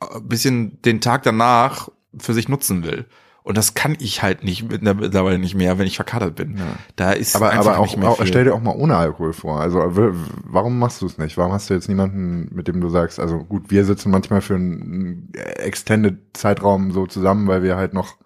ein 0.00 0.28
bisschen 0.28 0.82
den 0.82 1.00
Tag 1.00 1.22
danach 1.22 1.88
für 2.18 2.34
sich 2.34 2.48
nutzen 2.48 2.82
will. 2.82 3.06
Und 3.44 3.58
das 3.58 3.74
kann 3.74 3.96
ich 3.98 4.22
halt 4.22 4.44
nicht 4.44 4.70
mittlerweile 4.70 5.38
nicht 5.38 5.56
mehr, 5.56 5.76
wenn 5.78 5.86
ich 5.88 5.96
verkatert 5.96 6.36
bin. 6.36 6.58
Ja. 6.58 6.64
Da 6.94 7.10
ist 7.10 7.34
Aber, 7.34 7.50
einfach 7.50 7.66
aber 7.72 7.78
auch, 7.78 7.86
nicht 7.86 7.96
mehr 7.96 8.12
viel. 8.12 8.26
stell 8.26 8.44
dir 8.44 8.54
auch 8.54 8.60
mal 8.62 8.74
ohne 8.76 8.96
Alkohol 8.96 9.32
vor. 9.32 9.60
Also 9.60 9.80
warum 10.44 10.78
machst 10.78 11.02
du 11.02 11.06
es 11.06 11.18
nicht? 11.18 11.36
Warum 11.36 11.52
hast 11.52 11.68
du 11.68 11.74
jetzt 11.74 11.88
niemanden, 11.88 12.48
mit 12.54 12.68
dem 12.68 12.80
du 12.80 12.88
sagst, 12.88 13.18
also 13.18 13.38
gut, 13.42 13.70
wir 13.70 13.84
sitzen 13.84 14.10
manchmal 14.12 14.42
für 14.42 14.54
einen 14.54 15.32
extended 15.56 16.18
Zeitraum 16.34 16.92
so 16.92 17.06
zusammen, 17.06 17.48
weil 17.48 17.64
wir 17.64 17.76
halt 17.76 17.94
noch 17.94 18.16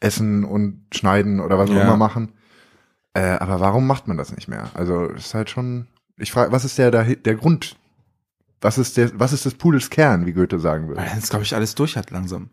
essen 0.00 0.44
und 0.44 0.86
schneiden 0.94 1.40
oder 1.40 1.58
was 1.58 1.68
auch 1.70 1.74
Ja. 1.74 1.82
immer 1.82 1.96
machen. 1.98 2.32
Äh, 3.14 3.20
aber 3.38 3.60
warum 3.60 3.86
macht 3.86 4.08
man 4.08 4.16
das 4.16 4.34
nicht 4.34 4.48
mehr? 4.48 4.70
Also 4.74 5.10
es 5.10 5.26
ist 5.26 5.34
halt 5.34 5.50
schon. 5.50 5.88
Ich 6.16 6.32
frage, 6.32 6.52
was 6.52 6.64
ist 6.64 6.78
der 6.78 6.90
der, 6.90 7.04
der 7.04 7.34
Grund? 7.34 7.76
Was 8.60 8.78
ist 8.78 8.96
der, 8.96 9.10
was 9.18 9.32
ist 9.32 9.44
des 9.44 9.54
Pudels 9.54 9.90
Kern, 9.90 10.24
wie 10.26 10.32
Goethe 10.32 10.58
sagen 10.58 10.88
würde? 10.88 11.00
Weil 11.02 11.10
das, 11.14 11.28
glaube 11.28 11.44
ich, 11.44 11.54
alles 11.54 11.74
durch 11.74 11.96
hat 11.96 12.10
langsam. 12.10 12.48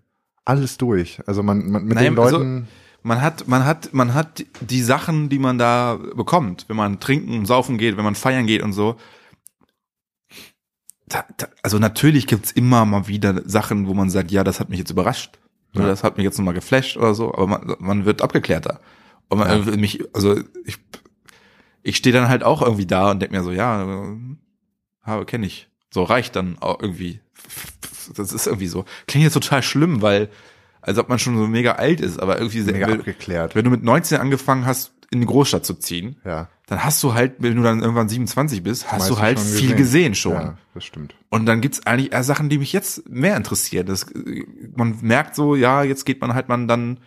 Alles 0.45 0.77
durch. 0.77 1.19
Also 1.27 1.43
man, 1.43 1.69
man 1.71 1.86
mit 1.86 1.95
Nein, 1.95 2.13
den 2.15 2.19
also- 2.19 2.38
Leuten. 2.38 2.67
Man 3.01 3.21
hat, 3.21 3.47
man 3.47 3.65
hat, 3.65 3.93
man 3.93 4.15
hat 4.15 4.43
die 4.62 4.81
Sachen, 4.81 5.29
die 5.29 5.38
man 5.38 5.60
da 5.60 5.99
bekommt, 6.15 6.65
wenn 6.69 6.75
man 6.75 6.99
trinken 6.99 7.38
und 7.38 7.45
saufen 7.45 7.77
geht, 7.77 7.97
wenn 7.97 8.03
man 8.03 8.15
feiern 8.15 8.47
geht 8.47 8.63
und 8.63 8.73
so. 8.73 8.95
Da, 11.08 11.23
da, 11.38 11.47
also 11.62 11.77
natürlich 11.77 12.25
gibt's 12.25 12.51
immer 12.51 12.84
mal 12.86 13.08
wieder 13.08 13.47
Sachen, 13.47 13.88
wo 13.88 13.93
man 13.93 14.10
sagt, 14.10 14.31
ja, 14.31 14.43
das 14.43 14.60
hat 14.60 14.69
mich 14.69 14.79
jetzt 14.79 14.89
überrascht. 14.89 15.38
Oder 15.75 15.84
Ja. 15.84 15.89
das 15.89 16.03
hat 16.03 16.17
mich 16.17 16.23
jetzt 16.23 16.39
nochmal 16.39 16.55
geflasht 16.55 16.97
oder 16.97 17.13
so, 17.13 17.31
aber 17.31 17.45
man, 17.45 17.75
man 17.77 18.05
wird 18.05 18.23
abgeklärter. 18.23 18.79
Und 19.29 19.38
man, 19.39 19.65
Ja. 19.67 19.77
mich, 19.77 20.03
also 20.15 20.39
ich, 20.65 20.77
ich 21.84 21.97
stehe 21.97 22.13
dann 22.13 22.27
halt 22.27 22.43
auch 22.43 22.63
irgendwie 22.63 22.88
da 22.88 23.12
und 23.12 23.19
denk 23.21 23.31
mir 23.31 23.43
so, 23.43 23.51
ja, 23.51 24.08
habe 25.03 25.25
kenne 25.25 25.45
ich. 25.45 25.69
So 25.93 26.01
reicht 26.03 26.36
dann 26.36 26.58
auch 26.60 26.81
irgendwie. 26.81 27.19
Das 28.15 28.32
ist 28.34 28.48
irgendwie 28.48 28.68
so. 28.68 28.86
Klingt 29.08 29.24
jetzt 29.24 29.34
total 29.34 29.63
schlimm, 29.63 30.02
weil 30.02 30.30
als 30.82 30.98
ob 31.00 31.10
man 31.10 31.18
schon 31.20 31.36
so 31.38 31.48
mega 31.48 31.74
alt 31.74 32.00
ist, 32.00 32.20
aber 32.20 32.38
irgendwie 32.38 32.62
sehr, 32.62 32.74
Mega 32.74 32.88
wenn, 32.88 33.00
abgeklärt. 33.00 33.56
wenn 33.56 33.65
du 33.65 33.72
mit 33.72 33.84
19 33.84 34.20
angefangen 34.20 34.65
hast, 34.68 34.91
in 35.12 35.20
die 35.22 35.26
Großstadt 35.28 35.65
zu 35.65 35.74
ziehen, 35.76 36.18
Ja. 36.26 36.50
dann 36.68 36.84
hast 36.84 37.02
du 37.04 37.13
halt, 37.13 37.36
wenn 37.39 37.56
du 37.56 37.63
dann 37.63 37.80
irgendwann 37.82 38.08
27 38.10 38.62
bist, 38.63 38.91
hast 38.91 39.10
du 39.10 39.18
halt 39.20 39.39
schon 39.39 39.48
viel 39.48 39.76
gesehen 39.76 40.13
schon. 40.15 40.34
Ja, 40.34 40.58
das 40.74 40.84
stimmt. 40.84 41.15
Und 41.30 41.46
dann 41.48 41.62
gibt's 41.62 41.86
eigentlich 41.88 42.12
eher 42.12 42.24
Sachen, 42.24 42.50
die 42.50 42.58
mich 42.60 42.72
jetzt 42.74 43.10
mehr 43.10 43.36
interessieren. 43.38 43.86
Das, 43.88 44.06
man 44.76 44.98
merkt 45.02 45.36
so, 45.36 45.56
ja, 45.56 45.84
jetzt 45.84 46.06
geht 46.06 46.22
man 46.22 46.34
halt 46.36 46.50
man 46.50 46.68
dann, 46.68 47.00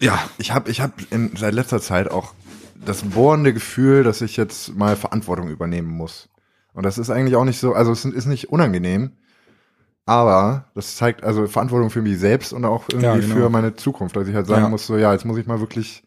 ja, 0.00 0.18
Ich 0.38 0.52
habe 0.52 0.70
ich 0.70 0.80
hab 0.80 0.92
in 1.12 1.36
seit 1.36 1.54
letzter 1.54 1.80
Zeit 1.80 2.10
auch 2.10 2.34
das 2.74 3.02
bohrende 3.02 3.52
Gefühl, 3.52 4.02
dass 4.02 4.22
ich 4.22 4.36
jetzt 4.36 4.74
mal 4.74 4.96
Verantwortung 4.96 5.48
übernehmen 5.50 5.88
muss. 5.90 6.28
Und 6.74 6.84
das 6.84 6.98
ist 6.98 7.10
eigentlich 7.10 7.36
auch 7.36 7.44
nicht 7.44 7.58
so, 7.60 7.74
also 7.74 7.92
es 7.92 8.04
ist 8.04 8.26
nicht 8.26 8.50
unangenehm, 8.50 9.12
aber 10.06 10.66
das 10.74 10.96
zeigt 10.96 11.24
also 11.24 11.46
Verantwortung 11.46 11.90
für 11.90 12.02
mich 12.02 12.18
selbst 12.18 12.52
und 12.52 12.64
auch 12.64 12.88
irgendwie 12.88 13.06
Ja, 13.06 13.16
genau. 13.18 13.34
für 13.34 13.50
meine 13.50 13.76
Zukunft. 13.76 14.16
Also 14.16 14.30
ich 14.30 14.36
halt 14.36 14.46
sagen 14.46 14.64
Ja. 14.64 14.68
muss, 14.68 14.86
so 14.86 14.96
ja, 14.96 15.12
jetzt 15.12 15.24
muss 15.24 15.38
ich 15.38 15.46
mal 15.46 15.60
wirklich, 15.60 16.02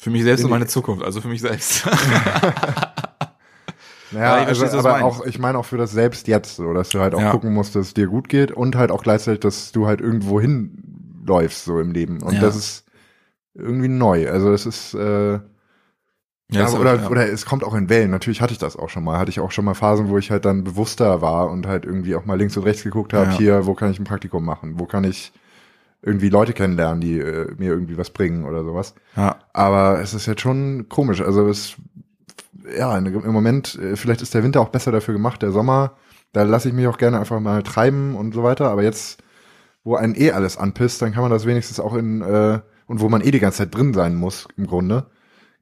für 0.00 0.10
mich 0.10 0.22
selbst 0.22 0.44
und 0.44 0.50
meine 0.50 0.66
Zukunft, 0.66 1.04
also 1.04 1.20
für 1.20 1.28
mich 1.28 1.40
selbst. 1.40 1.86
naja, 4.10 4.10
Ja, 4.10 4.42
ich 4.42 4.48
also, 4.48 4.78
aber 4.78 4.92
meinst. 4.92 5.20
auch, 5.20 5.26
ich 5.26 5.38
meine 5.38 5.58
auch 5.58 5.64
für 5.64 5.76
das 5.76 5.92
Selbst 5.92 6.28
jetzt, 6.28 6.56
so, 6.56 6.72
dass 6.72 6.90
du 6.90 7.00
halt 7.00 7.14
auch 7.14 7.20
Ja. 7.20 7.30
gucken 7.32 7.52
musst, 7.52 7.74
dass 7.74 7.88
es 7.88 7.94
dir 7.94 8.06
gut 8.06 8.28
geht 8.28 8.52
und 8.52 8.76
halt 8.76 8.90
auch 8.90 9.02
gleichzeitig, 9.02 9.40
dass 9.40 9.72
du 9.72 9.86
halt 9.86 10.00
irgendwo 10.00 10.40
hinläufst, 10.40 11.64
so 11.64 11.80
im 11.80 11.92
Leben. 11.92 12.22
Und 12.22 12.34
Ja. 12.34 12.40
das 12.40 12.56
ist 12.56 12.84
irgendwie 13.54 13.88
neu. 13.88 14.30
Also 14.30 14.52
es 14.52 14.66
ist, 14.66 14.94
äh, 14.94 15.40
Ja, 16.50 16.64
ist 16.64 16.74
oder, 16.74 16.94
auch- 16.94 17.00
ja. 17.02 17.08
oder 17.10 17.30
es 17.30 17.44
kommt 17.44 17.62
auch 17.62 17.74
in 17.74 17.88
Wellen. 17.90 18.10
Natürlich 18.10 18.40
hatte 18.40 18.52
ich 18.52 18.58
das 18.58 18.76
auch 18.76 18.88
schon 18.88 19.04
mal. 19.04 19.18
Hatte 19.18 19.30
ich 19.30 19.40
auch 19.40 19.50
schon 19.50 19.64
mal 19.66 19.74
Phasen, 19.74 20.08
wo 20.08 20.16
ich 20.18 20.30
halt 20.30 20.44
dann 20.46 20.64
bewusster 20.64 21.20
war 21.20 21.50
und 21.50 21.66
halt 21.66 21.84
irgendwie 21.84 22.14
auch 22.14 22.24
mal 22.24 22.38
links 22.38 22.56
und 22.56 22.62
rechts 22.64 22.82
geguckt 22.84 23.12
habe, 23.12 23.30
Ja. 23.30 23.36
hier, 23.36 23.66
wo 23.66 23.74
kann 23.74 23.90
ich 23.90 23.98
ein 23.98 24.04
Praktikum 24.04 24.44
machen? 24.44 24.74
Wo 24.78 24.86
kann 24.86 25.04
ich 25.04 25.32
irgendwie 26.00 26.28
Leute 26.30 26.52
kennenlernen, 26.54 27.00
die 27.00 27.18
äh, 27.18 27.52
mir 27.58 27.70
irgendwie 27.72 27.98
was 27.98 28.10
bringen 28.10 28.44
oder 28.44 28.62
sowas. 28.64 28.94
ja. 29.16 29.36
Aber 29.52 30.00
es 30.00 30.14
ist 30.14 30.26
jetzt 30.26 30.40
schon 30.40 30.88
komisch. 30.88 31.20
Also 31.20 31.48
es, 31.48 31.74
ja, 32.78 32.96
im 32.96 33.32
Moment, 33.32 33.74
äh, 33.74 33.96
vielleicht 33.96 34.22
ist 34.22 34.32
der 34.32 34.42
Winter 34.44 34.60
auch 34.60 34.68
besser 34.68 34.92
dafür 34.92 35.14
gemacht, 35.14 35.42
der 35.42 35.50
Sommer, 35.50 35.92
da 36.32 36.44
lasse 36.44 36.68
ich 36.68 36.74
mich 36.74 36.86
auch 36.86 36.98
gerne 36.98 37.18
einfach 37.18 37.40
mal 37.40 37.62
treiben 37.62 38.14
und 38.14 38.32
so 38.32 38.42
weiter. 38.44 38.70
Aber 38.70 38.82
jetzt, 38.84 39.22
wo 39.84 39.96
einen 39.96 40.14
eh 40.14 40.30
alles 40.30 40.56
anpisst, 40.56 41.02
dann 41.02 41.12
kann 41.12 41.22
man 41.22 41.30
das 41.32 41.46
wenigstens 41.46 41.80
auch 41.80 41.94
in, 41.94 42.22
äh, 42.22 42.60
und 42.86 43.00
wo 43.00 43.08
man 43.08 43.20
eh 43.20 43.30
die 43.32 43.40
ganze 43.40 43.58
Zeit 43.58 43.74
drin 43.74 43.92
sein 43.92 44.14
muss, 44.14 44.46
im 44.56 44.66
Grunde, 44.68 45.06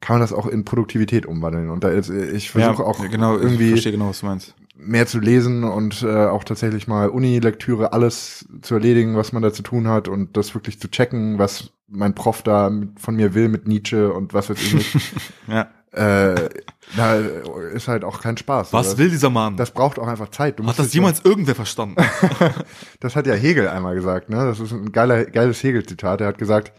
kann 0.01 0.15
man 0.15 0.21
das 0.21 0.33
auch 0.33 0.45
in 0.45 0.65
Produktivität 0.65 1.25
umwandeln. 1.25 1.69
Und 1.69 1.83
da 1.83 1.89
ist, 1.89 2.09
ich 2.09 2.51
versuche 2.51 2.83
auch 2.83 3.01
genau, 3.09 3.37
irgendwie 3.37 3.79
genau, 3.81 4.11
mehr 4.77 5.07
zu 5.07 5.19
lesen 5.19 5.63
und 5.63 6.03
äh, 6.03 6.25
auch 6.27 6.43
tatsächlich 6.43 6.87
mal 6.87 7.09
Uni-Lektüre, 7.09 7.93
alles 7.93 8.45
zu 8.61 8.75
erledigen, 8.75 9.17
was 9.17 9.33
man 9.33 9.41
da 9.41 9.51
zu 9.51 9.63
tun 9.63 9.87
hat 9.87 10.07
und 10.07 10.37
das 10.37 10.53
wirklich 10.53 10.79
zu 10.79 10.89
checken, 10.89 11.39
was 11.39 11.71
mein 11.87 12.13
Prof 12.13 12.43
da 12.43 12.69
mit, 12.69 12.99
von 12.99 13.15
mir 13.15 13.33
will 13.33 13.49
mit 13.49 13.67
Nietzsche 13.67 14.11
und 14.11 14.33
was 14.33 14.49
weiß 14.49 14.61
ich 14.61 14.73
nicht. 14.73 14.97
Ja. 15.47 15.67
äh, 15.91 16.49
da 16.97 17.15
ist 17.15 17.87
halt 17.87 18.03
auch 18.03 18.21
kein 18.21 18.35
Spaß. 18.37 18.73
Was 18.73 18.89
das, 18.89 18.97
will 18.97 19.09
dieser 19.09 19.29
Mann? 19.29 19.55
Das 19.55 19.71
braucht 19.71 19.97
auch 19.97 20.07
einfach 20.07 20.29
Zeit. 20.29 20.61
Hat 20.61 20.77
das 20.77 20.93
jemals 20.93 21.23
irgendwer 21.23 21.55
verstanden? 21.55 21.95
Das 22.99 23.15
hat 23.15 23.25
ja 23.25 23.33
Hegel 23.33 23.67
einmal 23.67 23.95
gesagt, 23.95 24.29
ne? 24.29 24.45
Das 24.45 24.59
ist 24.59 24.71
ein 24.71 24.91
geiler, 24.91 25.25
geiles 25.25 25.63
Hegel-Zitat. 25.63 26.21
Er 26.21 26.27
hat 26.27 26.37
gesagt, 26.37 26.73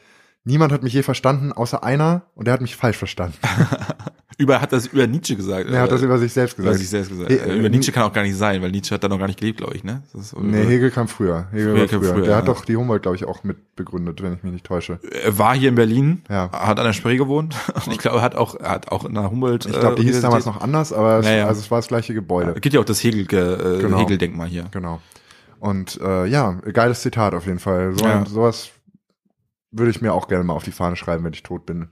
niemand 0.49 0.73
hat 0.73 0.83
mich 0.83 0.93
je 0.93 1.03
verstanden, 1.03 1.53
außer 1.53 1.85
einer, 1.85 2.23
und 2.35 2.49
er 2.49 2.55
hat 2.55 2.61
mich 2.61 2.75
falsch 2.77 2.97
verstanden. 2.97 3.37
über, 4.39 4.61
hat 4.61 4.73
das 4.73 4.87
über 4.87 5.07
Nietzsche 5.07 5.35
gesagt? 5.37 5.69
Er 5.69 5.81
hat 5.83 5.91
das 5.93 6.01
über 6.03 6.17
sich 6.19 6.33
selbst 6.33 6.55
über 6.59 6.65
gesagt. 6.69 6.79
sich 6.81 6.89
selbst 6.89 7.11
gesagt. 7.11 7.31
He- 7.31 7.37
Äh, 7.39 7.59
über 7.59 7.69
Nietzsche 7.69 7.93
kann 7.93 8.05
auch 8.05 8.13
gar 8.13 8.23
nicht 8.23 8.37
sein, 8.37 8.63
weil 8.63 8.71
Nietzsche 8.71 8.95
hat 8.95 9.03
da 9.05 9.09
noch 9.09 9.19
gar 9.19 9.27
nicht 9.27 9.39
gelebt, 9.41 9.59
glaube 9.59 9.75
ich, 9.77 9.85
ne? 9.85 10.03
Das 10.13 10.35
Nee, 10.41 10.65
Hegel 10.65 10.91
kam 10.91 11.09
früher. 11.09 11.47
Hegel 11.51 11.75
war 11.79 11.87
kam 11.87 12.01
früher. 12.03 12.15
früher, 12.15 12.25
Der 12.25 12.37
hat 12.37 12.47
ja. 12.47 12.53
doch 12.55 12.65
die 12.65 12.77
Humboldt, 12.77 13.03
glaube 13.03 13.17
ich, 13.17 13.25
auch 13.25 13.45
mit 13.45 13.77
begründet, 13.77 14.23
wenn 14.23 14.33
ich 14.35 14.43
mich 14.43 14.53
nicht 14.53 14.65
täusche. 14.67 14.99
Er 15.25 15.37
war 15.39 15.55
hier 15.57 15.69
in 15.69 15.75
Berlin, 15.75 16.23
Ja. 16.31 16.51
hat 16.53 16.79
an 16.79 16.85
der 16.87 16.93
Spree 16.93 17.17
gewohnt. 17.17 17.55
Und 17.87 17.93
ich 17.93 17.99
glaube, 17.99 18.19
er 18.19 18.23
hat 18.23 18.35
auch, 18.37 18.55
er 18.59 18.71
hat 18.71 18.91
auch 18.93 19.05
in 19.05 19.15
der 19.15 19.31
Humboldt. 19.31 19.67
Ich 19.67 19.79
glaube, 19.79 19.97
die 19.97 20.05
hieß 20.05 20.21
damals 20.21 20.47
noch 20.47 20.61
anders, 20.61 20.93
aber 20.93 21.19
es, 21.19 21.27
Ja, 21.27 21.33
ja. 21.33 21.47
also 21.47 21.61
es 21.61 21.71
war 21.71 21.79
das 21.79 21.89
gleiche 21.89 22.15
Gebäude. 22.15 22.53
Es 22.55 22.61
gibt 22.61 22.75
ja 22.75 22.81
auch 22.81 22.85
das 22.85 23.03
Hegel, 23.03 23.23
äh, 23.23 23.81
Genau. 23.83 23.99
Hegel-Denkmal 23.99 24.49
hier. 24.49 24.65
Genau. 24.71 25.01
Und 25.61 26.01
äh, 26.01 26.27
ja, 26.27 26.53
geiles 26.73 27.03
Zitat 27.03 27.35
auf 27.35 27.47
jeden 27.47 27.59
Fall. 27.59 27.93
So, 27.99 28.05
Ja. 28.05 28.25
Sowas 28.25 28.71
würde 29.71 29.91
ich 29.91 30.01
mir 30.01 30.15
auch 30.15 30.29
gerne 30.29 30.45
mal 30.45 30.55
auf 30.55 30.65
die 30.65 30.73
Fahne 30.73 30.97
schreiben, 30.97 31.25
wenn 31.25 31.35
ich 31.35 31.43
tot 31.43 31.67
bin. 31.67 31.89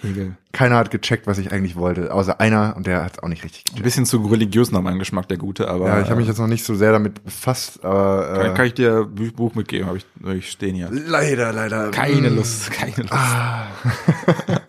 Hegel. 0.00 0.36
Keiner 0.52 0.76
hat 0.76 0.90
gecheckt, 0.90 1.26
was 1.28 1.38
ich 1.38 1.52
eigentlich 1.52 1.76
wollte, 1.76 2.12
außer 2.12 2.40
einer 2.40 2.74
und 2.76 2.86
der 2.86 3.04
hat 3.04 3.12
es 3.14 3.18
auch 3.22 3.28
nicht 3.28 3.44
richtig 3.44 3.60
Ein 3.62 3.64
gecheckt. 3.70 3.84
bisschen 3.84 4.06
zu 4.06 4.18
religiös 4.26 4.72
nach 4.72 4.82
meinem 4.82 4.98
Geschmack, 4.98 5.28
der 5.28 5.36
Gute, 5.38 5.68
aber. 5.68 5.86
Ja, 5.86 6.00
ich 6.00 6.08
habe 6.08 6.16
mich 6.16 6.26
jetzt 6.26 6.38
noch 6.38 6.48
nicht 6.48 6.64
so 6.64 6.74
sehr 6.74 6.90
damit 6.92 7.22
befasst, 7.24 7.84
aber 7.84 8.32
kann, 8.38 8.50
äh, 8.50 8.54
kann 8.54 8.66
ich 8.66 8.74
dir 8.74 9.06
ein 9.08 9.32
Buch- 9.34 9.54
mitgeben, 9.54 9.86
habe 9.86 9.98
ich, 9.98 10.06
hab 10.22 10.34
ich 10.34 10.50
stehen 10.50 10.74
hier. 10.74 10.88
leider, 10.90 11.52
leider. 11.52 11.90
Keine 11.92 12.30
mm, 12.30 12.36
Lust, 12.36 12.70
keine 12.72 12.96
Lust. 12.96 13.12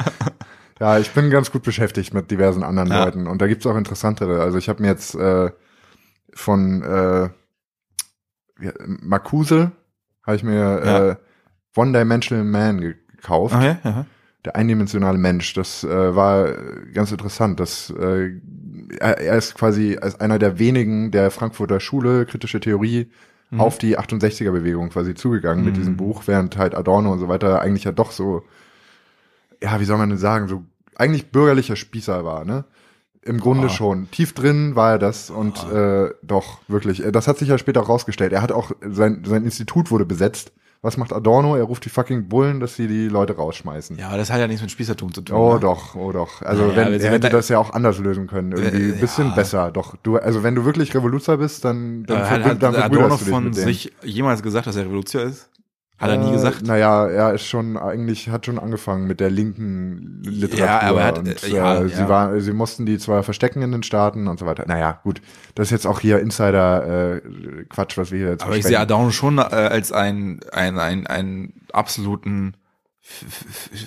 Ja, 0.79 0.97
ich 0.99 1.11
bin 1.11 1.29
ganz 1.29 1.49
gut 1.51 1.63
beschäftigt 1.63 2.13
mit 2.13 2.29
diversen 2.29 2.61
anderen 2.63 2.89
Ja. 2.89 3.05
Leuten 3.05 3.27
und 3.27 3.41
da 3.41 3.47
gibt's 3.47 3.65
auch 3.65 3.77
interessantere. 3.77 4.41
Also 4.41 4.57
ich 4.57 4.67
habe 4.67 4.81
mir 4.81 4.89
jetzt 4.89 5.15
äh, 5.15 5.49
von 6.33 6.81
äh, 6.81 7.29
Marcuse 8.85 9.71
habe 10.25 10.35
ich 10.35 10.43
mir 10.43 10.55
Ja. 10.85 11.09
äh, 11.11 11.15
One 11.75 11.97
Dimensional 11.97 12.45
Man 12.45 12.81
ge- 12.81 12.95
gekauft. 13.15 13.55
Aha. 13.55 14.05
Der 14.45 14.55
eindimensionale 14.55 15.17
Mensch. 15.17 15.53
Das 15.53 15.83
äh, 15.83 16.15
war 16.15 16.49
ganz 16.93 17.12
interessant. 17.12 17.59
Das, 17.59 17.89
äh, 17.91 18.31
er, 18.99 19.38
ist 19.38 19.55
quasi 19.55 19.97
als 20.01 20.19
einer 20.19 20.38
der 20.39 20.59
wenigen 20.59 21.12
der 21.12 21.31
Frankfurter 21.31 21.79
Schule 21.79 22.25
kritische 22.25 22.59
Theorie 22.59 23.09
Mhm. 23.51 23.59
auf 23.62 23.77
die 23.77 23.97
68er-Bewegung 23.97 24.89
quasi 24.89 25.13
zugegangen 25.15 25.63
mit 25.63 25.75
Mhm. 25.75 25.79
diesem 25.79 25.97
Buch, 25.97 26.23
während 26.25 26.57
halt 26.57 26.75
Adorno 26.75 27.12
und 27.13 27.19
so 27.19 27.27
weiter 27.29 27.62
eigentlich 27.62 27.83
ja 27.86 27.91
doch 27.91 28.12
so, 28.12 28.43
ja, 29.62 29.79
wie 29.79 29.86
soll 29.86 29.97
man 29.97 30.09
denn 30.09 30.17
sagen, 30.17 30.47
so 30.47 30.63
eigentlich 30.95 31.31
bürgerlicher 31.31 31.75
Spießer 31.75 32.25
war, 32.25 32.45
ne? 32.45 32.65
Im 33.21 33.39
Grunde 33.39 33.67
Ah. 33.67 33.69
schon. 33.69 34.12
Tief 34.12 34.33
drin 34.33 34.75
war 34.75 34.91
er 34.93 34.99
das 34.99 35.29
und 35.29 35.55
äh, 35.71 36.09
doch, 36.23 36.59
wirklich. 36.67 37.05
Äh, 37.05 37.12
Das 37.13 37.27
hat 37.29 37.38
sich 37.38 37.47
ja 37.47 37.57
später 37.57 37.81
auch 37.81 37.89
rausgestellt. 37.89 38.33
Er 38.33 38.41
hat 38.41 38.51
auch, 38.51 38.71
sein, 38.89 39.23
sein 39.25 39.45
Institut 39.45 39.91
wurde 39.91 40.05
besetzt. 40.05 40.51
Was 40.83 40.97
macht 40.97 41.13
Adorno? 41.13 41.55
Er 41.55 41.63
ruft 41.63 41.85
die 41.85 41.89
fucking 41.89 42.27
Bullen, 42.27 42.59
dass 42.59 42.75
sie 42.75 42.87
die 42.87 43.07
Leute 43.07 43.37
rausschmeißen. 43.37 43.97
Ja, 43.97 44.09
aber 44.09 44.17
das 44.17 44.29
hat 44.29 44.39
ja 44.41 44.47
nichts 44.47 44.61
mit 44.61 44.69
Spießertum 44.69 45.13
zu 45.13 45.21
tun. 45.21 45.37
Oh 45.37 45.53
ne? 45.53 45.59
doch, 45.61 45.95
oh 45.95 46.11
doch. 46.11 46.41
Also 46.41 46.63
Naja, 46.63 46.75
wenn, 46.75 46.87
aber 46.87 46.99
er 46.99 47.11
hätte 47.11 47.29
das 47.29 47.47
ja 47.47 47.57
auch 47.57 47.71
anders 47.73 47.99
lösen 47.99 48.27
können. 48.27 48.51
Irgendwie 48.51 48.89
Äh, 48.89 48.93
ein 48.93 48.99
bisschen 48.99 49.29
ja. 49.29 49.33
besser. 49.33 49.71
Doch, 49.71 49.95
du, 50.03 50.17
also 50.17 50.43
wenn 50.43 50.55
du 50.55 50.65
wirklich 50.65 50.93
Revoluzer 50.93 51.37
bist, 51.37 51.63
dann, 51.63 52.03
dann, 52.03 52.17
Äh, 52.21 52.25
hat, 52.25 52.43
hat 52.43 52.61
dann 52.63 52.75
Adorno 52.75 53.15
du 53.15 53.23
dich 53.23 53.29
von 53.29 53.53
sich 53.53 53.93
jemals 54.03 54.43
gesagt, 54.43 54.67
dass 54.67 54.75
er 54.75 54.83
Revolution 54.83 55.23
ist? 55.29 55.49
Hat 56.03 56.09
er 56.11 56.17
nie 56.17 56.29
Äh, 56.29 56.33
gesagt? 56.33 56.67
Naja, 56.67 57.07
er 57.07 57.33
ist 57.33 57.45
schon 57.45 57.77
eigentlich, 57.77 58.29
hat 58.29 58.45
schon 58.45 58.59
angefangen 58.59 59.07
mit 59.07 59.19
der 59.19 59.29
linken 59.29 60.21
Literatur. 60.23 60.65
Ja, 60.65 60.79
aber 60.81 60.99
er 61.01 61.07
hat- 61.07 61.17
und, 61.19 61.27
äh, 61.43 61.47
ja, 61.49 61.75
äh, 61.75 61.81
ja. 61.83 61.87
Sie, 61.89 62.07
war, 62.09 62.39
sie 62.39 62.53
mussten 62.53 62.85
die 62.85 62.97
zwar 62.99 63.23
verstecken 63.23 63.61
in 63.61 63.71
den 63.71 63.83
Staaten 63.83 64.27
und 64.27 64.39
so 64.39 64.45
weiter. 64.45 64.65
Naja, 64.67 64.99
gut. 65.03 65.21
Das 65.55 65.67
ist 65.67 65.71
jetzt 65.71 65.87
auch 65.87 65.99
hier 65.99 66.19
Insider-Quatsch, 66.19 67.97
was 67.97 68.11
wir 68.11 68.19
hier 68.19 68.29
jetzt 68.29 68.43
Aber 68.43 68.55
ich 68.55 68.63
sehe 68.65 68.79
Adorno 68.79 69.11
schon 69.11 69.37
äh, 69.37 69.41
als 69.41 69.91
einen, 69.91 70.39
einen, 70.51 70.79
einen, 70.79 71.07
einen 71.07 71.53
absoluten, 71.71 72.53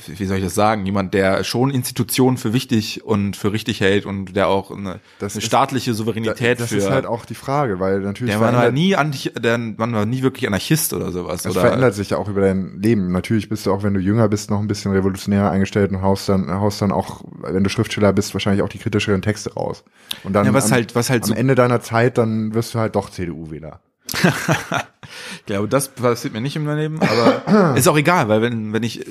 wie 0.07 0.25
soll 0.27 0.39
ich 0.39 0.45
das 0.45 0.55
sagen, 0.55 0.85
jemand, 0.87 1.15
der 1.15 1.43
schon 1.45 1.71
Institutionen 1.71 2.37
für 2.37 2.53
wichtig 2.53 3.05
und 3.05 3.37
für 3.37 3.53
richtig 3.53 3.81
hält 3.81 4.07
und 4.07 4.37
der 4.37 4.49
auch 4.49 4.71
eine, 4.71 5.01
Das 5.19 5.33
eine 5.35 5.39
ist- 5.41 5.47
staatliche 5.47 5.95
Souveränität 5.95 6.61
das 6.61 6.69
für. 6.69 6.77
ist 6.77 6.91
halt 6.91 7.07
auch 7.07 7.25
die 7.25 7.35
Frage, 7.35 7.81
weil 7.81 8.01
natürlich 8.01 8.33
der 8.35 8.41
war 8.41 8.53
verändert- 8.53 8.73
nie 8.73 8.95
der 9.41 9.59
man 9.59 9.93
war 9.95 10.07
nie 10.07 10.23
wirklich 10.23 10.47
Anarchist 10.47 10.93
oder 10.93 11.13
sowas. 11.13 11.45
Es 11.45 11.53
oder, 11.53 11.63
verändert 11.63 11.95
sich 11.95 12.11
ja 12.11 12.19
auch 12.19 12.29
über 12.29 12.41
dein 12.43 12.79
Leben. 12.81 13.11
Natürlich 13.13 13.49
bist 13.49 13.67
du 13.67 13.73
auch, 13.73 13.83
wenn 13.83 13.95
du 13.95 14.01
jünger 14.01 14.29
bist, 14.29 14.51
noch 14.51 14.61
ein 14.61 14.69
bisschen 14.69 14.93
revolutionärer 14.93 15.51
eingestellt 15.51 15.91
und 15.93 16.03
haust 16.03 16.29
dann, 16.29 16.51
haust 16.51 16.83
dann 16.83 16.93
auch, 16.93 17.23
wenn 17.43 17.65
du 17.65 17.71
Schriftsteller 17.71 18.13
bist, 18.13 18.35
wahrscheinlich 18.35 18.63
auch 18.63 18.69
die 18.69 18.79
kritischeren 18.79 19.23
Texte 19.23 19.55
raus. 19.55 19.85
Und 20.25 20.33
dann 20.35 20.47
Ja, 20.47 20.55
was 20.55 20.67
am, 20.67 20.73
halt- 20.73 20.95
was 20.95 21.11
halt 21.11 21.23
am 21.25 21.29
so- 21.31 21.35
Ende 21.35 21.55
deiner 21.55 21.81
Zeit, 21.81 22.19
dann 22.19 22.55
wirst 22.55 22.75
du 22.75 22.79
halt 22.79 22.95
doch 22.97 23.11
CDU-Wähler. 23.11 23.81
Ich 25.39 25.47
glaube, 25.47 25.69
das 25.69 25.89
passiert 25.89 26.35
mir 26.35 26.41
nicht 26.41 26.57
im 26.57 26.67
Leben, 26.67 27.01
aber 27.01 27.75
ist 27.77 27.87
auch 27.87 27.97
egal, 27.97 28.29
weil 28.29 28.43
wenn, 28.43 28.73
wenn 28.73 28.83
ich, 28.83 29.07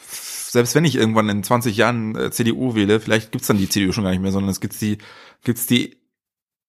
selbst 0.00 0.74
wenn 0.74 0.84
ich 0.84 0.96
irgendwann 0.96 1.28
in 1.28 1.42
20 1.42 1.76
Jahren 1.76 2.16
äh, 2.16 2.30
CDU 2.30 2.74
wähle, 2.74 3.00
vielleicht 3.00 3.30
gibt's 3.30 3.46
dann 3.46 3.58
die 3.58 3.68
CDU 3.68 3.92
schon 3.92 4.04
gar 4.04 4.10
nicht 4.10 4.22
mehr, 4.22 4.32
sondern 4.32 4.50
es 4.50 4.60
gibt's 4.60 4.78
die, 4.78 4.98
gibt's 5.44 5.66
die 5.66 5.98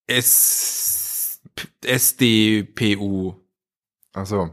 S, 0.08 1.40
SDPU, 1.84 3.36
Ach 4.14 4.26
so. 4.26 4.50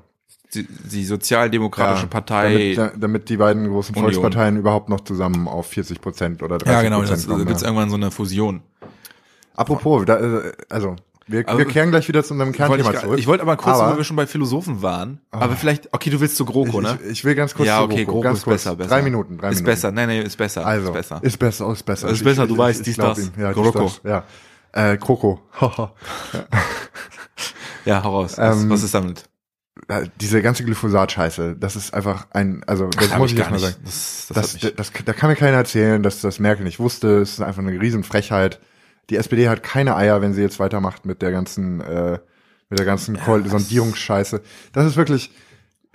die, 0.55 0.67
die 0.67 1.05
Sozialdemokratische 1.05 2.05
Ja, 2.05 2.09
Partei. 2.09 2.75
Damit, 2.75 2.79
da, 2.79 2.93
damit 2.97 3.29
die 3.29 3.37
beiden 3.37 3.69
großen 3.69 3.95
Union. 3.95 4.13
Volksparteien 4.13 4.57
überhaupt 4.57 4.89
noch 4.89 5.01
zusammen 5.01 5.49
auf 5.49 5.67
40 5.67 6.01
Prozent 6.01 6.43
oder 6.43 6.59
30 6.59 6.73
ja, 6.73 6.83
genau, 6.83 7.01
Prozent 7.01 7.25
da 7.25 7.33
kommen. 7.33 7.47
gibt's 7.47 7.63
ja. 7.63 7.69
irgendwann 7.69 7.91
so 7.91 7.97
eine 7.97 8.11
Fusion. 8.11 8.63
Apropos, 9.57 10.05
da, 10.07 10.21
äh, 10.21 10.53
also, 10.69 10.95
wir, 11.29 11.49
Aber- 11.49 11.59
wir 11.59 11.65
kehren 11.67 11.91
gleich 11.91 12.09
wieder 12.09 12.25
zu 12.25 12.33
unserem 12.35 12.53
Kernthema 12.53 12.93
ich, 12.93 12.99
zurück. 13.01 13.19
ich 13.19 13.27
wollte 13.27 13.43
aber 13.43 13.57
kurz, 13.57 13.77
Aber- 13.77 13.91
weil 13.91 13.97
wir 13.99 14.05
schon 14.05 14.17
bei 14.17 14.27
Philosophen 14.27 14.83
waren, 14.83 15.21
aber 15.31 15.55
vielleicht, 15.57 15.93
okay, 15.95 16.11
du 16.11 16.21
willst 16.21 16.37
zu 16.37 16.45
ich, 16.45 16.51
GroKo, 16.51 16.81
ne? 16.81 16.99
ich, 17.05 17.11
ich 17.11 17.25
will 17.25 17.35
ganz 17.35 17.55
kurz 17.55 17.67
ja, 17.69 17.79
zu 17.79 17.85
okay, 17.85 18.05
GroKo, 18.05 18.21
GroKo 18.23 18.35
ist 18.35 18.45
kurz. 18.45 18.55
besser, 18.65 18.77
besser. 18.77 18.91
Drei 18.91 19.03
Minuten, 19.03 19.39
drei 19.39 19.49
ist 19.51 19.57
Minuten. 19.57 19.67
besser, 19.67 19.93
nein, 19.93 20.09
nein, 20.09 20.23
ist 20.23 20.37
besser, 20.37 20.67
Also, 20.67 20.89
ist 20.89 20.93
besser. 20.95 21.21
Ist 21.23 21.37
besser, 21.39 21.71
ist 21.73 21.83
besser. 21.85 22.09
Ist 22.09 22.25
besser, 22.25 22.47
du 22.47 22.57
weißt, 22.59 22.85
dies, 22.87 22.97
das. 22.97 23.19
Ja, 23.39 23.53
dies, 23.53 23.55
GroKo. 23.55 23.83
das, 23.85 24.01
ja. 24.05 24.25
Äh, 24.73 24.97
Kroko. 24.99 25.41
Ja, 27.85 28.03
hau 28.05 28.11
raus. 28.21 28.35
Was, 28.37 28.63
Ähm, 28.63 28.71
was 28.71 28.83
ist 28.83 28.95
damit? 28.95 29.25
äh, 29.89 30.07
diese 30.21 30.43
ganze 30.43 30.65
Glyphosat-Scheiße, 30.65 31.57
das 31.59 31.77
ist 31.77 31.95
einfach 31.95 32.27
ein, 32.33 32.63
also 32.67 32.89
das 32.89 33.11
Hab 33.13 33.19
muss 33.19 33.33
ich 33.33 33.39
ich 33.39 33.43
gar 33.43 33.51
jetzt 33.53 33.63
mal 33.63 33.71
sagen. 33.71 33.83
Das, 33.85 34.27
das, 34.29 34.53
Das, 34.53 34.55
ich. 34.63 34.75
das, 34.75 34.93
da 35.05 35.13
kann 35.15 35.31
mir 35.31 35.37
keiner 35.37 35.57
erzählen, 35.57 36.03
dass 36.03 36.21
das 36.21 36.39
Merkel 36.41 36.65
nicht 36.65 36.79
wusste. 36.81 37.21
Es 37.21 37.33
ist 37.35 37.41
einfach 37.41 37.63
eine 37.63 37.81
Riesenfrechheit. 37.81 38.61
Die 39.11 39.17
SPD 39.17 39.49
hat 39.49 39.63
keine 39.63 39.97
Eier, 39.97 40.21
wenn 40.21 40.35
sie 40.35 40.43
jetzt 40.43 40.61
weitermacht 40.61 41.07
mit 41.07 41.23
der 41.23 41.31
ganzen, 41.33 41.81
äh, 41.81 42.19
mit 42.69 42.79
der 42.79 42.87
ganzen 42.87 43.15
das- 43.15 43.51
Sondierungsscheiße. 43.51 44.43
Das 44.73 44.85
ist 44.87 44.97
wirklich, 44.97 45.31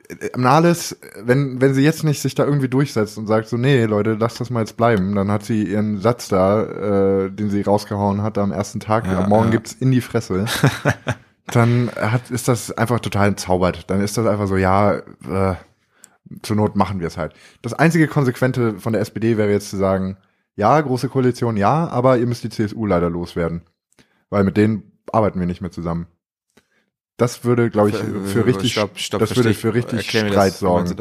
äh, 0.09 0.29
Nahles, 0.37 0.97
wenn, 1.23 1.61
wenn 1.61 1.73
sie 1.73 1.83
jetzt 1.83 2.03
nicht 2.03 2.21
sich 2.21 2.33
da 2.35 2.43
irgendwie 2.45 2.69
durchsetzt 2.69 3.17
und 3.17 3.27
sagt 3.27 3.47
so, 3.47 3.57
nee, 3.57 3.85
Leute, 3.85 4.13
lasst 4.19 4.39
das 4.39 4.49
mal 4.49 4.61
jetzt 4.61 4.77
bleiben, 4.77 5.13
dann 5.15 5.29
hat 5.31 5.43
sie 5.45 5.63
ihren 5.63 5.99
Satz 5.99 6.27
da, 6.27 6.63
äh, 7.25 7.29
den 7.31 7.49
sie 7.49 7.61
rausgehauen 7.61 8.23
hat 8.23 8.37
am 8.37 8.51
ersten 8.51 8.79
Tag, 8.79 9.05
Ja, 9.05 9.19
am 9.23 9.29
Morgen 9.29 9.45
ja. 9.45 9.51
gibt's 9.51 9.73
in 9.73 9.91
die 9.91 10.01
Fresse. 10.01 10.45
dann 11.47 11.91
hat, 11.95 12.31
ist 12.31 12.47
das 12.47 12.71
einfach 12.71 12.99
total 12.99 13.27
entzaubert. 13.29 13.89
Dann 13.89 14.01
ist 14.01 14.17
das 14.17 14.25
einfach 14.25 14.47
so, 14.47 14.57
ja, 14.57 14.93
äh, 14.95 15.55
zur 16.41 16.55
Not 16.55 16.75
machen 16.75 16.99
wir 16.99 17.07
es 17.07 17.17
halt. 17.17 17.33
Das 17.61 17.73
einzige 17.73 18.07
Konsequente 18.07 18.79
von 18.79 18.93
der 18.93 19.01
SPD 19.01 19.37
wäre 19.37 19.51
jetzt 19.51 19.69
zu 19.69 19.77
sagen, 19.77 20.17
ja, 20.55 20.79
große 20.79 21.09
Koalition, 21.09 21.57
ja, 21.57 21.87
aber 21.87 22.17
ihr 22.17 22.27
müsst 22.27 22.43
die 22.43 22.49
CSU 22.49 22.85
leider 22.85 23.09
loswerden. 23.09 23.63
Weil 24.29 24.43
mit 24.43 24.57
denen 24.57 24.99
arbeiten 25.11 25.39
wir 25.39 25.47
nicht 25.47 25.61
mehr 25.61 25.71
zusammen. 25.71 26.07
Das 27.17 27.43
würde, 27.43 27.69
glaube 27.69 27.89
ich, 27.89 27.95
für 27.95 28.45
richtig, 28.45 28.73
Stopp, 28.73 28.97
stopp, 28.97 29.19
das 29.19 29.35
würde 29.35 29.53
für 29.53 29.73
richtig 29.73 30.09
Streit 30.09 30.53
sorgen. 30.53 30.95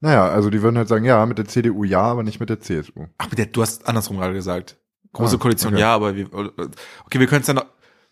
Naja, 0.00 0.28
also 0.28 0.48
die 0.48 0.62
würden 0.62 0.78
halt 0.78 0.88
sagen, 0.88 1.04
ja, 1.04 1.26
mit 1.26 1.38
der 1.38 1.46
CDU 1.46 1.82
ja, 1.82 2.02
aber 2.02 2.22
nicht 2.22 2.38
mit 2.38 2.50
der 2.50 2.60
CSU. 2.60 3.06
Ach, 3.18 3.28
mit 3.28 3.38
der, 3.38 3.46
du 3.46 3.62
hast 3.62 3.88
andersrum 3.88 4.16
gerade 4.18 4.34
gesagt. 4.34 4.76
Große 5.12 5.36
Ah, 5.36 5.38
Koalition, 5.38 5.72
okay. 5.72 5.80
ja, 5.80 5.94
aber 5.94 6.14
wir, 6.14 6.32
okay, 6.32 7.18
wir 7.18 7.26
können 7.26 7.40
es 7.40 7.46
dann 7.46 7.56
noch, 7.56 7.66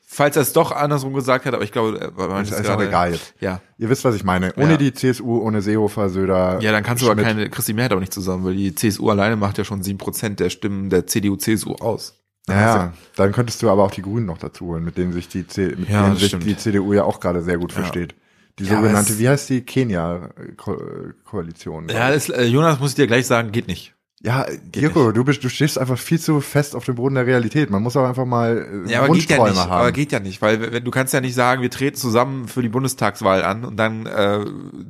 falls 0.09 0.37
er 0.37 0.43
es 0.43 0.53
doch 0.53 0.71
andersrum 0.73 1.13
gesagt 1.13 1.45
hat, 1.45 1.53
aber 1.55 1.63
ich 1.65 1.73
glaube, 1.73 1.99
er 2.01 2.11
meint 2.29 2.47
Ist, 2.49 2.55
es 2.55 2.61
ist 2.61 2.71
auch 2.71 2.81
egal 2.81 3.13
jetzt. 3.13 3.35
Ja. 3.41 3.61
Ihr 3.77 3.91
wisst, 3.91 4.05
was 4.05 4.15
ich 4.15 4.23
meine. 4.25 4.55
Ohne 4.57 4.71
Ja. 4.73 4.77
die 4.79 4.95
CSU, 4.95 5.41
ohne 5.43 5.61
Seehofer, 5.61 6.09
Söder. 6.09 6.59
Ja, 6.63 6.73
dann 6.73 6.83
kannst 6.85 7.03
du 7.03 7.07
aber 7.11 7.21
Schmidt. 7.21 7.27
keine, 7.37 7.51
kriegst 7.51 7.69
die 7.69 7.75
Mehrheit 7.75 7.93
auch 7.93 8.01
nicht 8.01 8.15
zusammen, 8.15 8.45
weil 8.45 8.55
die 8.55 8.75
CSU 8.75 9.11
alleine 9.11 9.37
macht 9.37 9.59
ja 9.59 9.65
schon 9.65 9.83
sieben 9.83 9.99
Prozent 9.99 10.39
der 10.41 10.49
Stimmen 10.51 10.89
der 10.89 11.07
CDU, 11.07 11.37
CSU 11.37 11.75
aus. 11.75 12.23
Ja, 12.49 12.61
ja, 12.77 12.93
dann 13.17 13.33
könntest 13.33 13.61
du 13.63 13.69
aber 13.71 13.83
auch 13.83 13.91
die 13.91 14.03
Grünen 14.03 14.25
noch 14.27 14.39
dazu 14.39 14.67
holen, 14.67 14.85
mit 14.85 14.97
denen 14.97 15.13
sich 15.13 15.27
die, 15.29 15.45
C 15.49 15.75
mit 15.77 15.89
Ja, 15.89 16.05
denen 16.05 16.17
sich 16.17 16.29
stimmt. 16.29 16.45
die 16.45 16.57
CDU 16.57 16.93
ja 16.93 17.03
auch 17.03 17.19
gerade 17.19 17.43
sehr 17.43 17.59
gut 17.59 17.73
versteht. 17.73 18.15
Die 18.61 18.65
Ja, 18.65 18.77
sogenannte, 18.77 19.19
wie 19.19 19.29
heißt 19.29 19.49
die 19.51 19.63
Kenia-Koalition? 19.63 21.89
Ja, 21.89 22.11
das, 22.11 22.29
äh, 22.29 22.45
Jonas 22.45 22.79
muss 22.79 22.91
ich 22.91 22.95
dir 22.97 23.09
gleich 23.09 23.27
sagen, 23.27 23.51
geht 23.51 23.67
nicht. 23.67 23.96
Ja, 24.23 24.47
Giro, 24.73 25.13
du 25.13 25.25
bist, 25.25 25.45
du 25.45 25.51
stehst 25.51 25.79
einfach 25.79 25.99
viel 25.99 26.19
zu 26.19 26.41
fest 26.41 26.75
auf 26.75 26.87
dem 26.87 26.95
Boden 26.95 27.17
der 27.17 27.27
Realität. 27.27 27.69
Man 27.71 27.83
muss 27.83 27.97
auch 27.99 28.09
einfach 28.09 28.25
mal 28.25 28.85
äh, 28.87 28.91
Ja, 28.91 29.03
aber 29.03 29.15
geht 29.15 29.29
ja 29.29 29.37
Wunschträume 29.37 29.51
nicht. 29.51 29.61
haben. 29.61 29.71
Aber 29.73 29.93
geht 29.93 30.11
ja 30.11 30.21
nicht, 30.21 30.41
weil 30.41 30.73
wenn 30.73 30.83
du 30.85 30.91
kannst 30.91 31.13
ja 31.13 31.21
nicht 31.21 31.35
sagen, 31.35 31.61
wir 31.61 31.71
treten 31.71 31.97
zusammen 31.99 32.49
für 32.49 32.63
die 32.63 32.71
Bundestagswahl 32.71 33.45
an 33.45 33.65
und 33.65 33.77
dann 33.77 34.07
äh, 34.07 34.45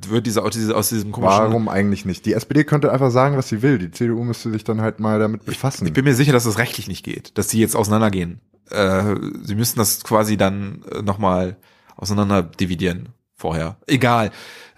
wird 0.08 0.26
diese 0.26 0.42
aus, 0.44 0.52
diese, 0.52 0.76
aus 0.76 0.90
diesem 0.90 1.10
komischen. 1.10 1.38
Warum 1.42 1.68
eigentlich 1.68 2.04
nicht? 2.04 2.24
Die 2.24 2.34
SPD 2.34 2.62
könnte 2.62 2.92
einfach 2.92 3.10
sagen, 3.10 3.36
was 3.36 3.48
sie 3.48 3.62
will. 3.62 3.78
Die 3.78 3.90
CDU 3.90 4.22
müsste 4.22 4.52
sich 4.52 4.62
dann 4.62 4.80
halt 4.80 5.00
mal 5.00 5.18
damit 5.18 5.44
befassen. 5.44 5.86
Ich 5.86 5.92
bin 5.92 6.04
mir 6.04 6.14
sicher, 6.14 6.32
dass 6.32 6.44
das 6.44 6.58
rechtlich 6.58 6.86
nicht 6.86 7.04
geht, 7.04 7.36
dass 7.36 7.48
die 7.48 7.58
jetzt 7.58 7.74
auseinandergehen. 7.74 8.40
Äh, 8.70 9.16
sie 9.42 9.56
müssten 9.56 9.78
das 9.80 10.04
quasi 10.04 10.36
dann 10.36 10.84
äh, 10.92 11.02
nochmal 11.02 11.56
auseinander 11.96 12.42
dividieren 12.44 13.08
vorher. 13.34 13.76
Egal. 13.88 14.30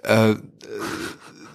Äh, 0.02 0.30
äh, 0.30 0.36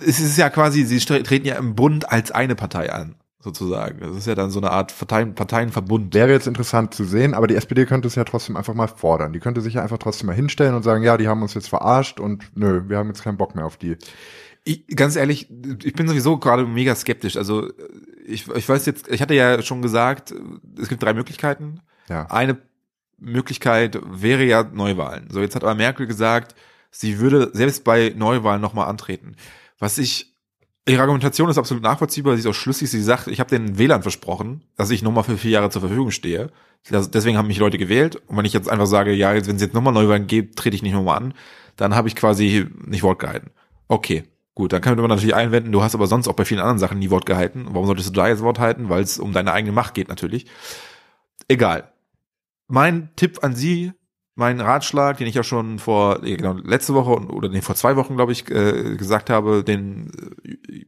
es 0.06 0.20
ist 0.20 0.38
ja 0.38 0.50
quasi, 0.50 0.84
sie 0.86 1.00
treten 1.00 1.46
ja 1.46 1.56
im 1.56 1.76
Bund 1.76 2.12
als 2.12 2.32
eine 2.32 2.56
Partei 2.56 2.92
an, 2.92 3.16
sozusagen. 3.40 4.00
Das 4.00 4.16
ist 4.16 4.28
ja 4.28 4.36
dann 4.36 4.52
so 4.52 4.60
eine 4.60 4.72
Art 4.72 4.98
Parteien, 4.98 5.36
Parteienverbund. 5.36 6.14
Wäre 6.14 6.32
jetzt 6.32 6.48
interessant 6.48 6.94
zu 6.94 7.04
sehen, 7.04 7.34
aber 7.34 7.48
die 7.48 7.56
SPD 7.56 7.86
könnte 7.86 8.08
es 8.08 8.16
ja 8.16 8.24
trotzdem 8.24 8.58
einfach 8.58 8.74
mal 8.74 8.88
fordern. 8.88 9.34
Die 9.34 9.40
könnte 9.40 9.62
sich 9.62 9.76
ja 9.76 9.84
einfach 9.84 9.98
trotzdem 9.98 10.28
mal 10.28 10.36
hinstellen 10.36 10.76
und 10.76 10.84
sagen, 10.84 11.04
ja, 11.04 11.18
die 11.18 11.28
haben 11.28 11.42
uns 11.42 11.54
jetzt 11.54 11.70
verarscht 11.70 12.20
und 12.20 12.44
nö, 12.56 12.84
wir 12.88 12.98
haben 12.98 13.08
jetzt 13.08 13.24
keinen 13.24 13.38
Bock 13.38 13.56
mehr 13.56 13.66
auf 13.66 13.78
die. 13.78 13.98
Ich, 14.66 14.88
ganz 14.88 15.16
ehrlich, 15.18 15.50
ich 15.84 15.94
bin 15.94 16.08
sowieso 16.08 16.38
gerade 16.38 16.66
mega 16.66 16.96
skeptisch. 16.96 17.36
Also 17.36 17.70
ich, 18.26 18.48
ich 18.48 18.70
weiß 18.70 18.86
jetzt, 18.86 19.10
ich 19.10 19.22
hatte 19.22 19.34
ja 19.34 19.62
schon 19.62 19.82
gesagt, 19.82 20.34
es 20.80 20.88
gibt 20.88 21.04
drei 21.04 21.14
Möglichkeiten. 21.14 21.82
Ja. 22.08 22.28
Eine 22.28 22.58
Möglichkeit 23.18 24.00
wäre 24.06 24.44
ja 24.44 24.64
Neuwahlen. 24.64 25.30
So, 25.30 25.42
jetzt 25.42 25.56
hat 25.56 25.64
aber 25.64 25.76
Merkel 25.76 26.08
gesagt, 26.08 26.56
sie 26.92 27.20
würde 27.20 27.50
selbst 27.54 27.84
bei 27.84 28.14
Neuwahlen 28.16 28.62
nochmal 28.62 28.88
antreten. 28.88 29.36
Was 29.84 29.98
ich, 29.98 30.34
ihre 30.88 31.02
Argumentation 31.02 31.50
ist 31.50 31.58
absolut 31.58 31.84
nachvollziehbar, 31.84 32.36
sie 32.36 32.40
ist 32.40 32.48
auch 32.48 32.54
schlüssig. 32.54 32.90
Sie 32.90 33.04
sagt, 33.04 33.28
ich 33.28 33.42
habe 33.42 33.50
den 33.50 33.78
Wählern 33.78 34.02
versprochen, 34.02 34.64
dass 34.78 34.92
ich 34.92 35.02
nochmal 35.02 35.26
für 35.26 35.38
vier 35.38 35.52
Jahre 35.52 35.70
zur 35.72 35.82
Verfügung 35.82 36.10
stehe. 36.10 36.52
Deswegen 36.90 37.38
haben 37.38 37.48
mich 37.48 37.58
Leute 37.58 37.78
gewählt. 37.78 38.16
Und 38.28 38.38
wenn 38.38 38.46
ich 38.46 38.54
jetzt 38.54 38.70
einfach 38.70 38.86
sage, 38.86 39.12
ja, 39.12 39.34
jetzt, 39.34 39.50
wenn 39.50 39.58
es 39.58 39.62
jetzt 39.62 39.74
nochmal 39.74 39.92
Neuwahlen 39.92 40.26
gibt, 40.26 40.58
trete 40.58 40.74
ich 40.74 40.84
nicht 40.84 40.94
nochmal 40.94 41.18
an, 41.18 41.34
dann 41.76 41.96
habe 41.96 42.08
ich 42.08 42.16
quasi 42.16 42.66
nicht 42.86 43.04
Wort 43.04 43.20
gehalten. 43.20 43.52
Okay. 43.90 44.24
Gut, 44.56 44.72
dann 44.72 44.82
könnte 44.82 45.02
man 45.02 45.10
natürlich 45.10 45.36
einwenden, 45.36 45.72
du 45.72 45.82
hast 45.82 45.96
aber 45.96 46.08
sonst 46.08 46.28
auch 46.28 46.36
bei 46.36 46.46
vielen 46.46 46.62
anderen 46.62 46.80
Sachen 46.80 47.00
nie 47.00 47.10
Wort 47.10 47.26
gehalten. 47.26 47.66
Warum 47.72 47.88
solltest 47.88 48.10
du 48.10 48.14
da 48.14 48.30
jetzt 48.30 48.44
Wort 48.44 48.60
halten? 48.60 48.88
Weil 48.88 49.02
es 49.02 49.20
um 49.20 49.34
deine 49.34 49.52
eigene 49.52 49.74
Macht 49.74 49.96
geht 49.96 50.08
natürlich. 50.08 50.46
Egal 51.50 51.92
mein 52.68 53.10
Tipp 53.16 53.44
an 53.44 53.56
Sie, 53.56 53.94
mein 54.36 54.60
Ratschlag, 54.60 55.18
den 55.18 55.28
ich 55.28 55.36
ja 55.36 55.44
schon 55.44 55.80
vor 55.80 56.20
genau, 56.22 56.54
letzte 56.54 56.94
Woche 56.94 57.12
und- 57.12 57.30
oder 57.30 57.50
nee, 57.50 57.62
vor 57.62 57.76
zwei 57.76 57.96
Wochen, 57.96 58.16
glaube 58.16 58.32
ich, 58.32 58.50
äh, 58.50 58.96
gesagt 58.96 59.30
habe, 59.30 59.64
den 59.64 60.12
äh, 60.44 60.86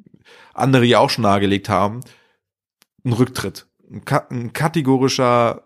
andere 0.54 0.86
ja 0.86 1.00
auch 1.00 1.10
schon 1.10 1.24
nahegelegt 1.24 1.70
haben, 1.70 2.02
ein 3.04 3.14
Rücktritt. 3.14 3.68
Ein, 3.90 4.02
ein 4.32 4.54
kategorischer 4.54 5.64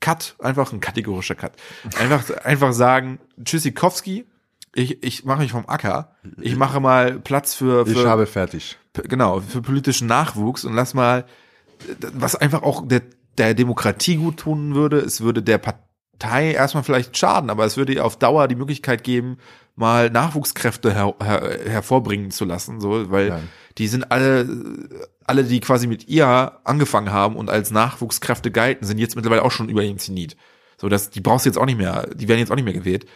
Cut, 0.00 0.36
einfach 0.38 0.72
ein 0.72 0.80
kategorischer 0.80 1.34
Cut. 1.34 1.52
Einfach, 1.98 2.30
einfach 2.44 2.72
sagen, 2.72 3.18
Tschüssikowski, 3.42 4.26
ich, 4.74 5.02
ich 5.02 5.24
mache 5.24 5.40
mich 5.40 5.50
vom 5.50 5.68
Acker, 5.68 6.14
ich 6.40 6.54
mache 6.54 6.78
mal 6.78 7.18
Platz 7.18 7.54
für, 7.54 7.84
Ich 7.88 7.98
für 7.98 8.08
habe 8.08 8.26
fertig. 8.26 8.78
genau, 8.92 9.40
für 9.40 9.60
politischen 9.60 10.06
Nachwuchs 10.06 10.64
und 10.64 10.74
lass 10.74 10.94
mal, 10.94 11.24
was 12.12 12.36
einfach 12.36 12.62
auch 12.62 12.86
der, 12.86 13.02
der 13.38 13.54
Demokratie 13.54 14.16
gut 14.16 14.36
tun 14.36 14.76
würde, 14.76 14.98
es 14.98 15.20
würde 15.20 15.42
der 15.42 15.58
Partei 15.58 15.82
erstmal 16.22 16.82
vielleicht 16.84 17.16
schaden, 17.16 17.50
aber 17.50 17.64
es 17.64 17.76
würde 17.76 17.92
ihr 17.94 18.04
auf 18.04 18.18
Dauer 18.18 18.48
die 18.48 18.56
Möglichkeit 18.56 19.04
geben, 19.04 19.38
mal 19.76 20.10
Nachwuchskräfte 20.10 20.92
her, 20.92 21.14
her, 21.22 21.58
hervorbringen 21.66 22.30
zu 22.30 22.44
lassen, 22.44 22.80
so, 22.80 23.10
weil 23.10 23.28
Ja. 23.28 23.40
die 23.78 23.86
sind 23.86 24.10
alle, 24.10 24.48
alle, 25.24 25.44
die 25.44 25.60
quasi 25.60 25.86
mit 25.86 26.08
ihr 26.08 26.26
angefangen 26.64 27.12
haben 27.12 27.36
und 27.36 27.48
als 27.48 27.70
Nachwuchskräfte 27.70 28.50
galten, 28.50 28.84
sind 28.84 28.98
jetzt 28.98 29.14
mittlerweile 29.14 29.44
auch 29.44 29.52
schon 29.52 29.68
über 29.68 29.82
ihren 29.82 29.98
Zenit. 29.98 30.36
So, 30.80 30.88
dass, 30.88 31.10
die 31.10 31.20
brauchst 31.20 31.44
du 31.46 31.50
jetzt 31.50 31.58
auch 31.58 31.66
nicht 31.66 31.78
mehr, 31.78 32.08
die 32.14 32.28
werden 32.28 32.40
jetzt 32.40 32.50
auch 32.50 32.56
nicht 32.56 32.64
mehr 32.64 32.74
gewählt. 32.74 33.06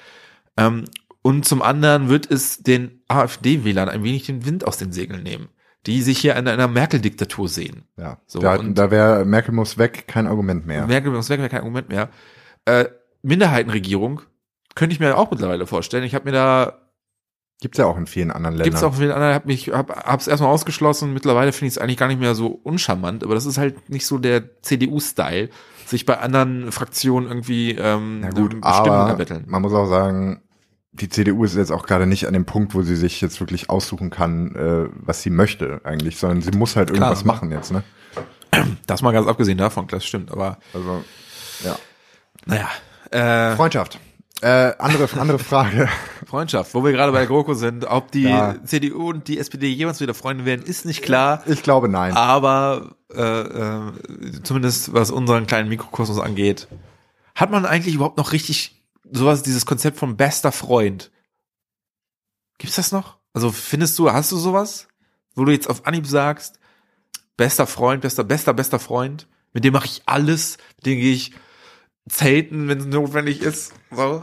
Ähm, 0.57 0.85
und 1.23 1.45
zum 1.45 1.63
anderen 1.63 2.09
wird 2.09 2.31
es 2.31 2.59
den 2.63 3.03
AfD-Wählern 3.09 3.89
ein 3.89 4.03
wenig 4.03 4.27
den 4.27 4.45
Wind 4.45 4.67
aus 4.67 4.77
den 4.77 4.93
Segeln 4.93 5.23
nehmen, 5.23 5.49
die 5.87 6.03
sich 6.03 6.19
hier 6.19 6.35
in 6.37 6.49
einer 6.49 6.69
Merkel-Diktatur 6.69 7.49
sehen. 7.49 7.85
Ja. 7.97 8.19
So, 8.27 8.41
da 8.41 8.59
da 8.59 8.91
wäre 8.91 9.25
Merkel 9.25 9.55
muss 9.55 9.79
weg, 9.79 10.05
kein 10.09 10.27
Argument 10.27 10.67
mehr. 10.67 10.87
Merkel 10.87 11.13
muss 11.13 11.29
weg, 11.29 11.41
kein 11.49 11.61
Argument 11.61 11.89
mehr. 11.89 12.09
Äh, 12.65 12.87
Minderheitenregierung 13.23 14.23
könnte 14.75 14.95
ich 14.95 15.01
mir 15.01 15.17
auch 15.17 15.31
mittlerweile 15.31 15.67
vorstellen. 15.67 16.05
Ich 16.05 16.15
habe 16.15 16.25
mir 16.27 16.33
da, 16.33 16.79
Gibt's 17.61 17.79
ja 17.79 17.87
auch 17.87 17.97
in 17.97 18.07
vielen 18.09 18.33
anderen 18.33 18.57
Ländern. 18.57 18.71
gibt's 18.71 18.83
auch 18.83 18.95
viele 18.97 19.15
andere, 19.15 19.35
hab 19.35 19.47
mich, 19.47 19.69
hab, 19.71 20.05
hab's 20.05 20.27
erstmal 20.27 20.51
ausgeschlossen. 20.51 21.13
Mittlerweile 21.13 21.53
finde 21.53 21.69
ich 21.69 21.75
es 21.75 21.79
eigentlich 21.79 21.97
gar 21.97 22.09
nicht 22.09 22.19
mehr 22.19 22.35
so 22.35 22.49
uncharmant, 22.49 23.23
aber 23.23 23.35
das 23.35 23.47
ist 23.47 23.57
halt 23.59 23.89
nicht 23.89 24.05
so 24.05 24.19
der 24.19 24.61
CDU-Style, 24.63 25.49
sich 25.87 26.05
bei 26.05 26.19
anderen 26.19 26.73
Fraktionen 26.73 27.29
irgendwie 27.29 27.73
ähm, 27.73 28.21
Na 28.21 28.31
gut, 28.31 28.51
Stimmen 28.51 28.65
aber 28.65 29.11
erbetteln. 29.11 29.45
man 29.47 29.63
muss 29.63 29.73
auch 29.75 29.87
sagen, 29.87 30.43
die 30.91 31.09
CDU 31.09 31.45
ist 31.45 31.55
jetzt 31.57 31.71
auch 31.71 31.87
gerade 31.87 32.07
nicht 32.07 32.27
an 32.27 32.33
dem 32.33 32.47
Punkt, 32.47 32.75
wo 32.75 32.83
sie 32.83 32.97
sich 32.97 33.21
jetzt 33.21 33.39
wirklich 33.41 33.71
aussuchen 33.71 34.11
kann, 34.11 34.57
äh, 34.57 34.89
was 34.95 35.23
sie 35.23 35.31
möchte 35.31 35.81
eigentlich, 35.85 36.19
sondern 36.19 36.43
sie 36.43 36.51
muss 36.51 36.75
halt 36.75 36.93
Klar. 36.93 37.11
irgendwas 37.11 37.25
machen 37.25 37.51
jetzt, 37.53 37.71
ne? 37.71 37.85
Das 38.87 39.03
mal 39.03 39.13
ganz 39.13 39.29
abgesehen 39.29 39.57
davon, 39.59 39.87
das 39.87 40.05
stimmt, 40.05 40.31
aber 40.33 40.59
Also, 40.75 41.03
ja. 41.65 41.77
Naja. 42.47 42.69
Äh, 43.11 43.57
Freundschaft. 43.57 43.99
Äh, 44.41 44.75
andere, 44.79 45.09
andere 45.21 45.39
Frage. 45.39 45.89
Freundschaft, 46.27 46.75
wo 46.75 46.85
wir 46.85 46.91
gerade 46.93 47.13
bei 47.13 47.27
GroKo 47.27 47.55
sind, 47.55 47.85
ob 47.85 48.11
die 48.11 48.23
Ja. 48.25 48.57
CDU 48.65 49.11
und 49.11 49.29
die 49.29 49.39
SPD 49.39 49.69
jemals 49.69 50.01
wieder 50.01 50.15
Freunde 50.15 50.45
werden, 50.45 50.65
ist 50.65 50.85
nicht 50.85 51.03
klar. 51.03 51.43
Ich 51.47 51.63
glaube 51.63 51.89
nein. 51.89 52.15
Aber 52.15 52.97
äh, 53.15 53.21
äh, 53.23 53.93
zumindest 54.43 54.93
was 54.93 55.11
unseren 55.13 55.47
kleinen 55.47 55.69
Mikrokosmos 55.69 56.19
angeht, 56.19 56.67
hat 57.35 57.51
man 57.51 57.65
eigentlich 57.67 57.95
überhaupt 57.95 58.17
noch 58.17 58.33
richtig 58.33 58.83
sowas, 59.13 59.43
dieses 59.43 59.65
Konzept 59.67 59.99
von 59.99 60.17
bester 60.17 60.51
Freund? 60.51 61.13
Gibt's 62.59 62.77
das 62.77 62.91
noch? 62.93 63.19
Also 63.35 63.53
findest 63.53 63.99
du, 63.99 64.11
hast 64.13 64.33
du 64.33 64.37
sowas, 64.37 64.89
wo 65.35 65.45
du 65.45 65.53
jetzt 65.53 65.69
auf 65.71 65.87
Anhieb 65.87 66.07
sagst, 66.07 66.59
bester 67.37 67.67
Freund, 67.67 68.03
bester, 68.03 68.25
bester, 68.25 68.55
bester 68.55 68.79
Freund, 68.79 69.29
mit 69.53 69.65
dem 69.65 69.73
mache 69.73 69.87
ich 69.87 70.03
alles, 70.07 70.59
mit 70.77 70.87
dem 70.87 70.99
gehe 70.99 71.13
ich 71.15 71.33
zelten, 72.09 72.69
wenn 72.69 72.79
es 72.79 72.87
notwendig 72.87 73.43
ist. 73.43 73.73
So. 73.91 74.23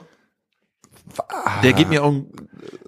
Der 1.64 1.74
geht 1.74 1.90
mir 1.90 2.04
um. 2.04 2.32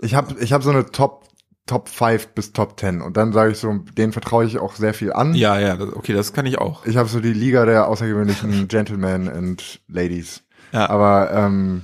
Ich 0.01 0.15
habe 0.15 0.35
ich 0.39 0.53
hab 0.53 0.63
so 0.63 0.69
eine 0.69 0.85
Top 0.85 1.27
Top 1.65 1.89
5 1.89 2.29
bis 2.29 2.51
Top 2.53 2.79
10 2.79 3.01
und 3.01 3.15
dann 3.17 3.31
sage 3.31 3.51
ich 3.51 3.57
so, 3.57 3.71
denen 3.97 4.11
vertraue 4.11 4.45
ich 4.45 4.59
auch 4.59 4.75
sehr 4.75 4.93
viel 4.93 5.13
an. 5.13 5.33
Ja, 5.35 5.59
ja, 5.59 5.79
okay, 5.79 6.13
das 6.13 6.33
kann 6.33 6.45
ich 6.45 6.57
auch. 6.57 6.85
Ich 6.85 6.97
habe 6.97 7.07
so 7.07 7.19
die 7.19 7.33
Liga 7.33 7.65
der 7.65 7.87
außergewöhnlichen 7.87 8.67
Gentlemen 8.67 9.29
and 9.29 9.79
Ladies. 9.87 10.43
Ja. 10.73 10.89
Aber 10.89 11.31
ähm, 11.31 11.83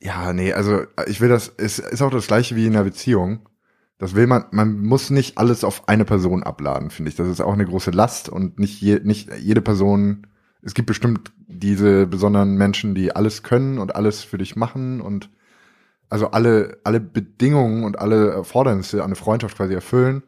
Ja, 0.00 0.32
nee, 0.32 0.52
also 0.52 0.82
ich 1.06 1.20
will 1.20 1.30
das, 1.30 1.50
es 1.56 1.78
ist 1.78 2.02
auch 2.02 2.10
das 2.10 2.26
gleiche 2.26 2.56
wie 2.56 2.66
in 2.66 2.74
einer 2.74 2.84
Beziehung. 2.84 3.48
Das 3.96 4.14
will 4.14 4.26
man, 4.26 4.44
man 4.50 4.82
muss 4.82 5.08
nicht 5.08 5.38
alles 5.38 5.64
auf 5.64 5.88
eine 5.88 6.04
Person 6.04 6.42
abladen, 6.42 6.90
finde 6.90 7.08
ich. 7.08 7.16
Das 7.16 7.28
ist 7.28 7.40
auch 7.40 7.54
eine 7.54 7.64
große 7.64 7.92
Last 7.92 8.28
und 8.28 8.58
nicht, 8.58 8.80
je, 8.82 9.00
nicht 9.02 9.30
jede 9.38 9.62
Person, 9.62 10.26
es 10.64 10.74
gibt 10.74 10.86
bestimmt 10.86 11.32
diese 11.46 12.06
besonderen 12.06 12.56
Menschen, 12.56 12.94
die 12.94 13.14
alles 13.14 13.42
können 13.42 13.78
und 13.78 13.94
alles 13.94 14.24
für 14.24 14.38
dich 14.38 14.56
machen 14.56 15.00
und 15.00 15.30
also 16.08 16.30
alle, 16.30 16.78
alle 16.84 17.00
Bedingungen 17.00 17.84
und 17.84 17.98
alle 17.98 18.30
Erfordernisse 18.30 19.00
an 19.00 19.06
eine 19.06 19.14
Freundschaft 19.14 19.56
quasi 19.56 19.74
erfüllen. 19.74 20.22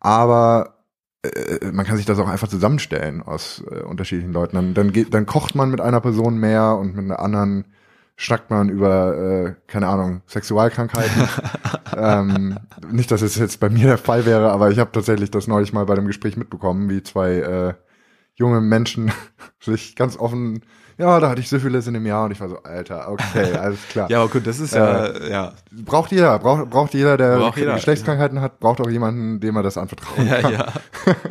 Aber 0.00 0.78
äh, 1.22 1.70
man 1.70 1.84
kann 1.84 1.96
sich 1.96 2.06
das 2.06 2.18
auch 2.18 2.28
einfach 2.28 2.48
zusammenstellen 2.48 3.22
aus 3.22 3.62
äh, 3.70 3.82
unterschiedlichen 3.82 4.32
Leuten. 4.32 4.56
Dann, 4.56 4.74
dann, 4.74 4.92
geht, 4.92 5.12
dann 5.12 5.26
kocht 5.26 5.54
man 5.54 5.70
mit 5.70 5.80
einer 5.80 6.00
Person 6.00 6.38
mehr 6.38 6.76
und 6.76 6.96
mit 6.96 7.04
einer 7.04 7.20
anderen 7.20 7.66
schnackt 8.16 8.50
man 8.50 8.68
über, 8.68 9.16
äh, 9.16 9.54
keine 9.66 9.88
Ahnung, 9.88 10.22
Sexualkrankheiten. 10.26 11.28
ähm, 11.96 12.58
nicht, 12.90 13.10
dass 13.10 13.22
es 13.22 13.36
jetzt 13.36 13.60
bei 13.60 13.68
mir 13.68 13.86
der 13.86 13.98
Fall 13.98 14.24
wäre, 14.24 14.50
aber 14.50 14.70
ich 14.70 14.78
habe 14.78 14.92
tatsächlich 14.92 15.30
das 15.30 15.46
neulich 15.46 15.72
mal 15.72 15.86
bei 15.86 15.94
dem 15.94 16.06
Gespräch 16.06 16.36
mitbekommen, 16.36 16.88
wie 16.88 17.02
zwei 17.02 17.36
äh, 17.36 17.74
junge 18.34 18.60
Menschen 18.60 19.12
sich 19.60 19.96
ganz 19.96 20.16
offen, 20.16 20.62
ja, 20.98 21.18
da 21.20 21.30
hatte 21.30 21.40
ich 21.40 21.48
Syphilis 21.48 21.86
in 21.86 21.94
dem 21.94 22.04
Jahr 22.06 22.26
und 22.26 22.32
ich 22.32 22.40
war 22.40 22.48
so, 22.48 22.62
Alter, 22.62 23.08
okay, 23.10 23.52
alles 23.58 23.78
klar. 23.88 24.10
Ja, 24.10 24.20
aber 24.22 24.28
gut, 24.30 24.46
das 24.46 24.60
ist 24.60 24.74
ja, 24.74 25.26
ja. 25.26 25.52
Braucht 25.72 26.12
jeder, 26.12 26.38
braucht, 26.38 26.68
braucht 26.70 26.94
jeder, 26.94 27.16
der 27.16 27.38
Braucht 27.38 27.56
jeder, 27.58 27.74
Geschlechtskrankheiten 27.74 28.40
hat, 28.40 28.60
braucht 28.60 28.80
auch 28.80 28.90
jemanden, 28.90 29.40
dem 29.40 29.56
er 29.56 29.62
das 29.62 29.78
anvertrauen 29.78 30.26
Ja, 30.28 30.40
kann. 30.40 30.52
ja. 30.52 30.66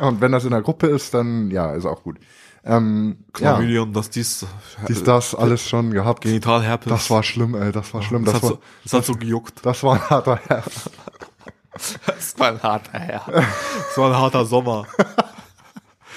Und 0.06 0.20
wenn 0.20 0.32
das 0.32 0.44
in 0.44 0.50
der 0.50 0.62
Gruppe 0.62 0.88
ist, 0.88 1.14
dann 1.14 1.50
ja, 1.50 1.72
ist 1.74 1.86
auch 1.86 2.02
gut. 2.02 2.18
Ähm, 2.64 3.16
ja, 3.38 3.54
Chlamydien, 3.54 3.92
dass 3.92 4.10
dies, 4.10 4.46
dies, 4.88 5.02
das 5.02 5.34
alles 5.34 5.66
schon 5.68 5.90
gehabt. 5.90 6.22
Genitalherpes. 6.22 6.88
Das 6.92 7.10
war 7.10 7.22
schlimm, 7.22 7.54
ey, 7.54 7.72
das 7.72 7.92
war 7.94 8.02
schlimm. 8.02 8.24
das, 8.24 8.34
Das 8.34 8.42
hat 8.42 8.50
war, 8.50 8.56
so, 8.56 8.62
das 8.84 8.92
hat 8.92 9.04
so 9.04 9.14
gejuckt. 9.14 9.64
das 9.66 9.82
war 9.82 9.94
ein 9.94 10.10
harter 10.10 10.38
Herr. 10.46 10.62
Das 12.06 12.38
war 12.38 12.48
ein 12.48 12.62
harter 12.62 12.98
Herr. 12.98 13.22
Das 13.26 13.96
war 13.96 14.10
ein 14.12 14.16
harter 14.16 14.44
Sommer. 14.44 14.86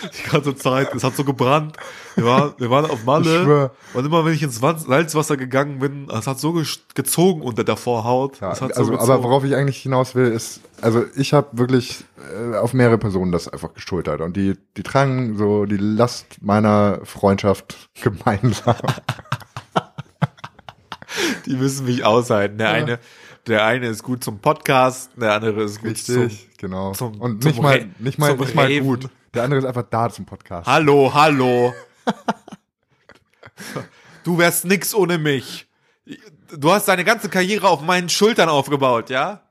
Die 0.04 0.30
ganze 0.30 0.56
Zeit, 0.56 0.94
es 0.94 1.04
hat 1.04 1.16
so 1.16 1.24
gebrannt. 1.24 1.78
Wir 2.16 2.26
waren, 2.26 2.54
wir 2.58 2.70
waren 2.70 2.86
auf 2.90 3.04
Malle 3.06 3.72
und 3.94 4.06
immer 4.06 4.26
wenn 4.26 4.34
ich 4.34 4.44
ins 4.44 4.60
Salzwasser 4.60 5.38
gegangen 5.38 5.80
bin, 5.80 6.08
es 6.10 6.28
hat 6.28 6.40
so 6.40 6.62
gezogen 6.94 7.42
unter 7.42 7.64
der 7.64 7.78
Vorhaut. 7.78 8.40
Ja, 8.42 8.50
hat 8.60 8.78
also, 8.78 8.94
so 8.94 9.00
aber 9.00 9.24
worauf 9.24 9.44
ich 9.44 9.56
eigentlich 9.56 9.78
hinaus 9.78 10.16
will, 10.16 10.28
ist, 10.32 10.62
also 10.82 11.04
ich 11.16 11.34
habe 11.34 11.48
wirklich 11.58 12.04
äh, 12.54 12.56
auf 12.58 12.74
mehrere 12.74 12.98
Personen 12.98 13.32
das 13.32 13.48
einfach 13.48 13.74
geschultert 13.74 14.22
und 14.22 14.36
die, 14.36 14.56
die 14.78 14.84
tragen 14.84 15.38
so 15.38 15.66
die 15.66 15.78
Last 15.78 16.26
meiner 16.42 17.00
Freundschaft 17.04 17.76
gemeinsam. 18.02 18.76
Die 21.46 21.56
müssen 21.56 21.86
mich 21.86 22.04
aushalten. 22.04 22.58
Der 22.58 22.72
eine, 22.72 23.00
der 23.48 23.64
eine 23.66 23.88
ist 23.88 24.04
gut 24.04 24.24
zum 24.24 24.40
Podcast, 24.40 25.12
der 25.16 25.34
andere 25.34 25.64
ist 25.64 25.80
gut 25.80 25.92
Richtig, 25.92 26.16
zum. 26.16 26.30
genau. 26.58 26.92
zum- 26.94 27.22
und 27.22 27.42
zum 27.44 27.52
nicht 27.52 27.62
mal, 27.62 27.78
Re- 27.78 27.86
nicht 28.00 28.18
mal, 28.20 28.32
zum 28.32 28.40
nicht 28.40 28.56
mal 28.56 28.80
gut. 28.82 29.10
Der 29.36 29.44
andere 29.44 29.60
ist 29.60 29.66
einfach 29.66 29.84
da 29.90 30.10
zum 30.10 30.26
Podcast. 30.26 30.66
Hallo, 30.66 31.14
hallo. 31.14 31.74
Du 34.24 34.38
wärst 34.38 34.64
nix 34.64 34.96
ohne 34.96 35.18
mich. 35.18 35.68
Du 36.58 36.72
hast 36.72 36.88
deine 36.88 37.04
ganze 37.04 37.28
Karriere 37.28 37.68
auf 37.68 37.82
meinen 37.82 38.08
Schultern 38.08 38.48
aufgebaut, 38.48 39.10
ja? 39.10 39.42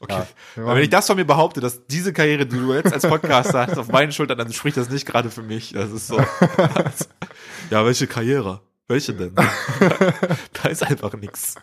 Okay. 0.00 0.22
Ja, 0.56 0.74
wenn 0.74 0.82
ich 0.82 0.90
das 0.90 1.06
von 1.06 1.16
mir 1.16 1.26
behaupte, 1.26 1.60
dass 1.60 1.86
diese 1.86 2.12
Karriere, 2.14 2.46
die 2.46 2.56
du 2.56 2.72
jetzt 2.72 2.92
als 2.92 3.06
Podcaster 3.06 3.66
hast, 3.66 3.78
auf 3.78 3.88
meinen 3.88 4.12
Schultern, 4.12 4.38
dann 4.38 4.52
spricht 4.52 4.78
das 4.78 4.88
nicht 4.88 5.06
gerade 5.06 5.30
für 5.30 5.42
mich. 5.42 5.72
Das 5.72 5.90
ist 5.90 6.06
so. 6.06 6.18
ja, 7.70 7.84
welche 7.84 8.06
Karriere? 8.06 8.62
Welche 8.88 9.12
denn? 9.12 9.34
da 10.62 10.68
ist 10.68 10.82
einfach 10.82 11.12
nix. 11.14 11.56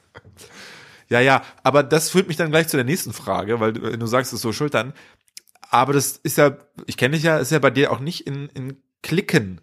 Ja, 1.10 1.20
ja, 1.20 1.42
aber 1.64 1.84
das 1.84 2.10
führt 2.10 2.28
mich 2.28 2.38
dann 2.38 2.52
gleich 2.52 2.68
zu 2.68 2.78
der 2.78 2.86
nächsten 2.86 3.14
Frage, 3.14 3.60
weil 3.60 3.74
du, 3.74 3.98
du 3.98 4.06
sagst 4.06 4.32
es 4.32 4.42
so 4.42 4.54
Schultern. 4.54 4.94
Aber 5.72 5.94
das 5.94 6.18
ist 6.22 6.38
ja, 6.38 6.58
ich 6.86 6.98
kenne 6.98 7.16
dich 7.16 7.24
ja, 7.24 7.38
ist 7.38 7.52
ja 7.52 7.60
bei 7.60 7.72
dir 7.72 7.92
auch 7.92 8.00
nicht 8.02 8.28
in, 8.28 8.50
in 8.50 8.76
Klicken 9.02 9.62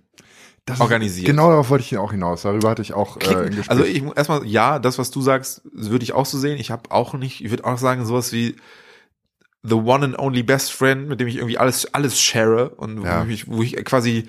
Das 0.64 0.80
organisiert. 0.80 1.26
Genau 1.28 1.50
darauf 1.50 1.68
wollte 1.70 1.84
ich 1.84 1.96
auch 1.98 2.12
hinaus. 2.12 2.42
Darüber 2.42 2.70
hatte 2.70 2.82
ich 2.82 2.94
auch 2.94 3.18
äh, 3.18 3.26
ein. 3.26 3.54
Gespräch. 3.54 3.70
Also 3.70 3.84
ich 3.84 4.02
muss 4.02 4.16
erstmal, 4.16 4.44
ja, 4.46 4.78
das, 4.78 4.98
was 4.98 5.10
du 5.10 5.20
sagst, 5.20 5.60
würde 5.70 6.02
ich 6.02 6.14
auch 6.14 6.26
so 6.26 6.38
sehen. 6.38 6.58
Ich 6.58 6.70
habe 6.70 6.90
auch 6.90 7.12
nicht, 7.14 7.44
ich 7.44 7.50
würde 7.50 7.64
auch 7.66 7.76
sagen, 7.78 8.06
sowas 8.06 8.32
wie 8.32 8.56
the 9.62 9.74
one 9.74 10.04
and 10.04 10.18
only 10.18 10.42
best 10.42 10.72
friend, 10.72 11.08
mit 11.08 11.20
dem 11.20 11.28
ich 11.28 11.36
irgendwie 11.36 11.58
alles, 11.58 11.92
alles 11.92 12.18
share 12.18 12.70
und 12.70 13.02
Ja. 13.04 13.24
wo, 13.26 13.30
ich, 13.30 13.46
wo 13.48 13.62
ich 13.62 13.76
quasi 13.84 14.28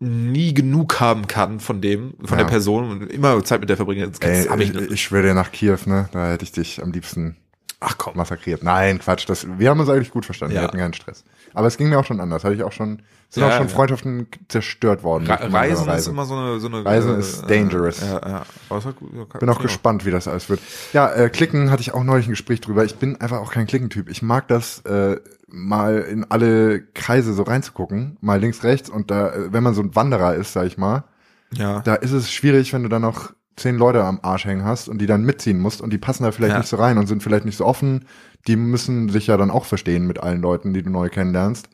nie 0.00 0.52
genug 0.52 0.98
haben 0.98 1.28
kann 1.28 1.60
von 1.60 1.80
dem, 1.80 2.14
von 2.24 2.38
Ja. 2.38 2.44
der 2.44 2.50
Person 2.50 2.90
und 2.90 3.12
immer 3.12 3.44
Zeit 3.44 3.60
mit 3.60 3.68
der 3.70 3.76
verbringe. 3.76 4.08
Das, 4.10 4.18
Ey, 4.18 4.62
ich 4.64 4.74
ich 4.74 5.02
schwöre 5.02 5.22
dir 5.22 5.34
nach 5.34 5.52
Kiew, 5.52 5.78
ne? 5.86 6.08
Da 6.10 6.30
hätte 6.30 6.44
ich 6.44 6.50
dich 6.50 6.82
am 6.82 6.90
liebsten 6.90 7.36
Ach 7.84 7.98
komm. 7.98 8.16
massakriert. 8.16 8.62
Nein, 8.62 8.98
Quatsch. 8.98 9.28
Das, 9.28 9.46
wir 9.58 9.70
haben 9.70 9.80
uns 9.80 9.88
eigentlich 9.88 10.10
gut 10.10 10.24
verstanden. 10.24 10.54
Wir 10.54 10.62
hatten 10.62 10.78
keinen 10.78 10.94
Stress. 10.94 11.24
Aber 11.54 11.66
es 11.66 11.76
ging 11.76 11.88
mir 11.88 11.98
auch 11.98 12.04
schon 12.04 12.20
anders. 12.20 12.44
Hatte 12.44 12.54
ich 12.54 12.62
auch 12.62 12.72
schon, 12.72 13.02
sind 13.28 13.42
auch 13.44 13.52
schon. 13.52 13.68
Freundschaften 13.68 14.26
zerstört 14.48 15.02
worden. 15.02 15.26
Reisen 15.26 15.88
ist 15.90 16.06
immer 16.06 16.24
so 16.24 16.34
eine, 16.36 16.60
so 16.60 16.68
eine 16.68 16.84
Reisen 16.84 17.16
äh, 17.16 17.18
ist 17.18 17.50
dangerous. 17.50 18.00
Ja, 18.00 18.20
ja. 18.26 18.42
Ja, 18.70 19.38
Bin 19.38 19.48
auch 19.50 19.56
ja. 19.56 19.62
gespannt, 19.62 20.06
wie 20.06 20.10
das 20.10 20.28
alles 20.28 20.48
wird. 20.48 20.60
Ja, 20.92 21.12
äh, 21.12 21.28
Klicken 21.28 21.70
hatte 21.70 21.82
ich 21.82 21.92
auch 21.92 22.04
neulich 22.04 22.26
ein 22.26 22.30
Gespräch 22.30 22.60
drüber. 22.60 22.84
Ich 22.84 22.96
bin 22.96 23.20
einfach 23.20 23.38
auch 23.40 23.52
kein 23.52 23.66
Klickentyp. 23.66 24.08
Ich 24.08 24.22
mag 24.22 24.48
das, 24.48 24.80
äh, 24.80 25.16
mal 25.48 25.98
in 25.98 26.24
alle 26.30 26.82
Kreise 26.94 27.34
so 27.34 27.42
reinzugucken, 27.42 28.16
mal 28.20 28.40
links, 28.40 28.64
rechts. 28.64 28.88
Und 28.88 29.10
da, 29.10 29.28
äh, 29.30 29.52
wenn 29.52 29.62
man 29.62 29.74
so 29.74 29.82
ein 29.82 29.94
Wanderer 29.94 30.34
ist, 30.34 30.52
sag 30.54 30.66
ich 30.66 30.78
mal, 30.78 31.04
Ja. 31.52 31.80
da 31.80 31.94
ist 31.96 32.12
es 32.12 32.32
schwierig, 32.32 32.72
wenn 32.72 32.82
du 32.82 32.88
dann 32.88 33.02
noch 33.02 33.32
zehn 33.56 33.76
Leute 33.76 34.02
am 34.04 34.20
Arsch 34.22 34.44
hängen 34.44 34.64
hast 34.64 34.88
und 34.88 34.98
die 34.98 35.06
dann 35.06 35.24
mitziehen 35.24 35.60
musst 35.60 35.80
und 35.80 35.92
die 35.92 35.98
passen 35.98 36.24
da 36.24 36.32
vielleicht 36.32 36.52
Ja. 36.54 36.58
nicht 36.58 36.68
so 36.68 36.76
rein 36.76 36.98
und 36.98 37.06
sind 37.06 37.22
vielleicht 37.22 37.44
nicht 37.44 37.56
so 37.58 37.66
offen. 37.66 38.04
Die 38.46 38.56
müssen 38.56 39.08
sich 39.08 39.26
ja 39.26 39.36
dann 39.36 39.50
auch 39.50 39.64
verstehen 39.66 40.06
mit 40.06 40.22
allen 40.22 40.40
Leuten, 40.42 40.72
die 40.72 40.82
du 40.82 40.90
neu 40.90 41.08
kennenlernst. 41.08 41.68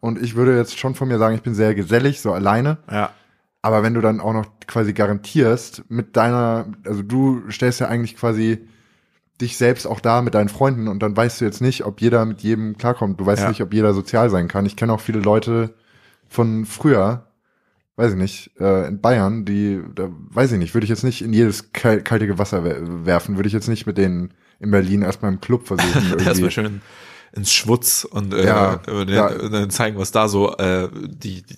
Und 0.00 0.20
ich 0.20 0.34
würde 0.34 0.56
jetzt 0.56 0.78
schon 0.78 0.94
von 0.94 1.06
mir 1.08 1.18
sagen, 1.18 1.34
ich 1.36 1.42
bin 1.42 1.54
sehr 1.54 1.74
gesellig, 1.74 2.20
so 2.20 2.32
alleine. 2.32 2.78
ja. 2.90 3.10
Aber 3.64 3.84
wenn 3.84 3.94
du 3.94 4.00
dann 4.00 4.20
auch 4.20 4.32
noch 4.32 4.46
quasi 4.66 4.92
garantierst 4.92 5.84
mit 5.88 6.16
deiner, 6.16 6.66
also 6.84 7.02
du 7.04 7.42
stellst 7.48 7.78
ja 7.78 7.86
eigentlich 7.86 8.16
quasi 8.16 8.66
dich 9.40 9.56
selbst 9.56 9.86
auch 9.86 10.00
da 10.00 10.20
mit 10.20 10.34
deinen 10.34 10.48
Freunden 10.48 10.88
und 10.88 11.00
dann 11.00 11.16
weißt 11.16 11.40
du 11.40 11.44
jetzt 11.44 11.60
nicht, 11.60 11.84
ob 11.86 12.00
jeder 12.00 12.24
mit 12.24 12.40
jedem 12.40 12.76
klarkommt. 12.76 13.20
Du 13.20 13.26
weißt 13.26 13.42
Ja. 13.44 13.48
nicht, 13.48 13.62
ob 13.62 13.72
jeder 13.72 13.94
sozial 13.94 14.30
sein 14.30 14.48
kann. 14.48 14.66
Ich 14.66 14.74
kenne 14.74 14.92
auch 14.92 15.00
viele 15.00 15.20
Leute 15.20 15.74
von 16.28 16.64
früher, 16.64 17.26
weiß 17.96 18.12
ich 18.12 18.18
nicht, 18.18 18.50
äh, 18.58 18.88
in 18.88 19.00
Bayern, 19.00 19.44
die, 19.44 19.80
da 19.94 20.08
weiß 20.30 20.52
ich 20.52 20.58
nicht, 20.58 20.74
würde 20.74 20.84
ich 20.84 20.90
jetzt 20.90 21.04
nicht 21.04 21.22
in 21.22 21.32
jedes 21.32 21.72
kal 21.72 22.02
kalte 22.02 22.38
Wasser 22.38 22.64
we- 22.64 23.04
werfen, 23.06 23.36
würde 23.36 23.46
ich 23.48 23.52
jetzt 23.52 23.68
nicht 23.68 23.86
mit 23.86 23.98
denen 23.98 24.32
in 24.60 24.70
Berlin 24.70 25.02
erstmal 25.02 25.32
im 25.32 25.40
Club 25.40 25.66
versuchen. 25.66 25.90
Erstmal 26.18 26.26
irgendwie. 26.26 26.50
schön 26.50 26.80
ins 27.32 27.52
Schwutz 27.52 28.04
und 28.04 28.32
äh, 28.34 28.46
Ja, 28.46 28.76
den, 28.76 29.40
und 29.40 29.52
dann 29.52 29.70
zeigen, 29.70 29.98
was 29.98 30.10
da 30.12 30.28
so 30.28 30.56
äh, 30.56 30.88
die, 30.92 31.42
die 31.42 31.56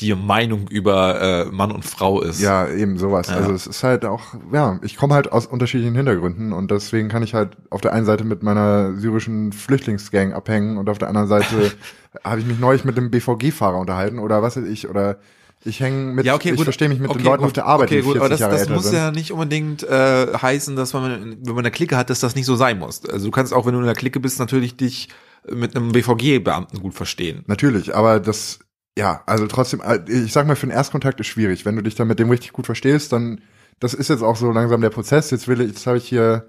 die 0.00 0.14
Meinung 0.14 0.68
über 0.68 1.20
äh, 1.20 1.44
Mann 1.46 1.70
und 1.70 1.84
Frau 1.84 2.20
ist. 2.20 2.40
Ja, 2.40 2.68
eben 2.68 2.98
sowas. 2.98 3.28
Ja. 3.28 3.36
Also 3.36 3.52
es 3.52 3.66
ist 3.66 3.82
halt 3.84 4.04
auch, 4.04 4.22
ja, 4.52 4.78
ich 4.82 4.96
komme 4.96 5.14
halt 5.14 5.30
aus 5.32 5.46
unterschiedlichen 5.46 5.94
Hintergründen 5.94 6.52
und 6.52 6.70
deswegen 6.70 7.08
kann 7.08 7.22
ich 7.22 7.34
halt 7.34 7.56
auf 7.70 7.80
der 7.80 7.92
einen 7.92 8.06
Seite 8.06 8.24
mit 8.24 8.42
meiner 8.42 8.94
syrischen 8.96 9.52
Flüchtlingsgang 9.52 10.32
abhängen 10.32 10.78
und 10.78 10.88
auf 10.88 10.98
der 10.98 11.08
anderen 11.08 11.28
Seite 11.28 11.72
habe 12.24 12.40
ich 12.40 12.46
mich 12.46 12.58
neulich 12.58 12.84
mit 12.84 12.96
dem 12.96 13.10
BVG-Fahrer 13.10 13.78
unterhalten 13.78 14.18
oder 14.18 14.42
was 14.42 14.56
weiß 14.56 14.66
ich, 14.66 14.88
oder 14.88 15.18
ich 15.64 15.80
hänge 15.80 16.12
mit, 16.12 16.24
Ja, 16.24 16.34
okay, 16.34 16.52
ich 16.52 16.64
verstehe 16.64 16.88
mich 16.88 17.00
mit 17.00 17.10
okay, 17.10 17.18
den 17.18 17.26
Leuten 17.26 17.42
gut. 17.42 17.48
auf 17.48 17.52
der 17.52 17.66
Arbeit, 17.66 17.88
okay, 17.88 17.98
die 17.98 18.02
gut, 18.02 18.16
40 18.16 18.42
aber 18.42 18.52
das, 18.54 18.66
das 18.66 18.74
muss 18.74 18.84
sind. 18.84 18.94
ja 18.94 19.10
nicht 19.10 19.30
unbedingt 19.32 19.82
äh, 19.82 20.28
heißen, 20.32 20.74
dass 20.74 20.94
man, 20.94 21.36
wenn 21.42 21.54
man 21.54 21.58
eine 21.58 21.70
Clique 21.70 21.96
hat, 21.96 22.08
dass 22.08 22.20
das 22.20 22.34
nicht 22.34 22.46
so 22.46 22.56
sein 22.56 22.78
muss. 22.78 23.04
Also 23.04 23.26
du 23.26 23.30
kannst 23.30 23.52
auch, 23.52 23.66
wenn 23.66 23.74
du 23.74 23.78
in 23.78 23.84
einer 23.84 23.94
Clique 23.94 24.20
bist, 24.20 24.38
natürlich 24.38 24.76
dich 24.76 25.08
mit 25.50 25.76
einem 25.76 25.92
BVG-Beamten 25.92 26.80
gut 26.80 26.94
verstehen. 26.94 27.44
Natürlich, 27.46 27.94
aber 27.94 28.20
das, 28.20 28.60
ja, 28.98 29.22
also 29.26 29.46
trotzdem, 29.46 29.80
äh, 29.80 30.00
ich 30.08 30.32
sag 30.32 30.46
mal, 30.46 30.56
für 30.56 30.66
den 30.66 30.72
Erstkontakt 30.74 31.20
ist 31.20 31.26
schwierig. 31.28 31.64
Wenn 31.64 31.76
du 31.76 31.82
dich 31.82 31.94
dann 31.94 32.08
mit 32.08 32.18
dem 32.18 32.30
richtig 32.30 32.52
gut 32.52 32.66
verstehst, 32.66 33.12
dann, 33.12 33.40
das 33.78 33.94
ist 33.94 34.08
jetzt 34.10 34.22
auch 34.22 34.36
so 34.36 34.50
langsam 34.50 34.80
der 34.80 34.90
Prozess. 34.90 35.30
Jetzt 35.30 35.48
will 35.48 35.60
ich, 35.60 35.68
jetzt 35.68 35.86
habe 35.86 35.98
ich 35.98 36.08
hier 36.08 36.46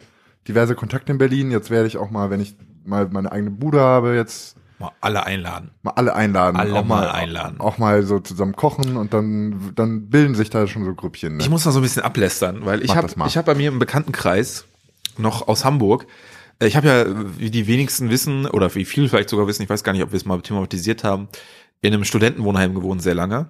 diverse 0.47 0.75
Kontakte 0.75 1.11
in 1.11 1.17
Berlin. 1.17 1.51
Jetzt 1.51 1.69
werde 1.69 1.87
ich 1.87 1.97
auch 1.97 2.09
mal, 2.11 2.29
wenn 2.29 2.41
ich 2.41 2.55
mal 2.83 3.07
meine 3.09 3.31
eigene 3.31 3.51
Bude 3.51 3.79
habe, 3.79 4.15
jetzt 4.15 4.57
Mal 4.79 4.91
alle 4.99 5.23
einladen. 5.27 5.69
mal 5.83 5.91
alle 5.91 6.15
einladen. 6.15 6.57
Alle 6.57 6.73
auch 6.73 6.83
mal 6.83 7.07
einladen. 7.07 7.59
Auch 7.59 7.77
mal 7.77 8.01
so 8.01 8.19
zusammen 8.19 8.55
kochen 8.55 8.97
und 8.97 9.13
dann, 9.13 9.73
dann 9.75 10.09
bilden 10.09 10.33
sich 10.33 10.49
da 10.49 10.65
schon 10.65 10.83
so 10.83 10.95
Grüppchen. 10.95 11.37
Ne? 11.37 11.43
Ich 11.43 11.51
muss 11.51 11.63
mal 11.65 11.71
so 11.71 11.77
ein 11.79 11.83
bisschen 11.83 12.01
ablästern, 12.01 12.65
weil 12.65 12.83
ich 12.83 12.95
habe 12.95 13.07
ich 13.27 13.37
habe 13.37 13.45
bei 13.45 13.53
mir 13.53 13.67
im 13.69 13.77
Bekanntenkreis 13.77 14.65
noch 15.19 15.47
aus 15.47 15.65
Hamburg. 15.65 16.07
äh, 16.59 16.65
Ich 16.65 16.75
habe 16.75 16.87
ja, 16.87 17.05
wie 17.37 17.51
die 17.51 17.67
wenigsten 17.67 18.09
wissen 18.09 18.47
oder 18.47 18.73
wie 18.73 18.85
viele 18.85 19.07
vielleicht 19.07 19.29
sogar 19.29 19.45
wissen, 19.45 19.61
ich 19.61 19.69
weiß 19.69 19.83
gar 19.83 19.93
nicht, 19.93 20.01
ob 20.01 20.13
wir 20.13 20.17
es 20.17 20.25
mal 20.25 20.41
thematisiert 20.41 21.03
haben, 21.03 21.27
in 21.81 21.93
einem 21.93 22.05
Studentenwohnheim 22.05 22.75
gewohnt 22.75 23.01
sehr 23.01 23.15
lange. 23.15 23.49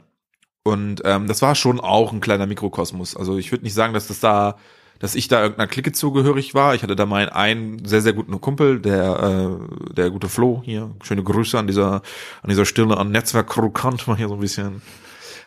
Und 0.64 1.02
ähm, 1.06 1.28
das 1.28 1.42
war 1.42 1.56
schon 1.56 1.80
auch 1.80 2.14
ein 2.14 2.22
kleiner 2.22 2.46
Mikrokosmos. 2.46 3.16
Also 3.18 3.38
ich 3.38 3.52
würde 3.52 3.64
nicht 3.64 3.74
sagen, 3.74 3.94
dass 3.94 4.08
das 4.08 4.20
da, 4.20 4.58
dass 5.00 5.16
ich 5.16 5.28
da 5.28 5.42
irgendeiner 5.42 5.68
Clique 5.68 5.92
zugehörig 5.92 6.54
war. 6.54 6.76
Ich 6.76 6.84
hatte 6.84 6.96
da 6.96 7.06
meinen 7.06 7.30
einen 7.30 7.84
sehr, 7.84 8.02
sehr 8.02 8.14
guten 8.14 8.40
Kumpel, 8.40 8.80
der, 8.80 9.60
äh, 9.90 9.94
der 9.94 10.12
gute 10.12 10.30
Flo 10.30 10.62
hier. 10.64 10.92
Schöne 11.04 11.24
Grüße 11.24 11.58
an 11.58 11.68
dieser, 11.68 12.04
an 12.44 12.50
dieser 12.50 12.66
Stelle 12.66 12.98
an 12.98 13.12
Netzwerk 13.12 13.48
Krokant, 13.48 14.08
mal 14.08 14.18
hier 14.18 14.28
so 14.28 14.36
ein 14.36 14.40
bisschen 14.40 14.82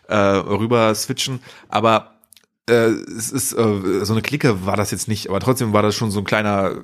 äh, 0.09 0.17
rüber 0.17 0.95
switchen. 0.95 1.41
Aber 1.69 2.14
äh, 2.67 2.87
es 3.17 3.31
ist 3.31 3.53
äh, 3.53 4.05
so 4.05 4.15
eine 4.15 4.23
Clique 4.23 4.65
war 4.65 4.77
das 4.77 4.91
jetzt 4.91 5.07
nicht, 5.07 5.29
aber 5.29 5.39
trotzdem 5.39 5.75
war 5.75 5.83
das 5.83 5.95
schon 5.95 6.11
so 6.11 6.21
ein 6.21 6.25
kleiner, 6.25 6.77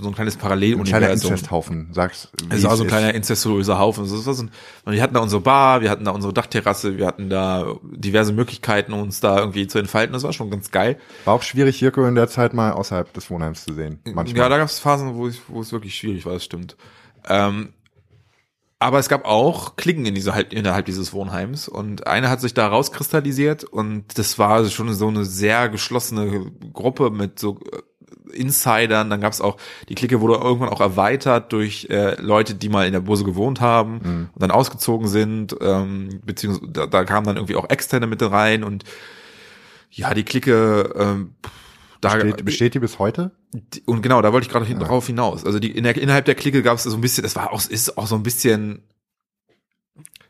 so 0.00 0.08
ein 0.08 0.14
kleines 0.14 0.34
Ein 0.34 0.40
kleiner 0.40 0.56
Paralleluniversum. 0.56 1.32
Inzesthaufen, 1.32 1.88
sag's. 1.92 2.28
wie 2.46 2.56
Es 2.56 2.64
war 2.64 2.76
so 2.76 2.84
ein 2.84 2.88
kleiner 2.88 3.14
incestuöser 3.14 3.78
Haufen. 3.78 4.10
War 4.10 4.34
so 4.34 4.42
ein, 4.42 4.50
und 4.84 4.92
wir 4.92 5.02
hatten 5.02 5.14
da 5.14 5.20
unsere 5.20 5.40
Bar, 5.40 5.80
wir 5.80 5.88
hatten 5.88 6.04
da 6.04 6.10
unsere 6.10 6.34
Dachterrasse, 6.34 6.98
wir 6.98 7.06
hatten 7.06 7.30
da 7.30 7.74
diverse 7.82 8.34
Möglichkeiten, 8.34 8.92
uns 8.92 9.20
da 9.20 9.38
irgendwie 9.38 9.66
zu 9.66 9.78
entfalten. 9.78 10.12
Das 10.12 10.24
war 10.24 10.34
schon 10.34 10.50
ganz 10.50 10.70
geil. 10.70 10.98
War 11.24 11.34
auch 11.34 11.42
schwierig, 11.42 11.80
Jirko 11.80 12.06
in 12.06 12.16
der 12.16 12.28
Zeit 12.28 12.52
mal 12.52 12.72
außerhalb 12.72 13.10
des 13.14 13.30
Wohnheims 13.30 13.64
zu 13.64 13.72
sehen. 13.72 14.00
Manchmal. 14.04 14.42
Ja, 14.42 14.48
da 14.50 14.58
gab 14.58 14.68
es 14.68 14.78
Phasen, 14.78 15.14
wo, 15.14 15.28
ich, 15.28 15.40
wo 15.48 15.62
es 15.62 15.72
wirklich 15.72 15.94
schwierig 15.94 16.26
war, 16.26 16.34
das 16.34 16.44
stimmt. 16.44 16.76
Ähm, 17.26 17.70
aber 18.78 18.98
es 18.98 19.08
gab 19.08 19.24
auch 19.24 19.76
Klicken 19.76 20.04
in 20.04 20.14
dieser, 20.14 20.52
innerhalb 20.52 20.86
dieses 20.86 21.12
Wohnheims. 21.12 21.68
Und 21.68 22.06
eine 22.06 22.28
hat 22.28 22.40
sich 22.40 22.54
da 22.54 22.68
rauskristallisiert. 22.68 23.64
Und 23.64 24.18
das 24.18 24.38
war 24.38 24.64
schon 24.66 24.92
so 24.92 25.08
eine 25.08 25.24
sehr 25.24 25.68
geschlossene 25.68 26.50
Gruppe 26.72 27.10
mit 27.10 27.38
so 27.38 27.60
äh, 27.72 28.36
Insidern. 28.36 29.10
Dann 29.10 29.20
gab 29.20 29.32
es 29.32 29.40
auch, 29.40 29.56
die 29.88 29.94
Clique 29.94 30.20
wurde 30.20 30.34
irgendwann 30.34 30.68
auch 30.68 30.80
erweitert 30.80 31.52
durch 31.52 31.86
äh, 31.88 32.20
Leute, 32.20 32.54
die 32.54 32.68
mal 32.68 32.86
in 32.86 32.92
der 32.92 33.00
Burse 33.00 33.24
gewohnt 33.24 33.60
haben 33.60 34.00
und 34.34 34.42
dann 34.42 34.50
ausgezogen 34.50 35.06
sind, 35.08 35.56
ähm, 35.60 36.20
beziehungsweise 36.24 36.70
da, 36.72 36.86
da 36.86 37.04
kamen 37.04 37.26
dann 37.26 37.36
irgendwie 37.36 37.56
auch 37.56 37.70
Externe 37.70 38.06
mit 38.06 38.22
rein. 38.22 38.64
Und 38.64 38.84
ja, 39.90 40.12
die 40.12 40.24
Clique 40.24 40.92
ähm, 40.96 41.34
da 42.04 42.14
Besteht, 42.14 42.44
besteht 42.44 42.74
die 42.74 42.78
bis 42.78 42.98
heute? 42.98 43.32
die- 43.52 43.82
und 43.86 44.02
genau, 44.02 44.22
da 44.22 44.32
wollte 44.32 44.46
ich 44.46 44.52
gerade 44.52 44.66
hin, 44.66 44.78
drauf 44.78 45.06
hinaus. 45.06 45.44
Also 45.44 45.58
die 45.58 45.70
in 45.70 45.84
der, 45.84 45.96
innerhalb 45.96 46.24
der 46.24 46.34
Clique 46.34 46.62
gab 46.62 46.78
es 46.78 46.84
so 46.84 46.94
ein 46.94 47.00
bisschen, 47.00 47.22
das 47.22 47.36
war 47.36 47.52
auch, 47.52 47.64
ist 47.68 47.96
auch 47.98 48.06
so 48.06 48.14
ein 48.14 48.22
bisschen 48.22 48.82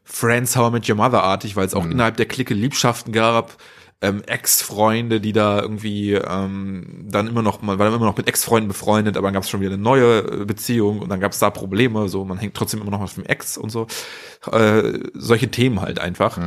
Friends 0.05 0.57
How 0.57 0.71
I 0.71 0.73
Met 0.73 0.89
Your 0.89 0.97
Mother 0.97 1.23
artig, 1.23 1.57
weil 1.57 1.67
es 1.67 1.75
auch 1.75 1.85
innerhalb 1.85 2.17
der 2.17 2.27
Clique 2.27 2.55
Liebschaften 2.55 3.13
gab, 3.13 3.57
ähm, 4.01 4.23
Ex-Freunde, 4.27 5.21
die 5.21 5.33
da 5.33 5.61
irgendwie 5.63 6.13
ähm, 6.13 7.07
dann 7.09 7.27
immer 7.27 7.41
noch, 7.41 7.63
man 7.63 7.79
war 7.79 7.87
dann 7.87 7.95
immer 7.95 8.05
noch 8.05 8.17
mit 8.17 8.29
Ex-Freunden 8.29 8.69
befreundet, 8.69 9.17
aber 9.17 9.29
dann 9.29 9.35
gab 9.35 9.45
es 9.45 9.51
schon 9.51 9.61
wieder 9.61 9.73
eine 9.73 9.83
neue 9.83 10.19
äh, 10.19 10.45
Beziehung 10.45 10.99
und 11.01 11.09
dann 11.09 11.21
gab 11.21 11.33
es 11.33 11.39
da 11.39 11.49
Probleme, 11.49 12.09
so 12.09 12.25
man 12.25 12.39
hängt 12.39 12.55
trotzdem 12.55 12.83
immer 12.83 12.91
noch 12.91 13.01
auf 13.01 13.15
dem 13.15 13.25
Ex 13.25 13.57
und 13.57 13.71
so. 13.71 13.87
Äh, 14.53 15.01
solche 15.15 15.51
Themen 15.51 15.81
halt 15.81 15.99
einfach. 15.99 16.39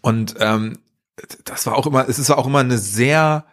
Und 0.00 0.34
ähm, 0.40 0.78
das 1.44 1.66
war 1.66 1.76
auch 1.76 1.86
immer, 1.86 2.08
es 2.08 2.18
ist 2.18 2.30
auch 2.30 2.46
immer 2.46 2.60
eine 2.60 2.78
sehr 2.78 3.44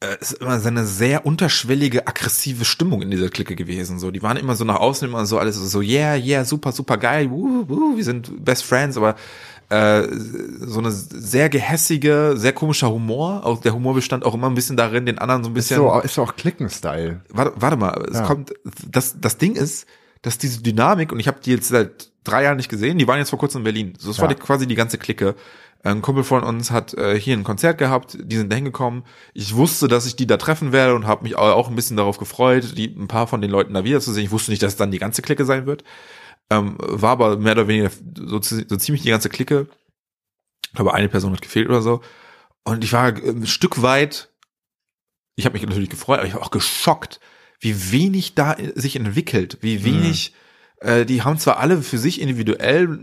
es 0.00 0.32
ist 0.32 0.40
immer 0.40 0.58
so 0.60 0.68
eine 0.68 0.86
sehr 0.86 1.26
unterschwellige, 1.26 2.06
aggressive 2.06 2.64
Stimmung 2.64 3.02
in 3.02 3.10
dieser 3.10 3.28
Clique 3.28 3.54
gewesen. 3.54 3.98
So, 3.98 4.10
die 4.10 4.22
waren 4.22 4.38
immer 4.38 4.56
so 4.56 4.64
nach 4.64 4.76
außen 4.76 5.06
immer 5.08 5.26
so 5.26 5.38
alles 5.38 5.56
so, 5.56 5.80
yeah, 5.82 6.14
yeah, 6.16 6.44
super, 6.44 6.72
super 6.72 6.96
geil, 6.96 7.30
wuh, 7.30 7.64
wuh, 7.68 7.96
wir 7.96 8.04
sind 8.04 8.44
Best 8.44 8.64
Friends, 8.64 8.96
aber 8.96 9.14
äh, 9.68 10.08
so 10.60 10.78
eine 10.80 10.90
sehr 10.90 11.48
gehässige, 11.48 12.32
sehr 12.36 12.52
komischer 12.52 12.90
Humor. 12.90 13.44
Auch 13.44 13.60
der 13.60 13.74
Humor 13.74 13.94
bestand 13.94 14.24
auch 14.24 14.34
immer 14.34 14.48
ein 14.48 14.54
bisschen 14.54 14.76
darin, 14.76 15.06
den 15.06 15.18
anderen 15.18 15.44
so 15.44 15.50
ein 15.50 15.56
Ist 15.56 15.68
bisschen. 15.68 15.82
so, 15.82 16.00
ist 16.00 16.14
so 16.14 16.22
auch 16.22 16.34
Klicken-Style. 16.34 17.20
Warte, 17.28 17.52
warte 17.56 17.76
mal, 17.76 18.06
es 18.10 18.16
Ja. 18.18 18.24
kommt. 18.26 18.52
Das, 18.90 19.16
das 19.20 19.36
Ding 19.38 19.54
ist, 19.54 19.86
dass 20.22 20.38
diese 20.38 20.62
Dynamik 20.62 21.12
und 21.12 21.20
ich 21.20 21.28
habe 21.28 21.38
die 21.44 21.50
jetzt 21.52 21.68
seit 21.68 22.10
drei 22.24 22.42
Jahren 22.44 22.56
nicht 22.56 22.68
gesehen. 22.68 22.98
Die 22.98 23.06
waren 23.06 23.18
jetzt 23.18 23.30
vor 23.30 23.38
kurzem 23.38 23.60
in 23.60 23.64
Berlin. 23.64 23.92
So, 23.98 24.08
das 24.08 24.18
war 24.18 24.28
Ja. 24.28 24.34
die, 24.34 24.40
quasi 24.40 24.66
die 24.66 24.74
ganze 24.74 24.98
Clique. 24.98 25.34
Ein 25.82 26.02
Kumpel 26.02 26.24
von 26.24 26.42
uns 26.44 26.70
hat 26.70 26.92
äh, 26.94 27.18
hier 27.18 27.34
ein 27.34 27.44
Konzert 27.44 27.78
gehabt, 27.78 28.18
die 28.20 28.36
sind 28.36 28.52
da 28.52 28.56
hingekommen. 28.56 29.04
Ich 29.32 29.54
wusste, 29.54 29.88
dass 29.88 30.04
ich 30.06 30.14
die 30.14 30.26
da 30.26 30.36
treffen 30.36 30.72
werde 30.72 30.94
und 30.94 31.06
habe 31.06 31.22
mich 31.22 31.36
au- 31.36 31.52
auch 31.52 31.68
ein 31.68 31.74
bisschen 31.76 31.96
darauf 31.96 32.18
gefreut, 32.18 32.76
die 32.76 32.86
ein 32.86 33.08
paar 33.08 33.26
von 33.26 33.40
den 33.40 33.50
Leuten 33.50 33.72
da 33.72 33.82
wiederzusehen. 33.82 34.26
Ich 34.26 34.30
wusste 34.30 34.50
nicht, 34.50 34.62
dass 34.62 34.72
es 34.72 34.78
dann 34.78 34.90
die 34.90 34.98
ganze 34.98 35.22
Clique 35.22 35.44
sein 35.46 35.64
wird. 35.64 35.84
Ähm, 36.50 36.76
war 36.78 37.12
aber 37.12 37.38
mehr 37.38 37.52
oder 37.52 37.68
weniger 37.68 37.90
so, 38.14 38.40
so 38.42 38.76
ziemlich 38.76 39.02
die 39.02 39.10
ganze 39.10 39.30
Clique. 39.30 39.68
Aber 40.74 40.94
eine 40.94 41.08
Person 41.08 41.32
hat 41.32 41.42
gefehlt 41.42 41.68
oder 41.68 41.80
so. 41.80 42.02
Und 42.64 42.84
ich 42.84 42.92
war 42.92 43.08
äh, 43.16 43.30
ein 43.30 43.46
Stück 43.46 43.80
weit, 43.80 44.28
ich 45.36 45.46
habe 45.46 45.54
mich 45.54 45.62
natürlich 45.66 45.88
gefreut, 45.90 46.18
aber 46.18 46.28
ich 46.28 46.34
war 46.34 46.42
auch 46.42 46.50
geschockt, 46.50 47.20
wie 47.58 47.90
wenig 47.92 48.34
da 48.34 48.56
sich 48.74 48.96
entwickelt, 48.96 49.58
wie 49.62 49.84
wenig 49.84 50.34
äh, 50.80 51.04
die 51.04 51.22
haben 51.22 51.38
zwar 51.38 51.58
alle 51.58 51.82
für 51.82 51.98
sich 51.98 52.20
individuell 52.20 52.98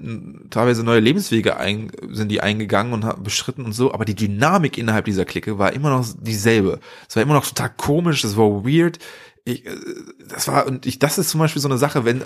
teilweise 0.49 0.83
neue 0.83 0.99
Lebenswege 0.99 1.57
ein, 1.57 1.91
sind 2.09 2.29
die 2.29 2.41
eingegangen 2.41 2.93
und 2.93 3.23
beschritten 3.23 3.65
und 3.65 3.73
so, 3.73 3.93
aber 3.93 4.03
die 4.05 4.15
Dynamik 4.15 4.77
innerhalb 4.77 5.05
dieser 5.05 5.25
Clique 5.25 5.57
war 5.59 5.73
immer 5.73 5.89
noch 5.91 6.05
dieselbe. 6.19 6.79
Es 7.07 7.15
war 7.15 7.23
immer 7.23 7.35
noch 7.35 7.47
total 7.47 7.71
komisch, 7.77 8.21
das 8.23 8.35
war 8.35 8.65
weird. 8.65 8.99
Ich, 9.45 9.65
äh, 9.65 9.75
das 10.27 10.47
war 10.47 10.67
und 10.67 10.85
ich, 10.85 10.99
das 10.99 11.17
ist 11.17 11.29
zum 11.29 11.39
Beispiel 11.39 11.61
so 11.61 11.69
eine 11.69 11.77
Sache, 11.77 12.03
wenn 12.03 12.23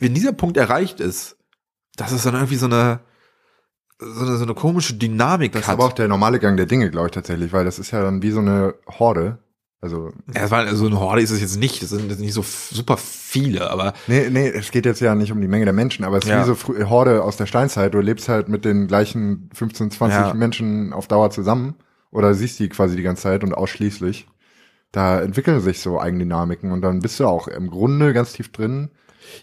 wenn 0.00 0.14
dieser 0.14 0.32
Punkt 0.32 0.56
erreicht 0.56 1.00
ist, 1.00 1.36
dass 1.96 2.12
es 2.12 2.22
dann 2.22 2.34
irgendwie 2.34 2.56
so 2.56 2.66
eine 2.66 3.00
so 4.00 4.24
eine, 4.24 4.36
so 4.36 4.44
eine 4.44 4.54
komische 4.54 4.94
Dynamik 4.94 5.52
Das 5.52 5.62
ist 5.62 5.68
hat. 5.68 5.74
aber 5.74 5.84
auch 5.86 5.92
der 5.92 6.06
normale 6.06 6.38
Gang 6.38 6.56
der 6.56 6.66
Dinge, 6.66 6.88
glaube 6.90 7.08
ich 7.08 7.12
tatsächlich, 7.12 7.52
weil 7.52 7.64
das 7.64 7.80
ist 7.80 7.90
ja 7.90 8.02
dann 8.02 8.22
wie 8.22 8.30
so 8.30 8.38
eine 8.38 8.74
Horde. 8.86 9.38
Also, 9.80 10.10
Ja, 10.34 10.42
es 10.44 10.50
war, 10.50 10.66
so 10.74 10.86
eine 10.86 10.98
Horde 10.98 11.22
ist 11.22 11.30
es 11.30 11.40
jetzt 11.40 11.56
nicht, 11.56 11.82
das 11.82 11.90
sind 11.90 12.10
jetzt 12.10 12.18
nicht 12.20 12.32
so 12.32 12.42
super 12.42 12.96
viele, 12.96 13.70
aber 13.70 13.92
nee, 14.08 14.28
nee, 14.28 14.48
es 14.48 14.72
geht 14.72 14.84
jetzt 14.86 15.00
ja 15.00 15.14
nicht 15.14 15.30
um 15.30 15.40
die 15.40 15.46
Menge 15.46 15.66
der 15.66 15.74
Menschen, 15.74 16.04
aber 16.04 16.18
es 16.18 16.24
ist 16.24 16.30
Ja. 16.30 16.42
wie 16.48 16.52
so 16.54 16.88
Horde 16.90 17.22
aus 17.22 17.36
der 17.36 17.46
Steinzeit. 17.46 17.94
Du 17.94 18.00
lebst 18.00 18.28
halt 18.28 18.48
mit 18.48 18.64
den 18.64 18.88
gleichen 18.88 19.50
15, 19.54 19.92
20 19.92 20.18
Ja. 20.18 20.34
Menschen 20.34 20.92
auf 20.92 21.06
Dauer 21.06 21.30
zusammen 21.30 21.76
oder 22.10 22.34
siehst 22.34 22.58
die 22.58 22.68
quasi 22.68 22.96
die 22.96 23.02
ganze 23.04 23.22
Zeit 23.22 23.44
und 23.44 23.54
ausschließlich. 23.54 24.26
Da 24.90 25.20
entwickeln 25.20 25.60
sich 25.60 25.80
so 25.80 26.00
Eigendynamiken 26.00 26.72
und 26.72 26.80
dann 26.82 26.98
bist 27.00 27.20
du 27.20 27.26
auch 27.26 27.46
im 27.46 27.70
Grunde 27.70 28.12
ganz 28.14 28.32
tief 28.32 28.50
drin. 28.50 28.90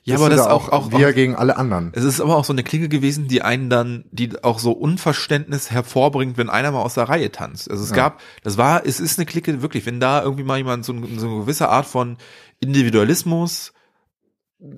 Ja, 0.03 0.13
Bist 0.15 0.23
aber 0.25 0.35
das 0.35 0.45
da 0.45 0.51
auch, 0.51 0.69
auch, 0.69 0.91
wir 0.91 1.09
auch 1.09 1.13
gegen 1.13 1.35
alle 1.35 1.57
anderen. 1.57 1.91
es 1.95 2.03
ist 2.03 2.21
aber 2.21 2.35
auch 2.37 2.45
so 2.45 2.53
eine 2.53 2.63
Clique 2.63 2.89
gewesen, 2.89 3.27
die 3.27 3.41
einen 3.41 3.69
dann, 3.69 4.05
die 4.11 4.43
auch 4.43 4.59
so 4.59 4.71
Unverständnis 4.71 5.71
hervorbringt, 5.71 6.37
wenn 6.37 6.49
einer 6.49 6.71
mal 6.71 6.81
aus 6.81 6.93
der 6.95 7.09
Reihe 7.09 7.31
tanzt. 7.31 7.69
Also 7.69 7.83
es 7.83 7.89
Ja. 7.91 7.95
gab, 7.95 8.21
das 8.43 8.57
war, 8.57 8.85
es 8.85 8.99
ist 8.99 9.17
eine 9.19 9.25
Clique 9.25 9.61
wirklich, 9.61 9.85
wenn 9.85 9.99
da 9.99 10.21
irgendwie 10.23 10.43
mal 10.43 10.57
jemand 10.57 10.85
so, 10.85 10.93
ein- 10.93 11.19
so 11.19 11.27
eine 11.27 11.39
gewisse 11.41 11.69
Art 11.69 11.85
von 11.85 12.17
Individualismus 12.59 13.73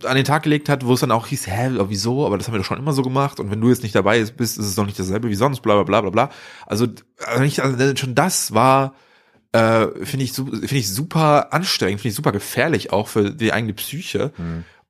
an 0.03 0.15
den 0.15 0.25
Tag 0.25 0.43
gelegt 0.43 0.69
hat, 0.69 0.85
wo 0.85 0.93
es 0.93 0.99
dann 1.01 1.11
auch 1.11 1.27
hieß, 1.27 1.47
hä, 1.47 1.67
aber 1.75 1.89
wieso, 1.89 2.25
aber 2.25 2.37
das 2.37 2.47
haben 2.47 2.53
wir 2.55 2.59
doch 2.59 2.65
schon 2.65 2.79
immer 2.79 2.93
so 2.93 3.03
gemacht 3.03 3.39
und 3.39 3.51
wenn 3.51 3.61
du 3.61 3.69
jetzt 3.69 3.83
nicht 3.83 3.95
dabei 3.95 4.19
bist, 4.23 4.57
ist 4.57 4.65
es 4.65 4.75
doch 4.75 4.85
nicht 4.85 4.99
dasselbe 4.99 5.29
wie 5.29 5.35
sonst, 5.35 5.61
bla 5.61 5.75
bla 5.75 5.83
bla 5.83 6.01
bla 6.01 6.09
bla. 6.09 6.29
Also, 6.65 6.87
also 7.25 7.61
also 7.61 7.95
schon 7.95 8.15
das 8.15 8.53
war, 8.53 8.95
äh, 9.53 9.87
finde 10.03 10.25
ich, 10.25 10.33
finde 10.33 10.75
ich 10.75 10.91
super 10.91 11.53
anstrengend, 11.53 12.01
finde 12.01 12.09
ich 12.09 12.15
super 12.15 12.31
gefährlich 12.31 12.91
auch 12.91 13.07
für 13.07 13.31
die 13.31 13.53
eigene 13.53 13.73
Psyche. 13.73 14.31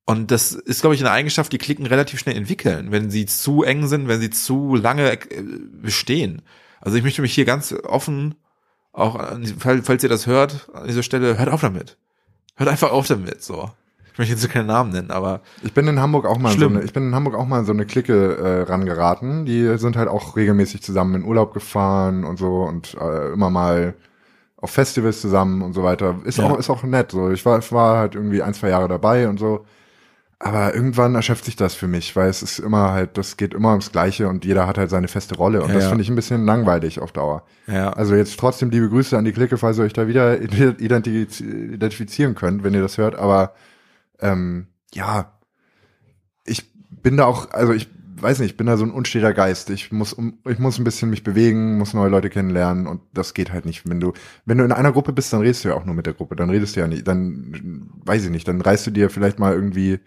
Und 0.10 0.32
das 0.32 0.53
ist, 0.53 0.80
glaube 0.80 0.95
ich, 0.95 1.01
eine 1.01 1.12
Eigenschaft, 1.12 1.51
die 1.51 1.58
Klicken 1.58 1.86
relativ 1.86 2.20
schnell 2.22 2.38
entwickeln, 2.38 2.91
wenn 2.91 3.12
sie 3.12 3.26
zu 3.26 3.64
eng 3.64 3.88
sind, 3.88 4.08
wenn 4.08 4.22
sie 4.22 4.30
zu 4.30 4.74
lange 4.76 5.12
äh, 5.12 5.43
bestehen. 5.82 6.41
Also 6.80 6.97
ich 6.97 7.03
möchte 7.03 7.22
mich 7.22 7.34
hier 7.34 7.43
ganz 7.43 7.74
offen, 7.84 8.36
auch 8.93 9.20
falls 9.60 10.03
ihr 10.03 10.10
das 10.10 10.26
hört, 10.26 10.70
an 10.74 10.88
dieser 10.88 11.03
Stelle, 11.03 11.38
hört 11.38 11.49
auf 11.49 11.60
damit. 11.60 11.97
Hört 12.55 12.70
einfach 12.70 12.91
auf 12.91 13.05
damit, 13.05 13.43
so. 13.43 13.70
Ich 14.14 14.18
möchte 14.18 14.34
jetzt 14.34 14.49
keinen 14.49 14.68
Namen 14.68 14.91
nennen, 14.91 15.12
aber 15.12 15.41
Ich 15.62 15.74
bin 15.74 15.88
in 15.88 15.99
Hamburg 15.99 16.26
auch 16.26 16.38
mal 16.39 16.53
in 16.53 16.60
so 16.60 16.68
eine, 16.68 16.82
ich 16.82 16.93
bin 16.93 17.10
in 17.10 17.14
Hamburg 17.14 17.36
auch 17.36 17.45
mal 17.45 17.60
in 17.60 17.66
so 17.66 17.74
eine 17.74 17.86
Clique 17.86 18.38
äh, 18.38 18.62
rangeraten. 18.64 19.45
Die 19.45 19.78
sind 19.78 19.97
halt 19.97 20.08
auch 20.08 20.36
regelmäßig 20.38 20.82
zusammen 20.82 21.16
in 21.16 21.24
Urlaub 21.26 21.53
gefahren 21.53 22.24
und 22.24 22.38
so 22.39 22.64
und 22.64 22.95
äh, 22.99 23.34
immer 23.34 23.49
mal 23.51 23.93
auf 24.55 24.72
Festivals 24.72 25.22
zusammen 25.22 25.62
und 25.62 25.74
so 25.74 25.84
weiter. 25.84 26.16
Ist 26.24 26.38
Ja. 26.39 26.45
auch 26.45 26.58
ist 26.58 26.70
auch 26.72 26.82
nett. 26.84 27.12
So 27.12 27.30
ich 27.30 27.45
war 27.45 27.60
ich 27.60 27.72
war 27.72 27.97
halt 27.99 28.16
irgendwie 28.16 28.41
ein 28.41 28.55
zwei 28.55 28.70
Jahre 28.70 28.88
dabei 28.88 29.28
und 29.28 29.38
so. 29.38 29.66
Aber 30.40 30.76
irgendwann 30.76 31.16
erschöpft 31.16 31.46
sich 31.46 31.56
das 31.56 31.74
für 31.74 31.88
mich, 31.88 32.16
weil 32.16 32.30
es 32.30 32.44
ist 32.44 32.60
immer 32.60 32.92
halt, 32.92 33.18
das 33.18 33.38
geht 33.38 33.56
immer 33.56 33.72
ums 33.72 33.92
Gleiche 33.92 34.28
und 34.30 34.46
jeder 34.46 34.68
hat 34.68 34.78
halt 34.78 34.92
seine 34.92 35.08
feste 35.08 35.36
Rolle 35.36 35.64
und 35.64 35.70
Ja, 35.70 35.74
das 35.76 35.86
ja. 35.86 35.90
finde 35.90 36.04
ich 36.04 36.10
ein 36.10 36.16
bisschen 36.16 36.46
langweilig 36.46 37.00
auf 37.00 37.12
Dauer. 37.12 37.44
ja, 37.66 37.92
Also 37.94 38.14
jetzt 38.14 38.40
trotzdem 38.40 38.70
liebe 38.70 38.88
Grüße 38.88 39.18
an 39.18 39.26
die 39.26 39.32
Clique, 39.32 39.58
falls 39.58 39.80
ihr 39.80 39.84
euch 39.84 39.94
da 39.94 40.08
wieder 40.08 40.34
identifiz- 40.36 41.42
identifizieren 41.42 42.36
könnt, 42.36 42.64
wenn 42.64 42.76
ihr 42.76 42.84
das 42.84 43.00
hört. 43.00 43.16
Aber 43.16 43.54
ähm, 44.20 44.68
ja, 44.94 45.32
ich 46.46 46.72
bin 46.92 47.18
da 47.18 47.26
auch, 47.26 47.50
also 47.52 47.74
ich 47.74 47.90
weiß 48.20 48.38
nicht, 48.40 48.52
ich 48.52 48.58
bin 48.58 48.68
da 48.68 48.78
so 48.78 48.84
ein 48.86 48.92
unsteter 48.92 49.34
Geist. 49.34 49.72
Ich 49.72 49.92
muss, 49.92 50.14
um, 50.14 50.38
ich 50.48 50.60
muss 50.60 50.78
ein 50.78 50.84
bisschen 50.84 51.10
mich 51.10 51.24
bewegen, 51.24 51.80
muss 51.80 51.96
neue 51.96 52.10
Leute 52.10 52.30
kennenlernen 52.30 52.86
und 52.86 53.02
das 53.12 53.34
geht 53.34 53.52
halt 53.52 53.66
nicht. 53.66 53.90
Wenn 53.90 54.00
du, 54.00 54.14
wenn 54.46 54.60
du 54.60 54.64
in 54.66 54.72
einer 54.72 54.92
Gruppe 54.92 55.14
bist, 55.14 55.34
dann 55.34 55.42
redest 55.42 55.64
du 55.66 55.70
ja 55.70 55.76
auch 55.76 55.86
nur 55.86 55.96
mit 55.96 56.06
der 56.06 56.14
Gruppe. 56.14 56.36
Dann 56.36 56.50
redest 56.52 56.76
du 56.76 56.80
ja 56.80 56.88
nicht, 56.88 57.08
dann 57.08 57.90
weiß 58.06 58.24
ich 58.26 58.30
nicht, 58.30 58.48
dann 58.48 58.62
reißt 58.62 58.86
du 58.88 58.92
dir 58.92 59.10
vielleicht 59.10 59.40
mal 59.40 59.54
irgendwie 59.54 60.00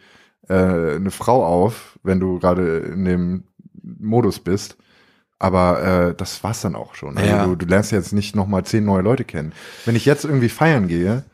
äh, 0.48 0.54
eine 0.96 1.10
Frau 1.10 1.44
auf, 1.44 1.98
wenn 2.02 2.20
du 2.20 2.38
gerade 2.38 2.78
in 2.78 3.04
dem 3.04 3.44
Modus 3.82 4.38
bist. 4.38 4.76
Aber 5.38 5.82
äh, 6.10 6.14
das 6.14 6.42
war's 6.44 6.60
dann 6.60 6.74
auch 6.74 6.94
schon. 6.94 7.16
Also 7.16 7.28
Ja. 7.28 7.46
du, 7.46 7.56
du 7.56 7.66
lernst 7.66 7.92
jetzt 7.92 8.12
nicht 8.12 8.36
nochmal 8.36 8.64
zehn 8.64 8.84
neue 8.84 9.02
Leute 9.02 9.24
kennen. 9.24 9.52
Wenn 9.86 9.96
ich 9.96 10.04
jetzt 10.04 10.24
irgendwie 10.24 10.50
feiern 10.50 10.86
gehe, 10.86 11.24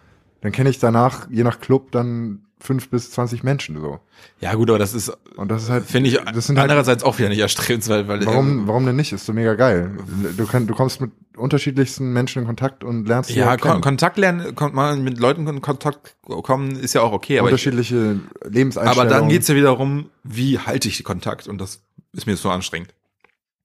dann 0.42 0.52
kenne 0.52 0.70
ich 0.70 0.78
danach, 0.78 1.28
je 1.30 1.42
nach 1.42 1.60
Club, 1.60 1.90
dann 1.90 2.45
fünf 2.58 2.88
bis 2.88 3.10
zwanzig 3.10 3.42
Menschen 3.42 3.80
so. 3.80 4.00
ja 4.40 4.54
gut, 4.54 4.70
aber 4.70 4.78
das 4.78 4.94
ist, 4.94 5.12
Und 5.36 5.50
das 5.50 5.64
ist 5.64 5.70
halt, 5.70 5.84
finde 5.84 6.08
ich, 6.08 6.18
das 6.34 6.46
sind 6.46 6.58
halt, 6.58 6.70
andererseits 6.70 7.04
auch 7.04 7.18
wieder 7.18 7.28
nicht 7.28 7.38
erstrebenswert, 7.38 8.08
weil 8.08 8.24
warum, 8.24 8.66
warum 8.66 8.86
denn 8.86 8.96
nicht? 8.96 9.12
Ist 9.12 9.26
so 9.26 9.32
mega 9.32 9.54
geil. 9.54 9.90
Du, 10.36 10.46
kann, 10.46 10.66
du 10.66 10.74
kommst 10.74 11.00
mit 11.00 11.10
unterschiedlichsten 11.36 12.12
Menschen 12.12 12.40
in 12.40 12.46
Kontakt 12.46 12.82
und 12.82 13.06
lernst 13.06 13.30
ja, 13.30 13.46
halt 13.46 13.60
Kon. 13.60 13.82
Kontakt 13.82 14.16
lernen, 14.16 14.54
kommt 14.54 14.74
man 14.74 15.04
mit 15.04 15.18
Leuten 15.18 15.46
in 15.46 15.60
Kontakt 15.60 16.16
kommen, 16.22 16.76
ist 16.76 16.94
ja 16.94 17.02
auch 17.02 17.12
okay, 17.12 17.38
aber 17.38 17.48
ich, 17.48 17.52
unterschiedliche 17.52 18.20
Lebenseinstellungen. 18.44 19.12
Aber 19.12 19.20
dann 19.20 19.28
geht's 19.28 19.48
ja 19.48 19.54
wieder 19.54 19.66
darum, 19.66 20.08
wie 20.24 20.58
halte 20.58 20.88
ich 20.88 21.04
Kontakt 21.04 21.48
und 21.48 21.58
das 21.58 21.82
ist 22.12 22.26
mir 22.26 22.36
so 22.36 22.48
anstrengend. 22.48 22.94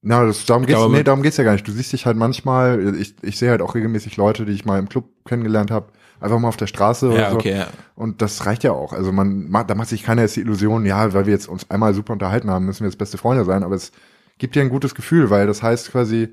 Na, 0.02 0.26
das, 0.26 0.44
darum 0.44 0.66
geht's, 0.66 0.78
glaube, 0.78 0.94
nee, 0.94 1.04
darum 1.04 1.22
geht's 1.22 1.36
ja 1.36 1.44
gar 1.44 1.52
nicht. 1.52 1.66
Du 1.66 1.72
siehst 1.72 1.92
dich 1.92 2.06
halt 2.06 2.16
manchmal, 2.16 2.96
ich, 2.96 3.14
ich 3.22 3.38
sehe 3.38 3.50
halt 3.50 3.62
auch 3.62 3.74
regelmäßig 3.74 4.16
Leute, 4.16 4.44
die 4.44 4.52
ich 4.52 4.64
mal 4.64 4.78
im 4.78 4.88
Club 4.88 5.08
kennengelernt 5.24 5.70
habe, 5.70 5.92
einfach 6.22 6.38
mal 6.38 6.48
auf 6.48 6.56
der 6.56 6.66
Straße 6.66 7.08
oder 7.08 7.20
Ja, 7.20 7.30
so. 7.30 7.36
okay. 7.36 7.56
Ja. 7.58 7.66
Und 7.94 8.22
das 8.22 8.46
reicht 8.46 8.64
ja 8.64 8.72
auch. 8.72 8.92
Also 8.92 9.12
man 9.12 9.48
macht, 9.50 9.70
da 9.70 9.74
macht 9.74 9.88
sich 9.88 10.02
keiner 10.02 10.22
jetzt 10.22 10.36
die 10.36 10.40
Illusion, 10.40 10.84
ja, 10.86 11.12
weil 11.12 11.26
wir 11.26 11.32
jetzt 11.32 11.48
uns 11.48 11.70
einmal 11.70 11.94
super 11.94 12.12
unterhalten 12.14 12.50
haben, 12.50 12.64
müssen 12.66 12.80
wir 12.84 12.88
jetzt 12.88 12.98
beste 12.98 13.18
Freunde 13.18 13.44
sein. 13.44 13.62
Aber 13.62 13.74
es 13.74 13.92
gibt 14.38 14.54
dir 14.54 14.62
ein 14.62 14.68
gutes 14.70 14.94
Gefühl, 14.94 15.30
weil 15.30 15.46
das 15.46 15.62
heißt 15.62 15.92
quasi, 15.92 16.28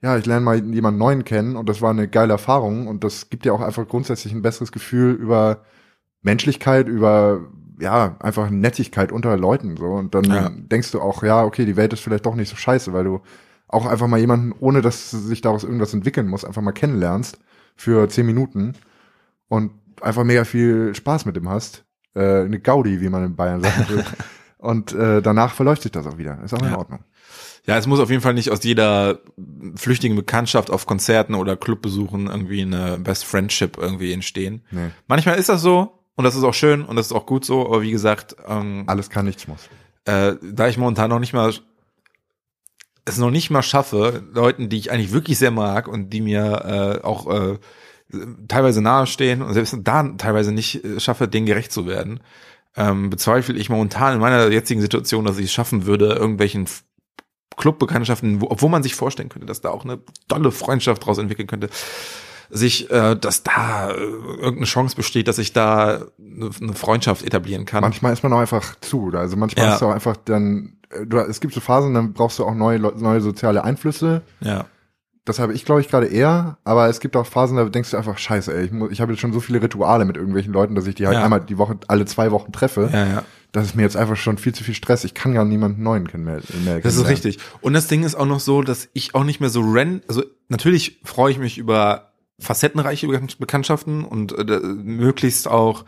ja, 0.00 0.16
ich 0.16 0.26
lerne 0.26 0.44
mal 0.44 0.58
jemanden 0.74 0.98
Neuen 0.98 1.24
kennen 1.24 1.56
und 1.56 1.68
das 1.68 1.80
war 1.80 1.90
eine 1.90 2.08
geile 2.08 2.32
Erfahrung 2.32 2.86
und 2.88 3.04
das 3.04 3.30
gibt 3.30 3.44
dir 3.44 3.54
auch 3.54 3.60
einfach 3.60 3.86
grundsätzlich 3.86 4.32
ein 4.32 4.42
besseres 4.42 4.72
Gefühl 4.72 5.12
über 5.12 5.64
Menschlichkeit, 6.22 6.88
über 6.88 7.40
ja, 7.80 8.16
einfach 8.20 8.48
Nettigkeit 8.50 9.10
unter 9.12 9.36
Leuten 9.36 9.76
so 9.76 9.86
und 9.86 10.14
dann 10.14 10.24
Ja. 10.24 10.50
denkst 10.54 10.92
du 10.92 11.00
auch, 11.00 11.22
ja, 11.22 11.42
okay, 11.44 11.64
die 11.64 11.76
Welt 11.76 11.92
ist 11.92 12.00
vielleicht 12.00 12.26
doch 12.26 12.34
nicht 12.36 12.48
so 12.48 12.56
scheiße, 12.56 12.92
weil 12.92 13.04
du 13.04 13.20
auch 13.68 13.86
einfach 13.86 14.06
mal 14.06 14.20
jemanden, 14.20 14.52
ohne 14.60 14.82
dass 14.82 15.10
sich 15.10 15.40
daraus 15.40 15.64
irgendwas 15.64 15.94
entwickeln 15.94 16.28
muss, 16.28 16.44
einfach 16.44 16.62
mal 16.62 16.72
kennenlernst 16.72 17.38
für 17.74 18.08
zehn 18.08 18.26
Minuten 18.26 18.74
und 19.52 19.70
einfach 20.00 20.24
mega 20.24 20.44
viel 20.44 20.94
Spaß 20.94 21.26
mit 21.26 21.36
dem 21.36 21.48
hast. 21.48 21.84
Äh, 22.14 22.44
eine 22.44 22.58
Gaudi, 22.58 23.00
wie 23.02 23.08
man 23.10 23.24
in 23.24 23.36
Bayern 23.36 23.60
sagen 23.62 23.86
will. 23.88 24.04
und 24.58 24.92
äh, 24.92 25.20
danach 25.20 25.54
verläuft 25.54 25.82
sich 25.82 25.92
das 25.92 26.06
auch 26.06 26.16
wieder. 26.18 26.38
Ist 26.42 26.54
auch 26.54 26.62
in 26.62 26.70
Ja. 26.70 26.78
Ordnung. 26.78 27.00
Ja, 27.66 27.76
es 27.76 27.86
muss 27.86 28.00
auf 28.00 28.10
jeden 28.10 28.22
Fall 28.22 28.34
nicht 28.34 28.50
aus 28.50 28.64
jeder 28.64 29.20
flüchtigen 29.76 30.16
Bekanntschaft 30.16 30.70
auf 30.70 30.86
Konzerten 30.86 31.34
oder 31.34 31.56
Clubbesuchen 31.56 32.26
irgendwie 32.28 32.62
eine 32.62 32.98
Best 32.98 33.24
Friendship 33.24 33.76
irgendwie 33.78 34.12
entstehen. 34.12 34.62
Nee. 34.72 34.90
Manchmal 35.06 35.36
ist 35.38 35.48
das 35.48 35.60
so 35.62 36.00
und 36.16 36.24
das 36.24 36.34
ist 36.34 36.42
auch 36.44 36.54
schön 36.54 36.82
und 36.84 36.96
das 36.96 37.06
ist 37.06 37.12
auch 37.12 37.26
gut 37.26 37.44
so, 37.44 37.66
aber 37.66 37.82
wie 37.82 37.92
gesagt, 37.92 38.34
ähm, 38.48 38.84
Alles 38.86 39.10
kann, 39.10 39.26
nichts 39.26 39.46
muss. 39.46 39.68
äh, 40.06 40.34
da 40.42 40.66
ich 40.68 40.76
momentan 40.78 41.10
noch 41.10 41.20
nicht 41.20 41.34
mal 41.34 41.52
es 43.04 43.18
noch 43.18 43.30
nicht 43.30 43.50
mal 43.50 43.62
schaffe, 43.62 44.22
Leuten, 44.32 44.68
die 44.68 44.78
ich 44.78 44.90
eigentlich 44.90 45.12
wirklich 45.12 45.38
sehr 45.38 45.50
mag 45.52 45.86
und 45.88 46.10
die 46.10 46.20
mir 46.20 47.00
äh, 47.02 47.04
auch 47.06 47.26
äh, 47.32 47.58
teilweise 48.48 48.82
nahestehen 48.82 49.42
und 49.42 49.54
selbst 49.54 49.76
da 49.82 50.02
teilweise 50.18 50.52
nicht 50.52 50.84
äh, 50.84 51.00
schaffe, 51.00 51.28
denen 51.28 51.46
gerecht 51.46 51.72
zu 51.72 51.86
werden, 51.86 52.20
ähm, 52.76 53.10
bezweifle 53.10 53.54
ich 53.54 53.68
momentan 53.70 54.14
in 54.14 54.20
meiner 54.20 54.50
jetzigen 54.50 54.80
Situation, 54.80 55.24
dass 55.24 55.38
ich 55.38 55.46
es 55.46 55.52
schaffen 55.52 55.86
würde, 55.86 56.14
irgendwelchen 56.14 56.66
Clubbekanntschaften, 57.56 58.40
wo, 58.40 58.46
obwohl 58.50 58.70
man 58.70 58.82
sich 58.82 58.94
vorstellen 58.94 59.28
könnte, 59.28 59.46
dass 59.46 59.60
da 59.60 59.70
auch 59.70 59.84
eine 59.84 59.98
tolle 60.28 60.50
Freundschaft 60.52 61.02
daraus 61.02 61.18
entwickeln 61.18 61.46
könnte, 61.46 61.68
sich, 62.50 62.90
äh, 62.90 63.16
dass 63.16 63.42
da 63.42 63.90
äh, 63.90 63.94
irgendeine 63.94 64.66
Chance 64.66 64.96
besteht, 64.96 65.28
dass 65.28 65.38
ich 65.38 65.52
da 65.52 66.06
eine, 66.18 66.50
eine 66.60 66.74
Freundschaft 66.74 67.24
etablieren 67.24 67.64
kann. 67.64 67.80
Manchmal 67.80 68.12
ist 68.12 68.22
man 68.22 68.32
auch 68.32 68.40
einfach 68.40 68.74
zu. 68.80 69.10
Also 69.14 69.36
manchmal 69.36 69.66
Ja. 69.66 69.74
ist 69.76 69.82
auch 69.82 69.90
einfach 69.92 70.16
dann, 70.16 70.76
äh, 70.90 71.06
du, 71.06 71.18
es 71.18 71.40
gibt 71.40 71.54
so 71.54 71.60
Phasen, 71.60 71.94
dann 71.94 72.12
brauchst 72.12 72.38
du 72.38 72.44
auch 72.44 72.54
neue, 72.54 72.78
neue 72.78 73.20
soziale 73.20 73.64
Einflüsse. 73.64 74.22
ja. 74.40 74.66
Das 75.24 75.38
habe 75.38 75.52
ich, 75.54 75.64
glaube 75.64 75.80
ich, 75.80 75.88
gerade 75.88 76.06
eher. 76.06 76.58
Aber 76.64 76.88
es 76.88 76.98
gibt 76.98 77.16
auch 77.16 77.26
Phasen, 77.26 77.56
da 77.56 77.64
denkst 77.64 77.92
du 77.92 77.96
einfach, 77.96 78.18
scheiße, 78.18 78.52
ey, 78.54 78.64
ich, 78.66 78.72
muss- 78.72 78.90
ich 78.90 79.00
habe 79.00 79.12
jetzt 79.12 79.20
schon 79.20 79.32
so 79.32 79.38
viele 79.40 79.62
Rituale 79.62 80.04
mit 80.04 80.16
irgendwelchen 80.16 80.52
Leuten, 80.52 80.74
dass 80.74 80.86
ich 80.86 80.96
die 80.96 81.06
halt 81.06 81.16
Ja. 81.16 81.24
einmal 81.24 81.40
die 81.40 81.58
Woche, 81.58 81.78
alle 81.86 82.04
zwei 82.06 82.30
Wochen 82.32 82.50
treffe. 82.50 82.90
Ja, 82.92 83.06
ja. 83.06 83.22
Das 83.52 83.66
ist 83.66 83.76
mir 83.76 83.82
jetzt 83.82 83.96
einfach 83.96 84.16
schon 84.16 84.38
viel 84.38 84.54
zu 84.54 84.64
viel 84.64 84.74
Stress. 84.74 85.04
Ich 85.04 85.14
kann 85.14 85.34
ja 85.34 85.44
niemanden 85.44 85.82
neuen 85.82 86.08
kennen 86.08 86.24
mehr. 86.24 86.34
mehr 86.34 86.40
Das 86.80 86.94
ist 86.94 87.04
kennenlernen. 87.04 87.06
richtig. 87.12 87.38
Und 87.60 87.74
das 87.74 87.86
Ding 87.86 88.02
ist 88.02 88.14
auch 88.14 88.26
noch 88.26 88.40
so, 88.40 88.62
dass 88.62 88.88
ich 88.94 89.14
auch 89.14 89.24
nicht 89.24 89.40
mehr 89.40 89.50
so 89.50 89.60
ren, 89.60 90.02
also 90.08 90.22
natürlich 90.48 91.00
freue 91.04 91.30
ich 91.30 91.38
mich 91.38 91.58
über 91.58 92.12
facettenreiche 92.40 93.06
Bekan- 93.06 93.38
Bekanntschaften 93.38 94.04
und 94.04 94.32
äh, 94.36 94.58
möglichst 94.58 95.46
auch, 95.48 95.84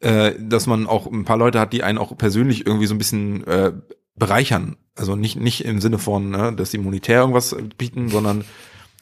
äh, 0.00 0.32
dass 0.38 0.66
man 0.66 0.86
auch 0.86 1.06
ein 1.10 1.24
paar 1.24 1.36
Leute 1.36 1.60
hat, 1.60 1.72
die 1.74 1.82
einen 1.82 1.98
auch 1.98 2.16
persönlich 2.16 2.66
irgendwie 2.66 2.86
so 2.86 2.94
ein 2.94 2.98
bisschen 2.98 3.44
äh, 3.46 3.72
bereichern. 4.16 4.76
Also 4.94 5.16
nicht 5.16 5.36
nicht 5.36 5.64
im 5.64 5.80
Sinne 5.80 5.98
von, 5.98 6.30
ne, 6.30 6.52
dass 6.52 6.70
sie 6.70 6.78
monetär 6.78 7.20
irgendwas 7.20 7.56
bieten, 7.78 8.08
sondern 8.08 8.44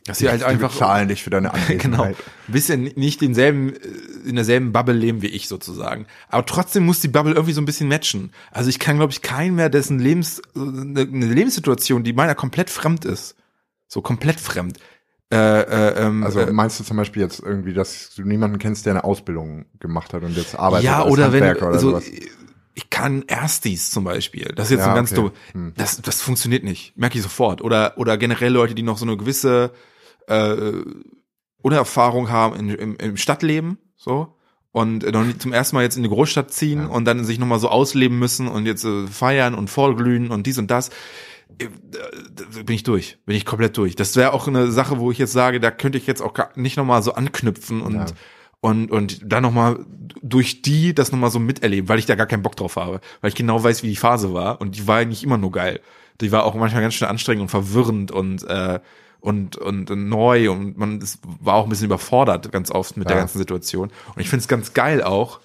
dass 0.06 0.18
sie 0.18 0.28
halt 0.28 0.42
einfach 0.42 0.72
bezahlen 0.72 1.08
dich 1.08 1.22
für 1.22 1.30
deine 1.30 1.52
Anwesenheit. 1.54 1.80
genau 1.80 2.02
ein 2.04 2.14
bisschen 2.48 2.84
nicht 2.96 3.20
denselben 3.20 3.72
in 4.24 4.34
derselben 4.34 4.72
Bubble 4.72 4.94
leben 4.94 5.20
wie 5.22 5.26
ich 5.26 5.46
sozusagen 5.46 6.06
aber 6.28 6.46
trotzdem 6.46 6.86
muss 6.86 7.00
die 7.00 7.08
Bubble 7.08 7.34
irgendwie 7.34 7.52
so 7.52 7.61
ein 7.61 7.66
bisschen 7.66 7.88
matchen 7.88 8.32
also 8.50 8.70
ich 8.70 8.78
kann 8.78 8.96
glaube 8.96 9.12
ich 9.12 9.20
keinen 9.20 9.56
mehr 9.56 9.68
dessen 9.68 9.98
Lebens 9.98 10.40
äh, 10.56 10.61
eine 10.61 11.04
Lebenssituation 11.04 12.02
die 12.02 12.14
meiner 12.14 12.34
komplett 12.34 12.70
fremd 12.70 13.04
ist 13.04 13.36
so 13.88 14.00
komplett 14.00 14.40
fremd 14.40 14.78
äh, 15.32 15.36
äh, 15.36 16.06
ähm, 16.06 16.24
Also 16.24 16.40
äh, 16.40 16.52
meinst 16.52 16.80
du 16.80 16.84
zum 16.84 16.96
Beispiel 16.96 17.22
jetzt 17.22 17.40
irgendwie, 17.40 17.72
dass 17.72 18.12
du 18.16 18.22
niemanden 18.22 18.58
kennst, 18.58 18.84
der 18.84 18.94
eine 18.94 19.04
Ausbildung 19.04 19.66
gemacht 19.78 20.12
hat 20.12 20.24
und 20.24 20.36
jetzt 20.36 20.58
arbeitet 20.58 20.86
ja 20.86 21.04
als 21.04 21.12
oder 21.12 21.32
wenn 21.32 21.44
Handwerker 21.44 21.66
oder 21.68 21.74
also, 21.76 21.90
sowas? 21.90 22.11
Ich 22.80 22.90
kann 22.90 23.22
Erstis 23.26 23.90
zum 23.90 24.04
Beispiel 24.04 24.52
das 24.56 24.66
ist 24.66 24.72
jetzt 24.72 24.80
Ja, 24.80 24.88
ein 24.90 24.94
ganz 24.96 25.12
okay. 25.12 25.20
dumm 25.20 25.32
Hm. 25.52 25.72
das 25.76 26.00
das 26.02 26.22
funktioniert 26.22 26.64
nicht 26.64 26.96
merke 26.96 27.16
ich 27.18 27.22
sofort 27.22 27.60
oder 27.62 27.94
oder 27.96 28.16
generell 28.18 28.52
Leute 28.52 28.74
die 28.74 28.82
noch 28.82 28.98
so 28.98 29.04
eine 29.06 29.16
gewisse 29.16 29.72
äh, 30.26 30.72
Unerfahrung 31.62 32.30
haben 32.30 32.56
in, 32.56 32.68
im, 32.70 32.96
im 32.96 33.16
Stadtleben, 33.16 33.78
so 33.96 34.36
und 34.72 35.02
noch 35.12 35.24
nicht 35.24 35.42
zum 35.42 35.52
ersten 35.52 35.76
Mal 35.76 35.82
jetzt 35.82 35.96
in 35.96 36.04
die 36.04 36.08
Großstadt 36.08 36.52
ziehen 36.52 36.82
Ja. 36.82 36.86
und 36.86 37.04
dann 37.04 37.24
sich 37.24 37.38
nochmal 37.38 37.58
so 37.58 37.68
ausleben 37.68 38.18
müssen 38.18 38.46
und 38.48 38.66
jetzt 38.66 38.84
äh, 38.84 39.06
feiern 39.08 39.54
und 39.54 39.68
vollglühen 39.68 40.30
und 40.30 40.46
dies 40.46 40.58
und 40.58 40.70
das. 40.70 40.90
Äh, 41.58 41.66
da 42.32 42.62
bin 42.62 42.76
ich 42.76 42.84
durch, 42.84 43.18
bin 43.26 43.34
ich 43.36 43.44
komplett 43.44 43.76
durch. 43.76 43.96
Das 43.96 44.14
wäre 44.16 44.32
auch 44.32 44.46
eine 44.46 44.70
Sache, 44.70 44.98
wo 45.00 45.10
ich 45.10 45.18
jetzt 45.18 45.32
sage, 45.32 45.58
da 45.60 45.70
könnte 45.72 45.98
ich 45.98 46.06
jetzt 46.06 46.22
auch 46.22 46.32
gar 46.34 46.50
nicht 46.54 46.76
nochmal 46.76 47.02
so 47.02 47.12
anknüpfen 47.14 47.82
und 47.82 47.94
Ja. 47.94 48.06
Und 48.61 48.90
und 48.90 49.20
dann 49.24 49.42
nochmal 49.42 49.84
durch 50.22 50.62
die 50.62 50.94
das 50.94 51.12
nochmal 51.12 51.30
so 51.30 51.38
miterleben, 51.38 51.88
weil 51.88 51.98
ich 51.98 52.06
da 52.06 52.14
gar 52.14 52.26
keinen 52.26 52.42
Bock 52.42 52.56
drauf 52.56 52.76
habe, 52.76 53.00
weil 53.20 53.28
ich 53.28 53.34
genau 53.34 53.62
weiß, 53.62 53.82
wie 53.82 53.88
die 53.88 53.96
Phase 53.96 54.34
war 54.34 54.61
und 54.61 54.76
die 54.76 54.86
war 54.86 55.04
nicht 55.04 55.22
immer 55.22 55.38
nur 55.38 55.52
geil. 55.52 55.80
Die 56.20 56.32
war 56.32 56.44
auch 56.44 56.54
manchmal 56.54 56.82
ganz 56.82 56.94
schön 56.94 57.08
anstrengend 57.08 57.42
und 57.42 57.48
verwirrend 57.48 58.11
und 58.11 58.42
äh, 58.44 58.80
und 59.20 59.56
und 59.56 59.90
neu 60.08 60.50
und 60.50 60.76
man 60.76 60.98
es 61.00 61.18
war 61.22 61.54
auch 61.54 61.64
ein 61.64 61.70
bisschen 61.70 61.86
überfordert 61.86 62.50
ganz 62.52 62.70
oft 62.70 62.96
mit 62.96 63.08
der 63.08 63.16
Ja. 63.16 63.22
ganzen 63.22 63.38
Situation. 63.38 63.90
Und 64.14 64.20
ich 64.20 64.28
finde 64.28 64.42
es 64.42 64.48
ganz 64.48 64.74
geil 64.74 65.02
auch, 65.02 65.40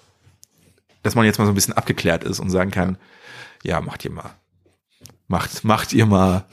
dass 1.02 1.14
man 1.14 1.24
jetzt 1.24 1.38
mal 1.38 1.44
so 1.46 1.52
ein 1.52 1.54
bisschen 1.54 1.74
abgeklärt 1.74 2.24
ist 2.24 2.40
und 2.40 2.50
sagen 2.50 2.70
kann, 2.70 2.98
ja, 3.62 3.80
macht 3.80 4.04
ihr 4.04 4.10
mal. 4.10 4.34
Macht, 5.28 5.64
macht 5.64 5.92
ihr 5.92 6.04
mal. 6.06 6.44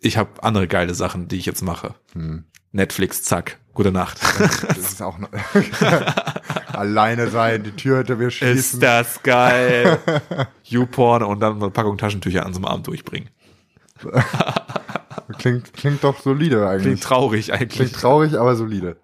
Ich 0.00 0.16
habe 0.16 0.42
andere 0.42 0.66
geile 0.66 0.94
Sachen, 0.94 1.28
die 1.28 1.36
ich 1.36 1.46
jetzt 1.46 1.62
mache. 1.62 1.94
Hm. 2.14 2.44
Netflix, 2.72 3.22
zack, 3.22 3.58
gute 3.80 3.92
Nacht. 3.92 4.20
Das 4.68 4.76
ist 4.76 5.00
auch 5.00 5.18
alleine 6.74 7.28
sein, 7.28 7.62
die 7.62 7.70
Tür 7.70 7.98
hinter 7.98 8.16
mir 8.16 8.30
schließen. 8.30 8.58
Ist 8.58 8.82
das 8.82 9.22
geil. 9.22 9.98
YouPorn 10.64 11.22
und 11.22 11.40
dann 11.40 11.56
eine 11.56 11.70
Packung 11.70 11.96
Taschentücher 11.96 12.44
an 12.44 12.52
so 12.52 12.58
einem 12.58 12.66
Abend 12.66 12.86
durchbringen. 12.86 13.30
Klingt, 15.38 15.72
klingt 15.72 16.04
doch 16.04 16.20
solide 16.20 16.68
eigentlich. 16.68 16.82
Klingt 16.82 17.02
traurig 17.02 17.52
eigentlich. 17.54 17.70
Klingt 17.70 17.94
traurig, 17.94 18.38
aber 18.38 18.54
solide. 18.56 18.96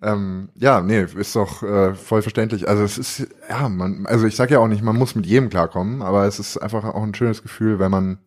Ähm, 0.00 0.50
ja, 0.54 0.80
nee, 0.80 1.02
ist 1.02 1.34
doch 1.34 1.64
äh, 1.64 1.94
voll 1.94 2.22
verständlich. 2.22 2.68
Also 2.68 2.84
es 2.84 2.98
ist, 2.98 3.26
ja, 3.48 3.68
man, 3.68 4.06
also 4.06 4.26
ich 4.26 4.36
sag 4.36 4.52
ja 4.52 4.60
auch 4.60 4.68
nicht, 4.68 4.82
man 4.82 4.96
muss 4.96 5.16
mit 5.16 5.26
jedem 5.26 5.50
klarkommen, 5.50 6.02
aber 6.02 6.26
es 6.26 6.38
ist 6.38 6.58
einfach 6.58 6.84
auch 6.84 7.02
ein 7.02 7.14
schönes 7.14 7.42
Gefühl, 7.42 7.80
wenn 7.80 7.90
man 7.90 8.18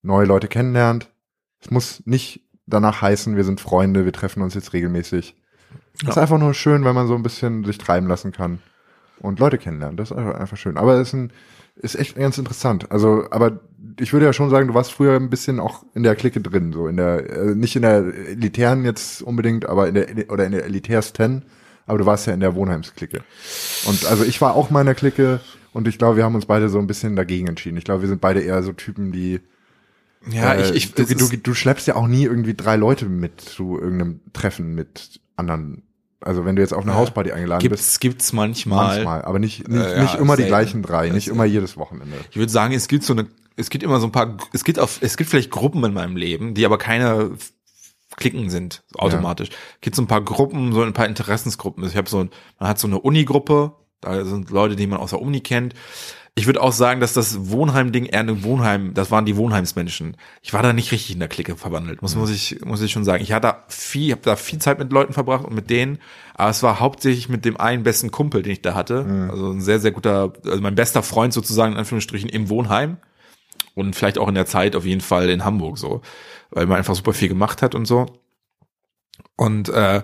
neue 0.00 0.24
Leute 0.24 0.48
kennenlernt. 0.48 1.10
Es 1.60 1.70
muss 1.70 2.02
nicht 2.06 2.46
danach 2.70 3.02
heißen, 3.02 3.36
wir 3.36 3.44
sind 3.44 3.60
Freunde, 3.60 4.04
wir 4.04 4.12
treffen 4.12 4.42
uns 4.42 4.54
jetzt 4.54 4.72
regelmäßig. 4.72 5.34
Es 6.02 6.08
ist 6.08 6.16
Ja. 6.16 6.22
einfach 6.22 6.38
nur 6.38 6.54
schön, 6.54 6.84
wenn 6.84 6.94
man 6.94 7.06
so 7.06 7.14
ein 7.14 7.22
bisschen 7.22 7.64
sich 7.64 7.78
treiben 7.78 8.06
lassen 8.06 8.32
kann 8.32 8.58
und 9.20 9.38
Leute 9.38 9.58
kennenlernen. 9.58 9.96
Das 9.96 10.10
ist 10.10 10.16
einfach, 10.16 10.56
schön. 10.56 10.76
Aber 10.76 10.94
es 10.94 11.08
ist, 11.08 11.14
ein, 11.14 11.32
ist 11.76 11.94
echt 11.96 12.16
ganz 12.16 12.38
interessant. 12.38 12.90
Also, 12.90 13.26
aber 13.30 13.60
ich 13.98 14.12
würde 14.12 14.26
ja 14.26 14.32
schon 14.32 14.50
sagen, 14.50 14.68
du 14.68 14.74
warst 14.74 14.92
früher 14.92 15.14
ein 15.16 15.30
bisschen 15.30 15.60
auch 15.60 15.84
in 15.94 16.02
der 16.02 16.16
Clique 16.16 16.40
drin, 16.40 16.72
so 16.72 16.88
in 16.88 16.96
der, 16.96 17.28
äh, 17.30 17.54
nicht 17.54 17.76
in 17.76 17.82
der 17.82 17.98
elitären 18.28 18.84
jetzt 18.84 19.22
unbedingt, 19.22 19.66
aber 19.68 19.88
in 19.88 19.94
der, 19.94 20.30
oder 20.30 20.46
in 20.46 20.52
der 20.52 20.64
elitärsten, 20.64 21.44
aber 21.86 21.98
du 21.98 22.06
warst 22.06 22.26
ja 22.26 22.32
in 22.32 22.40
der 22.40 22.54
Wohnheimsklicke. 22.54 23.20
Und 23.86 24.06
also 24.06 24.24
ich 24.24 24.40
war 24.40 24.54
auch 24.54 24.70
meiner 24.70 24.94
Clique 24.94 25.40
und 25.72 25.86
ich 25.88 25.98
glaube, 25.98 26.16
wir 26.16 26.24
haben 26.24 26.34
uns 26.34 26.46
beide 26.46 26.68
so 26.68 26.78
ein 26.78 26.86
bisschen 26.86 27.16
dagegen 27.16 27.46
entschieden. 27.48 27.76
Ich 27.76 27.84
glaube, 27.84 28.02
wir 28.02 28.08
sind 28.08 28.20
beide 28.20 28.40
eher 28.40 28.62
so 28.62 28.72
Typen, 28.72 29.12
die 29.12 29.40
ja, 30.28 30.54
äh, 30.54 30.70
ich, 30.70 30.74
ich, 30.74 30.94
du, 30.94 31.04
du, 31.04 31.36
du 31.36 31.54
schleppst 31.54 31.86
ja 31.86 31.96
auch 31.96 32.06
nie 32.06 32.24
irgendwie 32.24 32.54
drei 32.54 32.76
Leute 32.76 33.06
mit 33.06 33.40
zu 33.40 33.78
irgendeinem 33.78 34.20
Treffen 34.32 34.74
mit 34.74 35.20
anderen. 35.36 35.82
Also 36.20 36.44
wenn 36.44 36.56
du 36.56 36.62
jetzt 36.62 36.74
auf 36.74 36.82
eine 36.82 36.92
Ja. 36.92 36.98
Hausparty 36.98 37.32
eingeladen 37.32 37.66
bist, 37.68 37.70
gibt's, 37.70 38.00
gibt's 38.00 38.32
manchmal. 38.34 38.96
manchmal, 38.96 39.22
aber 39.22 39.38
nicht, 39.38 39.66
nicht, 39.68 39.80
Äh, 39.80 39.96
ja, 39.96 40.02
nicht 40.02 40.16
immer 40.16 40.36
die 40.36 40.44
gleichen 40.44 40.82
drei, 40.82 41.06
Ja, 41.06 41.12
nicht 41.14 41.28
immer 41.28 41.46
jedes 41.46 41.78
Wochenende. 41.78 42.16
Ich 42.30 42.36
würde 42.36 42.52
sagen, 42.52 42.74
es 42.74 42.88
gibt 42.88 43.04
so 43.04 43.14
eine, 43.14 43.28
es 43.56 43.70
gibt 43.70 43.82
immer 43.82 44.00
so 44.00 44.06
ein 44.06 44.12
paar, 44.12 44.36
es 44.52 44.64
gibt 44.64 44.78
auf, 44.78 44.98
es 45.00 45.16
gibt 45.16 45.30
vielleicht 45.30 45.50
Gruppen 45.50 45.82
in 45.84 45.94
meinem 45.94 46.16
Leben, 46.16 46.52
die 46.52 46.66
aber 46.66 46.76
keine 46.76 47.30
Klicken 48.16 48.50
sind, 48.50 48.82
automatisch. 48.96 49.48
Es 49.48 49.80
gibt 49.80 49.96
so 49.96 50.02
ein 50.02 50.08
paar 50.08 50.20
Gruppen, 50.22 50.72
so 50.72 50.82
ein 50.82 50.92
paar 50.92 51.06
Interessensgruppen. 51.06 51.84
Ich 51.84 51.96
habe 51.96 52.10
so, 52.10 52.18
man 52.58 52.68
hat 52.68 52.78
so 52.78 52.86
eine 52.86 53.00
Uni-Gruppe, 53.00 53.72
da 54.02 54.24
sind 54.24 54.50
Leute, 54.50 54.76
die 54.76 54.86
man 54.86 54.98
aus 54.98 55.10
der 55.10 55.22
Uni 55.22 55.40
kennt. 55.40 55.74
Ich 56.40 56.46
würde 56.46 56.62
auch 56.62 56.72
sagen, 56.72 57.00
dass 57.00 57.12
das 57.12 57.50
Wohnheim-Ding 57.50 58.06
eher 58.06 58.20
ein 58.20 58.42
Wohnheim, 58.42 58.94
das 58.94 59.10
waren 59.10 59.26
die 59.26 59.36
Wohnheimsmenschen. 59.36 60.16
Ich 60.40 60.54
war 60.54 60.62
da 60.62 60.72
nicht 60.72 60.90
richtig 60.90 61.12
in 61.12 61.18
der 61.18 61.28
Clique 61.28 61.54
verwandelt, 61.54 62.00
muss, 62.00 62.16
muss 62.16 62.30
ich, 62.30 62.64
muss 62.64 62.80
ich 62.80 62.90
schon 62.90 63.04
sagen. 63.04 63.22
Ich 63.22 63.32
hatte 63.32 63.48
da 63.48 63.64
viel, 63.68 64.12
habe 64.12 64.22
da 64.22 64.36
viel 64.36 64.58
Zeit 64.58 64.78
mit 64.78 64.90
Leuten 64.90 65.12
verbracht 65.12 65.44
und 65.44 65.54
mit 65.54 65.68
denen, 65.68 65.98
aber 66.32 66.48
es 66.48 66.62
war 66.62 66.80
hauptsächlich 66.80 67.28
mit 67.28 67.44
dem 67.44 67.58
einen 67.58 67.82
besten 67.82 68.10
Kumpel, 68.10 68.40
den 68.40 68.52
ich 68.52 68.62
da 68.62 68.74
hatte. 68.74 69.28
Also 69.30 69.50
ein 69.50 69.60
sehr, 69.60 69.80
sehr 69.80 69.90
guter, 69.90 70.32
also 70.46 70.62
mein 70.62 70.74
bester 70.74 71.02
Freund 71.02 71.34
sozusagen, 71.34 71.72
in 71.72 71.78
Anführungsstrichen, 71.78 72.30
im 72.30 72.48
Wohnheim. 72.48 72.96
Und 73.74 73.94
vielleicht 73.94 74.16
auch 74.16 74.28
in 74.28 74.34
der 74.34 74.46
Zeit 74.46 74.76
auf 74.76 74.86
jeden 74.86 75.02
Fall 75.02 75.28
in 75.28 75.44
Hamburg 75.44 75.76
so, 75.76 76.00
weil 76.50 76.64
man 76.64 76.78
einfach 76.78 76.94
super 76.94 77.12
viel 77.12 77.28
gemacht 77.28 77.60
hat 77.60 77.74
und 77.74 77.84
so. 77.84 78.06
Und 79.36 79.68
äh, 79.68 80.02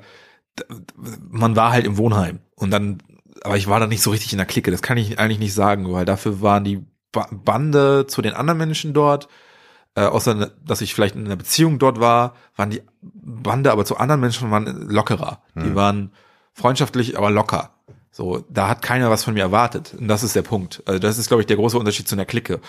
man 1.31 1.57
war 1.57 1.73
halt 1.73 1.87
im 1.87 1.97
Wohnheim 1.97 2.41
und 2.57 2.71
dann, 2.71 3.03
aber 3.43 3.57
ich 3.57 3.69
war 3.69 3.81
da 3.81 3.87
nicht 3.87 4.03
so 4.03 4.11
richtig 4.11 4.33
in 4.33 4.39
der 4.39 4.47
Clique. 4.47 4.71
Das 4.71 4.83
kann 4.83 4.99
ich 4.99 5.19
eigentlich 5.19 5.39
nicht 5.39 5.55
sagen, 5.55 5.93
weil 5.93 6.05
dafür 6.05 6.41
waren 6.41 6.65
die 6.65 6.85
ba 7.13 7.29
Bande 7.31 8.07
zu 8.07 8.23
den 8.23 8.35
anderen 8.35 8.59
Menschen 8.59 8.93
dort, 8.93 9.29
äh, 9.95 10.03
außer 10.03 10.53
dass 10.65 10.81
ich 10.81 10.95
vielleicht 10.95 11.15
in 11.17 11.27
einer 11.27 11.37
Beziehung 11.37 11.79
dort 11.79 12.01
war, 12.01 12.35
waren 12.57 12.71
die 12.71 12.83
Bande 13.03 13.73
aber 13.73 13.85
zu 13.85 13.97
anderen 13.97 14.21
Menschen 14.21 14.51
waren 14.51 14.89
lockerer. 14.89 15.43
Die 15.55 15.75
waren 15.75 16.13
freundschaftlich, 16.53 17.17
aber 17.17 17.31
locker. 17.31 17.71
So, 18.11 18.45
da 18.49 18.69
hat 18.69 18.81
keiner 18.83 19.11
was 19.11 19.25
von 19.25 19.35
mir 19.35 19.43
erwartet. 19.43 19.95
Und 19.99 20.09
das 20.09 20.23
ist 20.23 20.35
der 20.35 20.43
Punkt. 20.43 20.83
Also 20.87 20.99
das 20.99 21.19
ist, 21.19 21.29
glaube 21.29 21.43
ich, 21.43 21.47
der 21.47 21.57
große 21.57 21.79
Unterschied 21.79 22.09
zu 22.09 22.15
einer 22.15 22.25
Clique. 22.25 22.61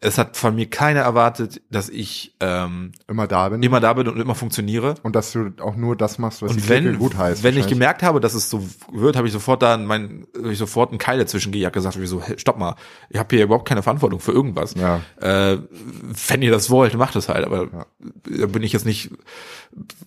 Es 0.00 0.18
hat 0.18 0.36
von 0.36 0.54
mir 0.54 0.68
keiner 0.68 1.00
erwartet, 1.00 1.62
dass 1.70 1.88
ich 1.88 2.34
ähm, 2.40 2.92
Immer 3.08 3.26
da 3.26 3.48
bin. 3.48 3.62
immer 3.62 3.80
da 3.80 3.92
bin 3.94 4.08
und 4.08 4.20
immer 4.20 4.34
funktioniere. 4.34 4.96
Und 5.02 5.16
dass 5.16 5.32
du 5.32 5.52
auch 5.60 5.76
nur 5.76 5.96
das 5.96 6.18
machst, 6.18 6.42
was 6.42 6.52
Und 6.52 6.68
wenn, 6.68 6.98
gut 6.98 7.16
heißt. 7.16 7.42
wenn 7.42 7.56
ich 7.56 7.66
gemerkt 7.66 8.02
habe, 8.02 8.20
dass 8.20 8.34
es 8.34 8.50
so 8.50 8.62
wird, 8.92 9.16
habe 9.16 9.26
ich 9.26 9.32
sofort 9.32 9.62
da 9.62 9.78
mein, 9.78 10.26
hab 10.36 10.50
ich 10.50 10.58
sofort 10.58 10.90
einen 10.90 10.98
Keil 10.98 11.18
dazwischen 11.18 11.52
gejagt, 11.52 11.74
gesagt, 11.74 11.98
wie 12.00 12.06
so, 12.06 12.20
hey, 12.20 12.38
stopp 12.38 12.58
mal, 12.58 12.76
ich 13.08 13.18
habe 13.18 13.34
hier 13.34 13.44
überhaupt 13.44 13.66
keine 13.66 13.82
Verantwortung 13.82 14.20
für 14.20 14.32
irgendwas. 14.32 14.74
Ja. 14.74 15.00
Äh, 15.20 15.58
wenn 16.28 16.42
ihr 16.42 16.50
das 16.50 16.68
wollt, 16.70 16.94
macht 16.94 17.16
es 17.16 17.28
halt, 17.28 17.44
aber 17.46 17.86
da 18.24 18.46
bin 18.46 18.62
ich 18.62 18.72
jetzt 18.72 18.84
nicht, 18.84 19.10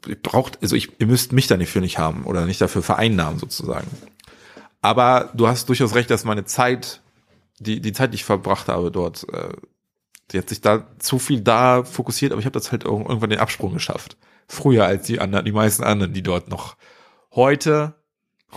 ich 0.05 0.21
braucht, 0.21 0.59
also 0.61 0.75
ich, 0.75 0.99
ihr 0.99 1.07
müsst 1.07 1.33
mich 1.33 1.47
da 1.47 1.57
nicht 1.57 1.71
für 1.71 1.81
nicht 1.81 1.97
haben 1.97 2.25
oder 2.25 2.45
nicht 2.45 2.61
dafür 2.61 2.83
vereinnahmen 2.83 3.39
sozusagen. 3.39 3.87
Aber 4.81 5.31
du 5.33 5.47
hast 5.47 5.69
durchaus 5.69 5.95
recht, 5.95 6.09
dass 6.09 6.23
meine 6.23 6.45
Zeit, 6.45 7.01
die, 7.59 7.81
die 7.81 7.93
Zeit, 7.93 8.13
die 8.13 8.15
ich 8.15 8.23
verbracht 8.25 8.67
habe 8.67 8.91
dort, 8.91 9.27
äh, 9.33 9.49
die 10.31 10.37
hat 10.37 10.49
sich 10.49 10.61
da 10.61 10.87
zu 10.99 11.19
viel 11.19 11.41
da 11.41 11.83
fokussiert, 11.83 12.31
aber 12.31 12.39
ich 12.39 12.45
habe 12.45 12.53
das 12.59 12.71
halt 12.71 12.83
irgendwann 12.83 13.29
den 13.29 13.39
Absprung 13.39 13.73
geschafft. 13.73 14.17
Früher 14.47 14.85
als 14.85 15.05
die 15.07 15.19
anderen, 15.19 15.45
die 15.45 15.51
meisten 15.51 15.83
anderen, 15.83 16.13
die 16.13 16.23
dort 16.23 16.49
noch 16.49 16.75
heute 17.35 17.95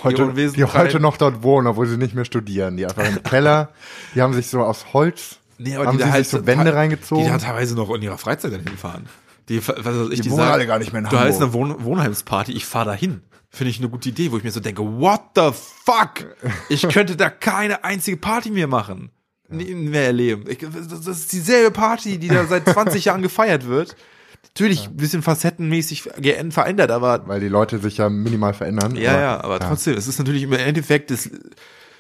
heute, 0.05 0.25
Unwesen 0.25 0.55
die 0.57 0.65
heute 0.65 1.01
noch 1.01 1.17
dort 1.17 1.43
wohnen, 1.43 1.67
obwohl 1.67 1.87
sie 1.87 1.97
nicht 1.97 2.15
mehr 2.15 2.25
studieren. 2.25 2.77
Die 2.77 2.87
einfach 2.87 3.05
im 3.05 3.23
Keller, 3.23 3.71
die 4.15 4.23
haben 4.23 4.33
sich 4.33 4.47
so 4.49 4.63
aus 4.63 4.93
Holz, 4.93 5.37
Nee, 5.59 5.77
aber 5.77 5.87
haben 5.87 5.99
die 5.99 6.03
sie 6.05 6.09
da 6.09 6.13
halt 6.15 6.27
sich 6.27 6.41
so 6.41 6.47
Wände 6.47 6.65
die 6.65 6.71
reingezogen. 6.71 7.27
da 7.27 7.39
teilweise 7.39 7.75
noch 7.75 7.91
in 7.95 8.01
ihher 8.03 8.17
Freizeit 8.17 8.53
dann 8.53 8.63
hinfahren. 8.63 9.09
Die, 9.49 9.59
was 9.67 9.77
weiß 9.85 10.09
ich, 10.11 10.17
Die 10.17 10.23
die, 10.23 10.31
wohnen 10.31 10.39
sagen, 10.39 10.53
alle 10.53 10.67
gar 10.67 10.79
nicht 10.79 10.93
mehr 10.93 11.03
in 11.03 11.09
Du 11.09 11.19
heißt 11.19 11.41
Hamburg. 11.41 11.65
eine 11.65 11.75
Wohn 11.75 11.85
Wohnheimsparty, 11.85 12.53
ich 12.53 12.65
fahre 12.65 12.87
da 12.87 12.93
hin. 12.95 13.23
Finde 13.51 13.71
ich 13.71 13.79
eine 13.81 13.89
gute 13.89 14.09
Idee, 14.09 14.31
wo 14.31 14.37
ich 14.39 14.45
mir 14.45 14.53
so 14.53 14.61
denke, 14.61 14.83
what 14.83 15.21
the 15.35 15.51
fuck? 15.85 16.37
Ich 16.69 16.83
könnte 16.89 17.17
da 17.17 17.29
keine 17.31 17.83
einzige 17.85 18.17
Party 18.17 18.51
mehr 18.51 18.69
machen. 18.69 19.11
Nie 19.51 19.75
mehr 19.75 20.07
erleben. 20.07 20.45
Ich, 20.49 20.59
das 20.59 21.07
ist 21.07 21.33
dieselbe 21.33 21.71
Party, 21.71 22.19
die 22.19 22.29
da 22.29 22.45
seit 22.45 22.69
20 22.69 23.05
Jahren 23.07 23.23
gefeiert 23.23 23.67
wird. 23.67 23.97
Natürlich 24.45 24.87
ein 24.87 24.97
bisschen 24.97 25.23
facettenmäßig 25.23 26.03
verändert, 26.03 26.91
aber 26.91 27.27
weil 27.27 27.41
die 27.41 27.49
Leute 27.49 27.79
sich 27.79 27.99
ja 27.99 28.09
minimal 28.09 28.55
verändern. 28.55 28.97
ja, 28.97 29.21
ja, 29.21 29.45
aber 29.45 29.61
trotzdem, 29.61 29.97
es 29.97 30.09
ist 30.09 30.19
natürlich 30.19 30.43
im 30.43 30.53
Endeffekt, 30.53 31.11
das, 31.11 31.31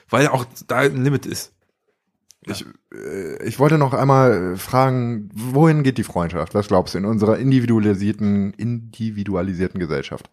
weil 0.09 0.27
auch 0.29 0.47
da 0.67 0.79
ein 0.79 1.05
Limit 1.05 1.27
ist. 1.27 1.53
Ich 2.47 3.59
wollte 3.59 3.77
noch 3.79 3.93
einmal 3.93 4.57
fragen, 4.57 5.29
wohin 5.35 5.83
geht 5.83 5.99
die 5.99 6.05
Freundschaft? 6.05 6.55
Was 6.55 6.69
glaubst 6.69 6.95
du 6.95 6.99
in 6.99 7.05
unserer 7.05 7.39
individualisierten, 7.39 8.55
individualisierten 8.55 9.79
Gesellschaft? 9.79 10.31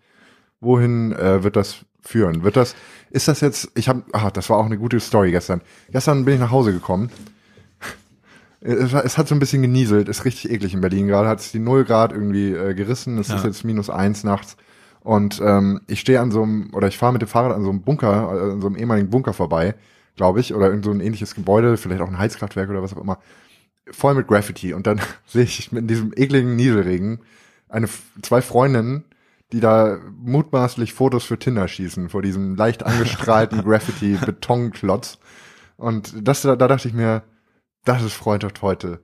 Wohin 0.60 1.12
äh, 1.14 1.44
wird 1.44 1.56
das 1.56 1.86
führen? 2.02 2.44
Wird 2.44 2.56
das, 2.56 2.76
ist 3.12 3.28
das 3.28 3.42
jetzt, 3.42 3.70
ich 3.76 3.88
habe, 3.90 4.04
ah, 4.14 4.32
das 4.32 4.50
war 4.50 4.58
auch 4.58 4.66
eine 4.66 4.78
gute 4.78 5.00
Story 5.00 5.32
gestern. 5.32 5.62
Gestern 5.92 6.26
bin 6.26 6.36
ich 6.36 6.40
nach 6.40 6.52
Hause 6.52 6.74
gekommen. 6.74 7.10
Es, 8.60 8.92
es 8.92 9.18
hat 9.20 9.28
so 9.28 9.36
ein 9.36 9.40
bisschen 9.40 9.62
genieselt, 9.62 10.10
ist 10.10 10.26
richtig 10.26 10.50
eklig 10.52 10.74
in 10.74 10.82
Berlin. 10.82 11.08
Gerade 11.08 11.30
hat 11.30 11.40
es 11.40 11.52
die 11.52 11.60
null 11.60 11.86
Grad 11.86 12.12
irgendwie 12.12 12.52
äh, 12.52 12.74
gerissen. 12.74 13.20
Es 13.20 13.30
ist 13.30 13.44
Ja. 13.44 13.46
jetzt 13.46 13.64
minus 13.64 13.90
eins 13.92 14.24
nachts. 14.24 14.58
Und 15.02 15.40
ähm, 15.46 15.82
ich 15.86 16.00
stehe 16.00 16.20
an 16.20 16.32
so 16.32 16.42
einem, 16.42 16.74
oder 16.74 16.88
ich 16.88 16.98
fahre 16.98 17.14
mit 17.14 17.22
dem 17.22 17.28
Fahrrad 17.28 17.56
an 17.56 17.64
so 17.64 17.70
einem 17.70 17.82
Bunker, 17.82 18.10
äh, 18.36 18.52
an 18.54 18.62
so 18.62 18.68
einem 18.68 18.76
ehemaligen 18.76 19.10
Bunker 19.12 19.34
vorbei, 19.34 19.76
glaube 20.16 20.40
ich, 20.40 20.56
oder 20.56 20.66
irgend 20.70 20.86
so 20.86 20.92
ein 20.92 21.02
ähnliches 21.02 21.36
Gebäude, 21.36 21.78
vielleicht 21.78 22.02
auch 22.02 22.08
ein 22.08 22.18
Heizkraftwerk 22.18 22.70
oder 22.70 22.82
was 22.82 22.94
auch 22.96 23.02
immer, 23.02 23.20
voll 23.92 24.16
mit 24.16 24.28
Graffiti. 24.28 24.74
Und 24.74 24.88
dann 24.88 25.00
sehe 25.28 25.44
ich 25.44 25.72
in 25.72 25.88
diesem 25.88 26.12
ekligen 26.16 26.56
Nieselregen 26.56 27.20
eine, 27.70 27.88
zwei 28.24 28.42
Freundinnen, 28.42 29.04
die 29.54 29.60
da 29.60 29.98
mutmaßlich 30.18 30.94
Fotos 30.94 31.24
für 31.24 31.40
Tinder 31.40 31.68
schießen, 31.68 32.10
vor 32.10 32.22
diesem 32.22 32.56
leicht 32.56 32.84
angestrahlten 32.84 33.64
Graffiti-Betonklotz. 33.64 35.20
Und 35.78 36.14
das, 36.28 36.42
da, 36.42 36.56
da 36.56 36.68
dachte 36.68 36.88
ich 36.88 36.94
mir, 36.94 37.24
das 37.86 38.04
ist 38.04 38.14
Freundschaft 38.14 38.62
heute. 38.62 39.02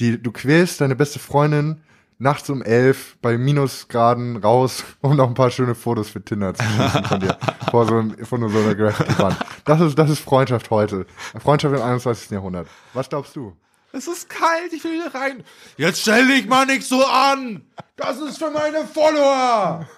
Die, 0.00 0.20
du 0.22 0.32
quälst 0.32 0.80
deine 0.80 0.96
beste 0.96 1.18
Freundin 1.18 1.80
nachts 2.18 2.50
um 2.50 2.60
elf 2.62 3.16
bei 3.22 3.38
Minusgraden 3.38 4.36
raus, 4.36 4.84
um 5.00 5.16
noch 5.16 5.28
ein 5.28 5.34
paar 5.34 5.50
schöne 5.50 5.74
Fotos 5.74 6.10
für 6.10 6.22
Tinder 6.22 6.52
zu 6.54 6.62
schießen 6.62 7.04
von 7.04 7.20
dir. 7.20 7.38
vor 7.70 7.86
so, 7.86 7.96
einem- 7.96 8.24
von 8.26 8.46
so 8.48 8.58
einer 8.58 8.74
Graffiti-Wand. 8.74 9.36
Das 9.64 9.80
ist, 9.80 9.98
das 9.98 10.10
ist 10.10 10.20
Freundschaft 10.20 10.70
heute. 10.70 11.06
Freundschaft 11.38 11.74
im 11.74 11.82
21. 11.82 12.30
Jahrhundert. 12.30 12.68
Was 12.92 13.08
glaubst 13.08 13.34
du? 13.36 13.56
Es 13.92 14.06
ist 14.06 14.28
kalt, 14.28 14.72
ich 14.72 14.84
will 14.84 14.92
wieder 14.92 15.14
rein. 15.14 15.42
Jetzt 15.76 16.02
stell 16.02 16.26
dich 16.28 16.46
mal 16.46 16.66
nicht 16.66 16.84
so 16.84 17.04
an. 17.04 17.66
Das 17.96 18.18
ist 18.20 18.38
für 18.38 18.50
meine 18.50 18.86
Follower. 18.86 19.88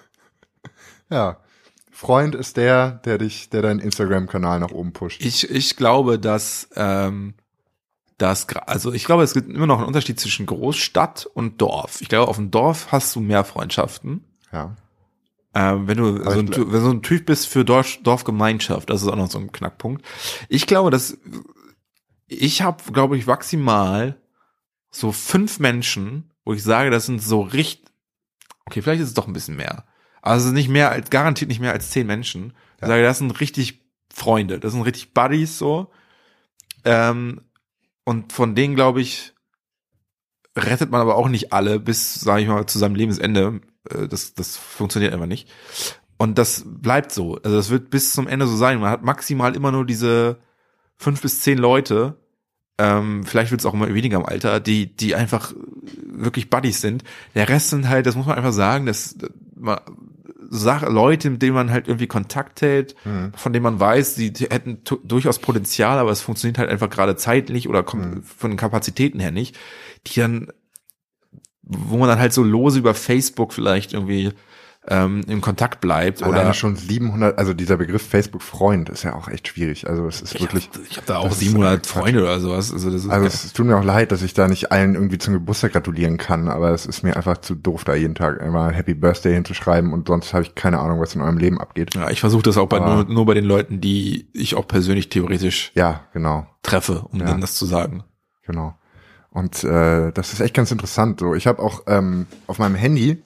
Ja. 1.09 1.37
Freund 1.91 2.33
ist 2.33 2.57
der, 2.57 2.91
der 3.05 3.19
dich, 3.19 3.49
der 3.49 3.61
deinen 3.61 3.79
Instagram-Kanal 3.79 4.59
nach 4.59 4.71
oben 4.71 4.93
pusht. 4.93 5.23
Ich, 5.23 5.49
ich 5.49 5.75
glaube, 5.75 6.19
dass, 6.19 6.67
ähm, 6.75 7.35
dass, 8.17 8.47
also 8.49 8.91
ich 8.91 9.05
glaube, 9.05 9.23
es 9.23 9.33
gibt 9.33 9.47
immer 9.49 9.67
noch 9.67 9.77
einen 9.77 9.87
Unterschied 9.87 10.19
zwischen 10.19 10.47
Großstadt 10.47 11.27
und 11.27 11.61
Dorf. 11.61 12.01
Ich 12.01 12.09
glaube, 12.09 12.27
auf 12.27 12.37
dem 12.37 12.49
Dorf 12.49 12.91
hast 12.91 13.15
du 13.15 13.19
mehr 13.19 13.43
Freundschaften. 13.45 14.25
Ja. 14.51 14.75
Ähm, 15.55 15.87
wenn 15.87 15.97
du 15.97 16.17
so 16.23 16.29
ein, 16.31 16.49
wenn 16.49 16.71
du 16.71 16.81
so 16.81 16.89
ein 16.89 17.03
Typ 17.03 17.27
bist 17.27 17.47
für 17.47 17.63
Dorf, 17.63 17.99
Dorfgemeinschaft, 18.01 18.89
das 18.89 19.03
ist 19.03 19.07
auch 19.07 19.15
noch 19.15 19.29
so 19.29 19.37
ein 19.37 19.51
Knackpunkt. 19.51 20.03
Ich 20.49 20.65
glaube, 20.65 20.89
dass 20.89 21.17
ich 22.27 22.61
habe, 22.61 22.91
glaube 22.91 23.17
ich, 23.17 23.25
maximal 23.25 24.19
so 24.91 25.11
fünf 25.11 25.59
Menschen, 25.59 26.31
wo 26.45 26.53
ich 26.53 26.63
sage, 26.63 26.89
das 26.89 27.05
sind 27.05 27.21
so 27.21 27.41
richtig, 27.41 27.85
okay, 28.65 28.81
vielleicht 28.81 29.01
ist 29.01 29.09
es 29.09 29.13
doch 29.13 29.27
ein 29.27 29.33
bisschen 29.33 29.55
mehr. 29.55 29.85
Ist 30.25 30.45
nicht 30.51 30.69
mehr 30.69 30.91
als, 30.91 31.09
garantiert 31.09 31.49
nicht 31.49 31.59
mehr 31.59 31.73
als 31.73 31.89
zehn 31.89 32.07
Menschen. 32.07 32.53
Ich 32.79 32.87
sage, 32.87 33.03
das 33.03 33.17
sind 33.17 33.39
richtig 33.39 33.81
Freunde, 34.13 34.59
das 34.59 34.71
sind 34.73 34.83
richtig 34.83 35.13
Buddies 35.13 35.57
so. 35.57 35.91
Ähm, 36.85 37.41
und 38.05 38.31
von 38.31 38.55
denen, 38.55 38.75
glaube 38.75 39.01
ich, 39.01 39.33
rettet 40.55 40.91
man 40.91 41.01
aber 41.01 41.15
auch 41.15 41.29
nicht 41.29 41.51
alle 41.51 41.79
bis, 41.79 42.15
sage 42.15 42.43
ich 42.43 42.47
mal, 42.47 42.65
zu 42.67 42.77
seinem 42.79 42.95
Lebensende. 42.95 43.61
Äh, 43.89 44.07
Das, 44.07 44.33
das 44.33 44.55
funktioniert 44.55 45.13
einfach 45.13 45.25
nicht. 45.25 45.49
Und 46.17 46.37
das 46.37 46.63
bleibt 46.65 47.11
so. 47.11 47.35
Also 47.43 47.57
das 47.57 47.69
wird 47.69 47.89
bis 47.89 48.13
zum 48.13 48.27
Ende 48.27 48.47
so 48.47 48.55
sein. 48.55 48.79
Man 48.79 48.91
hat 48.91 49.03
maximal 49.03 49.55
immer 49.55 49.71
nur 49.71 49.85
diese 49.85 50.37
fünf 51.03 51.21
bis 51.21 51.41
zehn 51.41 51.57
Leute, 51.57 52.17
ähm, 52.79 53.23
vielleicht 53.23 53.51
wird 53.51 53.61
es 53.61 53.65
auch 53.65 53.73
immer 53.73 53.93
weniger 53.93 54.17
im 54.17 54.25
Alter, 54.25 54.59
die, 54.59 54.95
die 54.95 55.13
einfach 55.15 55.53
wirklich 56.05 56.49
Buddies 56.49 56.81
sind. 56.81 57.03
Der 57.35 57.47
Rest 57.49 57.69
sind 57.69 57.87
halt, 57.87 58.05
das 58.05 58.15
muss 58.15 58.25
man 58.25 58.37
einfach 58.37 58.53
sagen, 58.53 58.85
das, 58.85 59.15
man, 59.55 59.79
Sach 60.55 60.83
Leute, 60.87 61.31
mit 61.31 61.41
denen 61.41 61.55
man 61.55 61.71
halt 61.71 61.87
irgendwie 61.87 62.05
Kontakt 62.05 62.61
hält, 62.61 62.95
von 63.35 63.53
denen 63.53 63.63
man 63.63 63.79
weiß, 63.79 64.13
die, 64.15 64.31
die 64.31 64.45
hätten 64.45 64.81
durchaus 65.03 65.39
Potenzial, 65.39 65.97
aber 65.97 66.11
es 66.11 66.21
funktioniert 66.21 66.59
halt 66.59 66.69
einfach 66.69 66.91
gerade 66.91 67.15
zeitlich 67.15 67.67
oder 67.67 67.81
kommt 67.81 68.23
von 68.23 68.51
den 68.51 68.57
Kapazitäten 68.57 69.19
her 69.19 69.31
nicht, 69.31 69.57
die 70.05 70.19
dann, 70.19 70.49
wo 71.63 71.97
man 71.97 72.07
dann 72.07 72.19
halt 72.19 72.33
so 72.33 72.43
lose 72.43 72.77
über 72.77 72.93
Facebook 72.93 73.51
vielleicht 73.51 73.93
irgendwie 73.93 74.31
ähm, 74.85 75.21
im 75.27 75.39
Kontakt 75.39 75.79
bleibt 75.79 76.21
Alleine 76.23 76.41
oder 76.41 76.53
schon 76.53 76.75
700, 76.75 77.37
also 77.37 77.53
dieser 77.53 77.77
Begriff 77.77 78.01
Facebook-Freund 78.05 78.89
ist 78.89 79.03
ja 79.03 79.15
auch 79.15 79.29
echt 79.29 79.47
schwierig. 79.47 79.87
Also 79.87 80.05
es 80.07 80.21
ist 80.21 80.39
wirklich, 80.41 80.69
ich 80.73 80.77
habe 80.77 80.87
ich 80.89 80.97
hab 80.97 81.05
da 81.05 81.17
auch 81.19 81.23
das 81.29 81.33
ist 81.33 81.39
700 81.39 81.83
Quatsch. 81.83 81.89
Freunde 81.91 82.21
oder 82.21 82.39
sowas. 82.41 82.71
Also 82.73 82.91
das 82.91 83.05
ist 83.05 83.09
also 83.09 83.25
es 83.25 83.53
tut 83.53 83.65
mir 83.65 83.77
auch 83.77 83.83
leid, 83.83 84.11
dass 84.11 84.21
ich 84.21 84.33
da 84.33 84.47
nicht 84.49 84.71
allen 84.73 84.95
irgendwie 84.95 85.17
zum 85.17 85.33
Geburtstag 85.33 85.71
gratulieren 85.71 86.17
kann, 86.17 86.49
aber 86.49 86.71
es 86.71 86.85
ist 86.85 87.01
mir 87.01 87.15
einfach 87.15 87.37
zu 87.37 87.55
doof, 87.55 87.85
da 87.85 87.95
jeden 87.95 88.15
Tag 88.15 88.41
immer 88.41 88.71
Happy 88.71 88.93
Birthday 88.93 89.33
hinzuschreiben 89.33 89.93
und 89.93 90.07
sonst 90.09 90.33
habe 90.33 90.43
ich 90.43 90.53
keine 90.55 90.79
Ahnung, 90.79 90.99
was 90.99 91.15
in 91.15 91.21
eurem 91.21 91.37
Leben 91.37 91.61
abgeht. 91.61 91.95
ja, 91.95 92.09
ich 92.09 92.19
versuche 92.19 92.43
das 92.43 92.57
auch 92.57 92.67
bei, 92.67 92.79
nur, 92.79 93.05
nur 93.05 93.25
bei 93.25 93.35
den 93.35 93.45
Leuten, 93.45 93.79
die 93.79 94.27
ich 94.33 94.55
auch 94.55 94.67
persönlich 94.67 95.07
theoretisch 95.07 95.71
Ja, 95.75 96.01
genau. 96.11 96.45
treffe, 96.61 97.05
um 97.09 97.19
Ja. 97.21 97.27
denen 97.27 97.39
das 97.41 97.55
zu 97.55 97.65
sagen. 97.65 98.03
Genau. 98.45 98.75
Und 99.29 99.63
äh, 99.63 100.11
das 100.11 100.33
ist 100.33 100.41
echt 100.41 100.53
ganz 100.53 100.71
interessant. 100.71 101.21
So, 101.21 101.33
ich 101.35 101.47
habe 101.47 101.61
auch 101.63 101.83
ähm, 101.87 102.27
auf 102.47 102.59
meinem 102.59 102.75
Handy 102.75 103.23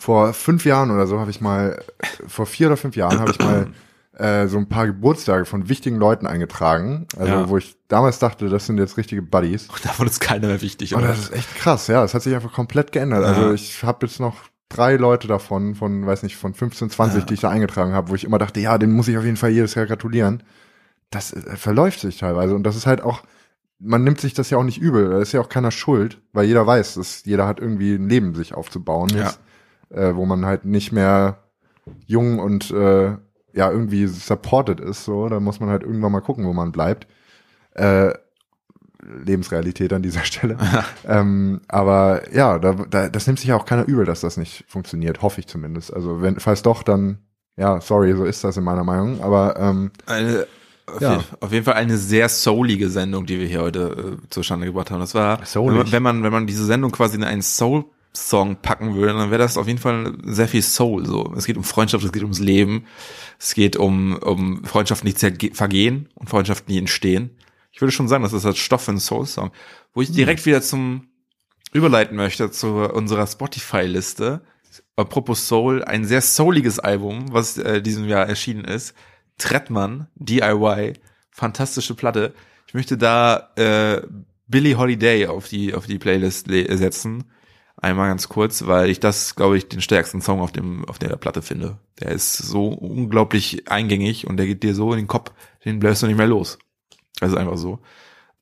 vor 0.00 0.32
fünf 0.32 0.64
Jahren 0.64 0.90
oder 0.92 1.06
so 1.06 1.18
habe 1.18 1.30
ich 1.30 1.40
mal, 1.40 1.82
vor 2.26 2.46
vier 2.46 2.68
oder 2.68 2.76
fünf 2.76 2.94
Jahren 2.96 3.18
habe 3.18 3.32
ich 3.32 3.38
mal 3.40 3.66
äh, 4.16 4.46
so 4.46 4.56
ein 4.58 4.68
paar 4.68 4.86
Geburtstage 4.86 5.44
von 5.44 5.68
wichtigen 5.68 5.96
Leuten 5.96 6.26
eingetragen. 6.26 7.06
Also 7.16 7.32
Ja. 7.32 7.48
wo 7.48 7.56
ich 7.58 7.76
damals 7.88 8.18
dachte, 8.20 8.48
das 8.48 8.66
sind 8.66 8.78
jetzt 8.78 8.96
richtige 8.96 9.22
Buddies. 9.22 9.68
Davon 9.82 10.06
ist 10.06 10.20
keiner 10.20 10.46
mehr 10.46 10.62
wichtig. 10.62 10.94
Und 10.94 11.00
oder? 11.00 11.08
das 11.08 11.18
ist 11.18 11.32
echt 11.32 11.54
krass, 11.56 11.88
ja. 11.88 12.00
Das 12.02 12.14
hat 12.14 12.22
sich 12.22 12.34
einfach 12.34 12.52
komplett 12.52 12.92
geändert. 12.92 13.22
Ja. 13.22 13.28
Also 13.28 13.52
ich 13.52 13.82
habe 13.82 14.06
jetzt 14.06 14.20
noch 14.20 14.36
drei 14.68 14.96
Leute 14.96 15.26
davon, 15.28 15.74
von, 15.74 16.06
weiß 16.06 16.22
nicht, 16.22 16.36
von 16.36 16.54
15, 16.54 16.90
20, 16.90 17.20
Ja. 17.20 17.24
die 17.26 17.34
ich 17.34 17.40
da 17.40 17.50
eingetragen 17.50 17.92
habe, 17.92 18.10
wo 18.10 18.14
ich 18.14 18.24
immer 18.24 18.38
dachte, 18.38 18.60
ja, 18.60 18.78
den 18.78 18.92
muss 18.92 19.08
ich 19.08 19.18
auf 19.18 19.24
jeden 19.24 19.36
Fall 19.36 19.50
jedes 19.50 19.74
Jahr 19.74 19.86
gratulieren. 19.86 20.42
Das 21.10 21.32
äh, 21.32 21.56
verläuft 21.56 22.00
sich 22.00 22.18
teilweise. 22.18 22.54
Und 22.54 22.62
das 22.62 22.76
ist 22.76 22.86
halt 22.86 23.02
auch 23.02 23.22
man 23.80 24.02
nimmt 24.02 24.20
sich 24.20 24.34
das 24.34 24.50
ja 24.50 24.58
auch 24.58 24.64
nicht 24.64 24.78
übel. 24.78 25.08
Da 25.10 25.20
ist 25.20 25.30
ja 25.32 25.40
auch 25.40 25.48
keiner 25.48 25.70
schuld, 25.70 26.20
weil 26.32 26.46
jeder 26.46 26.66
weiß, 26.66 26.94
dass 26.94 27.24
jeder 27.24 27.46
hat 27.46 27.60
irgendwie 27.60 27.94
ein 27.94 28.08
Leben 28.08 28.34
sich 28.34 28.52
aufzubauen, 28.52 29.08
Ja. 29.10 29.28
ist, 29.28 29.38
äh, 29.90 30.14
wo 30.14 30.26
man 30.26 30.44
halt 30.46 30.64
nicht 30.64 30.92
mehr 30.92 31.38
jung 32.06 32.38
und 32.38 32.70
äh, 32.70 33.16
ja 33.52 33.70
irgendwie 33.70 34.06
supported 34.06 34.80
ist. 34.80 35.04
So, 35.04 35.28
da 35.28 35.40
muss 35.40 35.60
man 35.60 35.68
halt 35.70 35.82
irgendwann 35.82 36.12
mal 36.12 36.20
gucken, 36.20 36.44
wo 36.46 36.52
man 36.52 36.72
bleibt. 36.72 37.06
Äh, 37.74 38.12
Lebensrealität 39.24 39.92
an 39.92 40.02
dieser 40.02 40.20
Stelle. 40.24 40.56
ähm, 41.06 41.60
aber 41.68 42.32
ja, 42.34 42.58
da, 42.58 42.72
da, 42.74 43.08
das 43.08 43.26
nimmt 43.26 43.38
sich 43.38 43.48
ja 43.48 43.56
auch 43.56 43.64
keiner 43.64 43.86
übel, 43.86 44.04
dass 44.04 44.20
das 44.20 44.36
nicht 44.36 44.64
funktioniert, 44.68 45.22
hoffe 45.22 45.40
ich 45.40 45.46
zumindest. 45.46 45.92
Also 45.94 46.20
wenn, 46.20 46.40
falls 46.40 46.62
doch, 46.62 46.82
dann 46.82 47.18
ja, 47.56 47.80
sorry, 47.80 48.14
so 48.14 48.24
ist 48.24 48.44
das 48.44 48.56
in 48.56 48.64
meiner 48.64 48.84
Meinung. 48.84 49.20
Aber 49.20 49.58
ähm, 49.58 49.90
Eine, 50.06 50.46
auf, 50.86 51.00
Ja. 51.00 51.12
jeden, 51.14 51.24
auf 51.40 51.52
jeden 51.52 51.64
Fall 51.64 51.74
eine 51.74 51.96
sehr 51.96 52.28
soulige 52.28 52.88
Sendung, 52.88 53.26
die 53.26 53.38
wir 53.40 53.46
hier 53.46 53.62
heute 53.62 54.16
äh, 54.22 54.28
zustande 54.30 54.66
gebracht 54.66 54.90
haben. 54.90 55.00
Das 55.00 55.14
war, 55.14 55.40
wenn 55.54 55.74
man, 55.74 55.92
wenn 55.92 56.02
man, 56.02 56.22
wenn 56.22 56.32
man 56.32 56.46
diese 56.46 56.64
Sendung 56.64 56.92
quasi 56.92 57.16
in 57.16 57.24
einen 57.24 57.42
Soul-Song 58.14 58.56
packen 58.56 58.94
würde, 58.94 59.14
dann 59.14 59.30
wäre 59.30 59.42
das 59.42 59.56
auf 59.56 59.66
jeden 59.66 59.78
Fall 59.78 60.16
sehr 60.24 60.48
viel 60.48 60.62
Soul. 60.62 61.06
So, 61.06 61.32
es 61.36 61.46
geht 61.46 61.56
um 61.56 61.64
Freundschaft, 61.64 62.04
es 62.04 62.12
geht 62.12 62.22
ums 62.22 62.38
Leben, 62.38 62.86
es 63.38 63.54
geht 63.54 63.76
um, 63.76 64.16
um 64.16 64.64
Freundschaften, 64.64 65.12
die 65.12 65.50
vergehen 65.50 66.08
und 66.14 66.28
Freundschaften, 66.28 66.72
die 66.72 66.78
entstehen. 66.78 67.36
Ich 67.72 67.80
würde 67.80 67.92
schon 67.92 68.08
sagen, 68.08 68.22
das 68.22 68.32
ist 68.32 68.44
das 68.44 68.58
Stoff 68.58 68.82
für 68.82 68.92
einen 68.92 69.00
Soul-Song, 69.00 69.50
wo 69.94 70.02
ich 70.02 70.10
direkt 70.10 70.46
wieder 70.46 70.62
zum 70.62 71.08
überleiten 71.72 72.16
möchte 72.16 72.50
zu 72.50 72.68
unserer 72.68 73.26
Spotify-Liste. 73.26 74.42
Apropos 74.96 75.46
Soul, 75.46 75.84
ein 75.84 76.04
sehr 76.04 76.22
souliges 76.22 76.78
Album, 76.78 77.32
was 77.32 77.58
äh, 77.58 77.82
diesem 77.82 78.06
Jahr 78.06 78.26
erschienen 78.26 78.64
ist. 78.64 78.94
Trettmann, 79.36 80.08
DIY, 80.16 80.94
fantastische 81.30 81.94
Platte. 81.94 82.34
Ich 82.66 82.74
möchte 82.74 82.98
da 82.98 83.50
äh, 83.56 84.02
Billie 84.48 84.76
Holiday 84.76 85.26
auf 85.26 85.48
die 85.48 85.74
auf 85.74 85.86
die 85.86 85.98
Playlist 85.98 86.48
setzen. 86.48 87.24
Einmal 87.80 88.08
ganz 88.08 88.28
kurz, 88.28 88.66
weil 88.66 88.90
ich 88.90 88.98
das, 88.98 89.36
glaube 89.36 89.56
ich, 89.56 89.68
den 89.68 89.80
stärksten 89.80 90.20
Song 90.20 90.40
auf 90.40 90.50
dem 90.50 90.84
auf 90.86 90.98
der 90.98 91.14
Platte 91.16 91.42
finde. 91.42 91.78
Der 92.00 92.10
ist 92.10 92.36
so 92.36 92.68
unglaublich 92.68 93.70
eingängig 93.70 94.26
und 94.26 94.36
der 94.36 94.46
geht 94.46 94.64
dir 94.64 94.74
so 94.74 94.92
in 94.92 94.98
den 94.98 95.06
Kopf, 95.06 95.32
den 95.64 95.78
bläst 95.78 96.02
du 96.02 96.06
nicht 96.08 96.16
mehr 96.16 96.26
los. 96.26 96.58
Das 97.20 97.30
ist 97.30 97.36
einfach 97.36 97.56
so. 97.56 97.78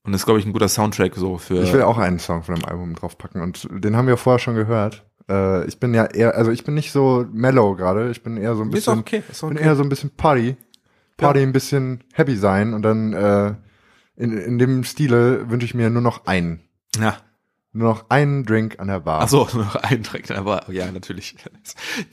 Und 0.05 0.15
ist, 0.15 0.25
glaube 0.25 0.39
ich, 0.39 0.47
ein 0.47 0.53
guter 0.53 0.69
Soundtrack 0.69 1.17
so 1.17 1.37
für. 1.37 1.63
Ich 1.63 1.73
will 1.73 1.83
auch 1.83 1.99
einen 1.99 2.19
Song 2.19 2.45
von 2.45 2.55
dem 2.55 2.65
Album 2.65 2.95
draufpacken 2.95 3.43
und 3.43 3.69
den 3.71 3.97
haben 3.97 4.07
wir 4.07 4.17
vorher 4.17 4.39
schon 4.39 4.55
gehört. 4.55 5.05
Äh, 5.29 5.67
ich 5.67 5.81
bin 5.81 5.93
ja 5.93 6.05
eher, 6.05 6.35
also 6.37 6.51
ich 6.51 6.65
bin 6.65 6.75
nicht 6.75 6.93
so 6.93 7.27
mellow 7.33 7.75
gerade, 7.75 8.11
ich 8.11 8.23
bin 8.23 8.37
eher 8.37 8.55
so 8.55 8.63
ein 8.63 8.71
bisschen, 8.71 9.01
okay, 9.01 9.23
auch 9.33 9.49
bin 9.49 9.59
okay. 9.59 9.67
eher 9.67 9.77
so 9.77 9.83
ein 9.83 9.89
bisschen 9.89 10.11
Party, 10.11 10.57
Party 11.17 11.43
ein 11.43 11.53
bisschen 11.53 12.05
happy 12.13 12.37
sein 12.37 12.73
und 12.73 12.83
dann 12.83 13.13
äh, 13.13 13.55
in, 14.17 14.37
in 14.39 14.59
dem 14.59 14.85
Stile 14.85 15.51
wünsche 15.51 15.67
ich 15.67 15.75
mir 15.75 15.91
nur 15.91 16.03
noch 16.03 16.27
einen, 16.27 16.61
ja. 16.99 17.17
Nur 17.77 17.91
noch 17.91 18.07
einen 18.09 18.45
Drink 18.45 18.79
an 18.79 18.89
der 18.89 19.01
Bar. 19.01 19.21
Ach 19.23 19.29
so, 19.29 19.49
nur 19.55 19.65
noch 19.65 19.77
ein 19.77 20.03
Track, 20.03 20.31
aber 20.31 20.71
ja, 20.71 20.91
natürlich. 20.91 21.37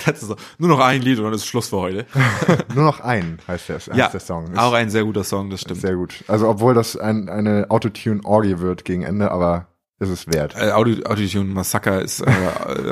Das 0.06 0.22
ist 0.22 0.28
so. 0.28 0.36
Nur 0.58 0.70
noch 0.70 0.80
ein 0.80 1.02
Lied 1.02 1.20
und 1.20 1.26
dann 1.26 1.34
ist 1.34 1.46
Schluss 1.46 1.70
für 1.70 1.78
heute. 1.78 2.06
Nur 2.76 2.86
noch 2.86 3.00
einen 3.00 3.40
heißt 3.48 3.70
der, 3.70 3.76
heißt 3.76 3.88
ja, 3.88 4.08
der 4.08 4.20
Song. 4.20 4.52
Ist 4.52 4.58
auch 4.58 4.74
ein 4.74 4.90
sehr 4.90 5.04
guter 5.04 5.24
Song, 5.24 5.50
das 5.50 5.62
stimmt. 5.62 5.82
sehr 5.82 5.96
gut. 5.96 6.24
Also 6.28 6.50
obwohl 6.50 6.74
das 6.74 6.98
ein, 6.98 7.30
eine 7.30 7.68
Autotune-Orgie 7.70 8.60
wird 8.60 8.86
gegen 8.86 9.04
Ende, 9.04 9.32
aber 9.32 9.68
ist 10.00 10.10
es 10.10 10.28
wert. 10.28 10.56
Äh, 10.58 10.72
Autotune 10.72 11.46
Massaker 11.46 12.02
ist 12.02 12.22
äh, 12.22 12.32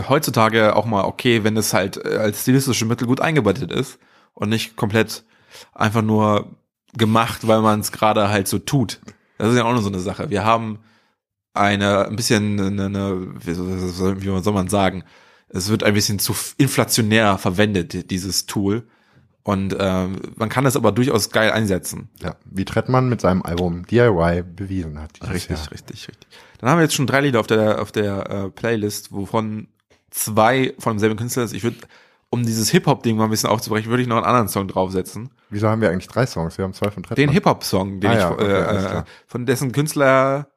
heutzutage 0.08 0.76
auch 0.76 0.86
mal 0.86 1.04
okay, 1.04 1.44
wenn 1.44 1.58
es 1.58 1.74
halt 1.74 1.98
äh, 2.04 2.18
als 2.18 2.42
stilistische 2.42 2.86
Mittel 2.86 3.08
gut 3.08 3.22
eingebettet 3.22 3.72
ist 3.72 4.00
und 4.34 4.50
nicht 4.50 4.76
komplett 4.76 5.24
einfach 5.74 6.02
nur 6.02 6.48
gemacht, 6.94 7.48
weil 7.48 7.62
man 7.62 7.80
es 7.80 7.92
gerade 7.92 8.30
halt 8.30 8.48
so 8.48 8.60
tut. 8.60 9.00
Das 9.38 9.50
ist 9.50 9.58
ja 9.58 9.66
auch 9.66 9.74
nur 9.74 9.82
so 9.82 9.90
eine 9.90 10.00
Sache. 10.00 10.30
Wir 10.30 10.46
haben 10.46 10.80
eine 11.54 12.08
ein 12.08 12.16
bisschen 12.16 12.60
eine, 12.60 12.86
eine 12.86 13.28
wie, 13.46 13.54
soll, 13.54 14.54
man 14.54 14.68
sagen, 14.70 15.04
es 15.50 15.70
wird 15.70 15.84
ein 15.84 15.94
bisschen 15.94 16.20
zu 16.20 16.34
inflationär 16.58 17.38
verwendet 17.38 18.10
dieses 18.10 18.46
Tool 18.46 18.88
und 19.44 19.76
ähm, 19.80 20.18
man 20.36 20.50
kann 20.50 20.66
es 20.66 20.76
aber 20.76 20.92
durchaus 20.92 21.32
geil 21.32 21.52
einsetzen. 21.52 22.10
Ja, 22.22 22.36
wie 22.46 22.64
Trettmann 22.64 23.10
mit 23.10 23.22
seinem 23.22 23.42
Album 23.42 23.86
DIY 23.88 24.44
bewiesen 24.44 25.00
hat. 25.00 25.20
Richtig, 25.30 25.58
Jahr. 25.58 25.72
richtig, 25.72 26.08
richtig. 26.08 26.28
Dann 26.60 26.70
haben 26.70 26.78
wir 26.78 26.84
jetzt 26.84 26.94
schon 26.94 27.08
drei 27.08 27.22
Lieder 27.22 27.40
auf 27.40 27.48
der 27.48 27.82
auf 27.82 27.92
der 27.92 28.30
äh, 28.30 28.50
Playlist, 28.50 29.12
wovon 29.12 29.68
zwei 30.12 30.74
von 30.78 30.94
demselben 30.94 31.18
Künstler 31.18 31.44
ist. 31.44 31.54
Ich 31.54 31.64
würde, 31.64 31.78
um 32.30 32.46
dieses 32.46 32.70
Hip-Hop-Ding 32.70 33.18
mal 33.18 33.26
ein 33.26 33.30
bisschen 33.32 33.50
aufzubrechen, 33.50 33.90
würde 33.90 34.04
ich 34.04 34.08
noch 34.08 34.18
einen 34.18 34.26
anderen 34.26 34.48
Song 34.48 34.68
draufsetzen. 34.68 35.32
Wieso 35.50 35.68
haben 35.68 35.82
wir 35.82 35.90
eigentlich 35.90 36.08
drei 36.08 36.28
Songs? 36.28 36.58
Wir 36.58 36.64
haben 36.64 36.74
zwei 36.74 36.92
von 36.92 37.02
Den 37.02 37.08
Trettmann. 37.08 37.34
Hip-Hop-Song, 37.34 38.00
den 38.00 38.12
Ah 38.12 38.14
ich 38.14 38.20
ja, 38.20 38.32
okay, 38.32 38.46
äh, 38.46 38.80
klar. 38.80 39.06
von 39.26 39.46
dessen 39.48 39.72
Künstler 39.72 40.48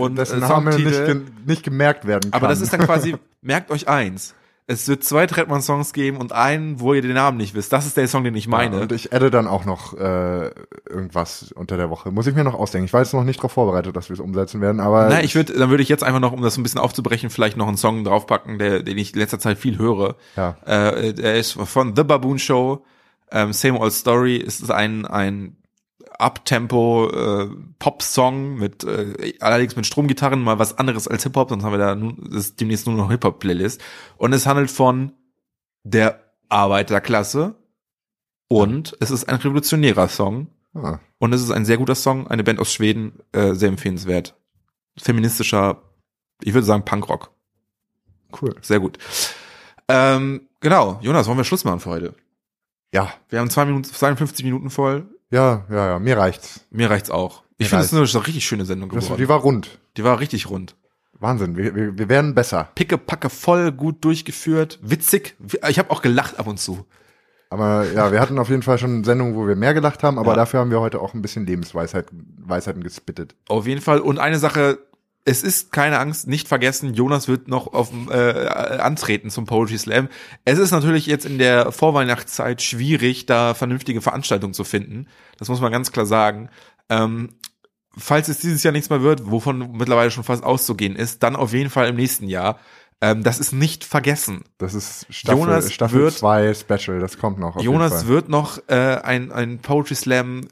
und 0.00 0.16
dessen 0.16 0.42
äh, 0.42 0.48
Name 0.48 0.70
nicht, 0.76 1.06
ge 1.06 1.20
nicht 1.46 1.62
gemerkt 1.62 2.06
werden 2.06 2.30
kann. 2.30 2.40
Aber 2.40 2.48
das 2.48 2.60
ist 2.60 2.72
dann 2.72 2.80
quasi, 2.80 3.16
merkt 3.42 3.70
euch 3.70 3.88
eins. 3.88 4.34
Es 4.70 4.86
wird 4.86 5.02
zwei 5.02 5.26
Trettmann-Songs 5.26 5.92
geben 5.92 6.18
und 6.18 6.32
einen, 6.32 6.78
wo 6.78 6.94
ihr 6.94 7.02
den 7.02 7.14
Namen 7.14 7.38
nicht 7.38 7.54
wisst. 7.54 7.72
Das 7.72 7.86
ist 7.86 7.96
der 7.96 8.06
Song, 8.06 8.22
den 8.22 8.36
ich 8.36 8.46
meine. 8.46 8.76
Ja, 8.76 8.82
und 8.82 8.92
ich 8.92 9.12
adde 9.12 9.28
dann 9.28 9.48
auch 9.48 9.64
noch 9.64 9.94
äh, 9.98 10.50
irgendwas 10.88 11.50
unter 11.50 11.76
der 11.76 11.90
Woche. 11.90 12.12
Muss 12.12 12.28
ich 12.28 12.36
mir 12.36 12.44
noch 12.44 12.54
ausdenken. 12.54 12.84
Ich 12.84 12.92
war 12.92 13.00
jetzt 13.00 13.12
noch 13.12 13.24
nicht 13.24 13.40
darauf 13.40 13.50
vorbereitet, 13.50 13.96
dass 13.96 14.10
wir 14.10 14.14
es 14.14 14.20
umsetzen 14.20 14.60
werden, 14.60 14.78
aber 14.78 15.08
Nein, 15.08 15.24
ich 15.24 15.34
würde, 15.34 15.54
dann 15.54 15.70
würde 15.70 15.82
ich 15.82 15.88
jetzt 15.88 16.04
einfach 16.04 16.20
noch, 16.20 16.30
um 16.30 16.40
das 16.40 16.56
ein 16.56 16.62
bisschen 16.62 16.78
aufzubrechen, 16.78 17.30
vielleicht 17.30 17.56
noch 17.56 17.66
einen 17.66 17.78
Song 17.78 18.04
draufpacken, 18.04 18.60
der, 18.60 18.84
den 18.84 18.96
ich 18.96 19.12
in 19.12 19.18
letzter 19.18 19.40
Zeit 19.40 19.58
viel 19.58 19.76
höre. 19.76 20.14
Ja. 20.36 20.56
Äh, 20.64 21.14
der 21.14 21.34
ist 21.34 21.54
von 21.54 21.96
The 21.96 22.04
Baboon 22.04 22.38
Show, 22.38 22.84
ähm, 23.32 23.52
Same 23.52 23.80
Old 23.80 23.92
Story. 23.92 24.40
Es 24.46 24.60
ist 24.60 24.70
ein, 24.70 25.04
ein 25.04 25.56
Uptempo 26.20 27.08
äh, 27.10 27.48
Pop-Song 27.78 28.54
mit 28.56 28.84
äh, 28.84 29.34
allerdings 29.40 29.76
mit 29.76 29.86
Stromgitarren, 29.86 30.42
mal 30.42 30.58
was 30.58 30.76
anderes 30.78 31.08
als 31.08 31.22
Hip-Hop, 31.24 31.50
sonst 31.50 31.64
haben 31.64 31.72
wir 31.72 31.78
da 31.78 31.94
nun, 31.94 32.16
ist 32.32 32.60
demnächst 32.60 32.86
nur 32.86 32.96
noch 32.96 33.10
Hip-Hop-Playlist. 33.10 33.80
Und 34.16 34.32
es 34.32 34.46
handelt 34.46 34.70
von 34.70 35.12
der 35.84 36.20
Arbeiterklasse 36.48 37.54
und 38.48 38.96
es 39.00 39.10
ist 39.10 39.28
ein 39.28 39.36
revolutionärer 39.36 40.08
Song. 40.08 40.48
ah, 40.74 40.98
Und 41.18 41.32
es 41.32 41.42
ist 41.42 41.50
ein 41.50 41.64
sehr 41.64 41.78
guter 41.78 41.94
Song, 41.94 42.26
eine 42.26 42.44
Band 42.44 42.58
aus 42.60 42.72
Schweden, 42.72 43.20
äh, 43.32 43.54
sehr 43.54 43.68
empfehlenswert. 43.68 44.34
Feministischer, 44.98 45.82
ich 46.42 46.52
würde 46.52 46.66
sagen 46.66 46.84
Punkrock. 46.84 47.30
cool. 48.42 48.54
Sehr 48.62 48.80
gut. 48.80 48.98
Ähm, 49.88 50.48
genau, 50.60 50.98
Jonas, 51.02 51.26
wollen 51.26 51.38
wir 51.38 51.44
Schluss 51.44 51.64
machen 51.64 51.80
für 51.80 51.90
heute? 51.90 52.14
Ja, 52.92 53.12
Wir 53.28 53.38
haben 53.38 53.50
zwei 53.50 53.64
Minuten, 53.64 53.84
52 53.84 54.44
Minuten 54.44 54.68
voll. 54.70 55.06
Ja, 55.30 55.64
ja, 55.70 55.86
ja. 55.90 55.98
Mir 55.98 56.16
reicht's. 56.18 56.66
Mir 56.70 56.90
reicht's 56.90 57.10
auch. 57.10 57.42
Ich 57.58 57.68
finde, 57.68 57.84
es 57.84 57.92
ist 57.92 58.16
eine 58.16 58.26
richtig 58.26 58.44
schöne 58.46 58.64
Sendung 58.64 58.88
geworden. 58.88 59.16
die 59.18 59.28
war 59.28 59.38
rund. 59.40 59.78
Die 59.96 60.04
war 60.04 60.18
richtig 60.20 60.48
rund. 60.48 60.76
Wahnsinn. 61.18 61.56
Wir, 61.56 61.74
wir, 61.74 61.98
wir 61.98 62.08
werden 62.08 62.34
besser. 62.34 62.70
Picke, 62.74 62.96
packe, 62.96 63.28
voll, 63.28 63.72
gut 63.72 64.02
durchgeführt, 64.04 64.78
witzig. 64.82 65.36
Ich 65.68 65.78
habe 65.78 65.90
auch 65.90 66.00
gelacht 66.00 66.38
ab 66.38 66.46
und 66.46 66.58
zu. 66.58 66.86
Aber 67.50 67.84
ja, 67.92 68.12
wir 68.12 68.20
hatten 68.20 68.38
auf 68.38 68.48
jeden 68.48 68.62
Fall 68.62 68.78
schon 68.78 69.04
Sendungen, 69.04 69.34
wo 69.34 69.46
wir 69.46 69.56
mehr 69.56 69.74
gelacht 69.74 70.02
haben, 70.02 70.18
aber 70.18 70.30
Ja. 70.30 70.36
dafür 70.36 70.60
haben 70.60 70.70
wir 70.70 70.80
heute 70.80 71.00
auch 71.00 71.14
ein 71.14 71.20
bisschen 71.20 71.46
Lebensweisheit, 71.46 72.06
Weisheiten 72.38 72.82
gespittet. 72.82 73.34
Auf 73.48 73.66
jeden 73.66 73.80
Fall. 73.82 73.98
Und 74.00 74.18
eine 74.18 74.38
Sache, 74.38 74.78
es 75.24 75.42
ist 75.42 75.72
keine 75.72 75.98
Angst, 75.98 76.26
nicht 76.26 76.48
vergessen, 76.48 76.94
Jonas 76.94 77.28
wird 77.28 77.46
noch 77.48 77.72
auf 77.72 77.90
äh, 78.10 78.46
antreten 78.48 79.30
zum 79.30 79.44
Poetry 79.46 79.78
Slam. 79.78 80.08
Es 80.44 80.58
ist 80.58 80.70
natürlich 80.70 81.06
jetzt 81.06 81.26
in 81.26 81.38
der 81.38 81.72
Vorweihnachtszeit 81.72 82.62
schwierig, 82.62 83.26
da 83.26 83.54
vernünftige 83.54 84.00
Veranstaltungen 84.00 84.54
zu 84.54 84.64
finden. 84.64 85.08
Das 85.38 85.48
muss 85.48 85.60
man 85.60 85.72
ganz 85.72 85.92
klar 85.92 86.06
sagen. 86.06 86.48
Ähm, 86.88 87.30
falls 87.96 88.28
es 88.28 88.38
dieses 88.38 88.62
Jahr 88.62 88.72
nichts 88.72 88.88
mehr 88.90 89.02
wird, 89.02 89.30
wovon 89.30 89.72
mittlerweile 89.72 90.10
schon 90.10 90.24
fast 90.24 90.42
auszugehen 90.42 90.96
ist, 90.96 91.22
dann 91.22 91.36
auf 91.36 91.52
jeden 91.52 91.70
Fall 91.70 91.88
im 91.88 91.96
nächsten 91.96 92.26
Jahr. 92.28 92.58
Ähm, 93.02 93.22
das 93.22 93.40
ist 93.40 93.52
nicht 93.52 93.84
vergessen. 93.84 94.44
Das 94.58 94.74
ist 94.74 95.06
Staffel 95.10 95.40
Jonas 95.40 95.72
Staffel 95.72 96.00
wird- 96.00 96.14
2 96.14 96.54
Special, 96.54 96.98
das 96.98 97.18
kommt 97.18 97.38
noch. 97.38 97.60
Jonas 97.60 98.06
wird 98.06 98.28
noch 98.28 98.58
äh, 98.68 98.74
ein, 98.74 99.32
ein 99.32 99.58
Poetry 99.58 99.94
Slam 99.94 100.48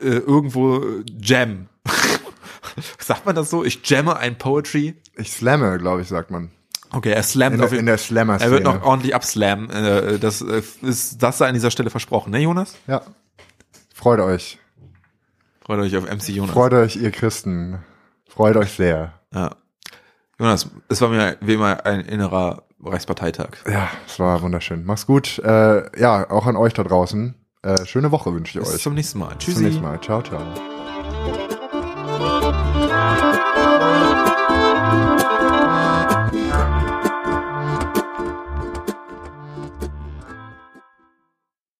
äh, 0.00 0.06
irgendwo 0.06 0.78
äh, 0.78 1.04
jam. 1.20 1.68
Sagt 2.98 3.26
man 3.26 3.34
das 3.34 3.50
so? 3.50 3.64
Ich 3.64 3.80
jamme 3.88 4.16
ein 4.16 4.38
Poetry. 4.38 4.96
Ich 5.16 5.32
slamme, 5.32 5.78
glaube 5.78 6.02
ich, 6.02 6.08
sagt 6.08 6.30
man. 6.30 6.50
Okay, 6.92 7.12
er 7.12 7.22
slammt 7.22 7.56
In 7.56 7.62
auf 7.62 7.70
der, 7.70 7.78
in 7.78 7.86
der 7.86 7.98
slammer 7.98 8.40
Er 8.40 8.50
wird 8.50 8.64
noch 8.64 8.82
ordentlich 8.82 9.14
abslammen. 9.14 9.70
Äh, 9.70 10.18
das 10.18 10.42
äh, 10.42 10.62
ist 10.82 11.22
das 11.22 11.38
sei 11.38 11.46
an 11.48 11.54
dieser 11.54 11.70
Stelle 11.70 11.90
versprochen, 11.90 12.30
ne, 12.32 12.40
Jonas? 12.40 12.74
Ja. 12.86 13.02
Freut 13.94 14.20
euch. 14.20 14.58
Freut 15.64 15.80
euch 15.80 15.96
auf 15.96 16.04
MC 16.04 16.30
Jonas. 16.30 16.52
Freut 16.52 16.72
euch, 16.72 16.96
ihr 16.96 17.12
Christen. 17.12 17.78
Freut 18.28 18.56
euch 18.56 18.72
sehr. 18.72 19.14
Ja. 19.32 19.50
Jonas, 20.38 20.68
es 20.88 21.00
war 21.00 21.10
mir 21.10 21.36
wie 21.42 21.54
immer 21.54 21.84
ein 21.84 22.00
innerer 22.00 22.64
Reichsparteitag. 22.82 23.58
Ja, 23.70 23.90
es 24.06 24.18
war 24.18 24.40
wunderschön. 24.42 24.84
Mach's 24.84 25.06
gut. 25.06 25.38
Äh, 25.40 26.00
ja, 26.00 26.28
auch 26.30 26.46
an 26.46 26.56
euch 26.56 26.72
da 26.72 26.82
draußen. 26.82 27.34
Äh, 27.62 27.84
schöne 27.84 28.10
Woche 28.10 28.32
wünsche 28.32 28.58
ich 28.58 28.64
Bis 28.64 28.74
euch. 28.74 28.82
zum 28.82 28.94
nächsten 28.94 29.18
Mal. 29.18 29.34
Bis 29.34 29.44
Tschüssi. 29.44 29.56
zum 29.56 29.64
nächsten 29.64 29.82
Mal. 29.82 30.00
Ciao, 30.00 30.22
ciao. 30.22 31.59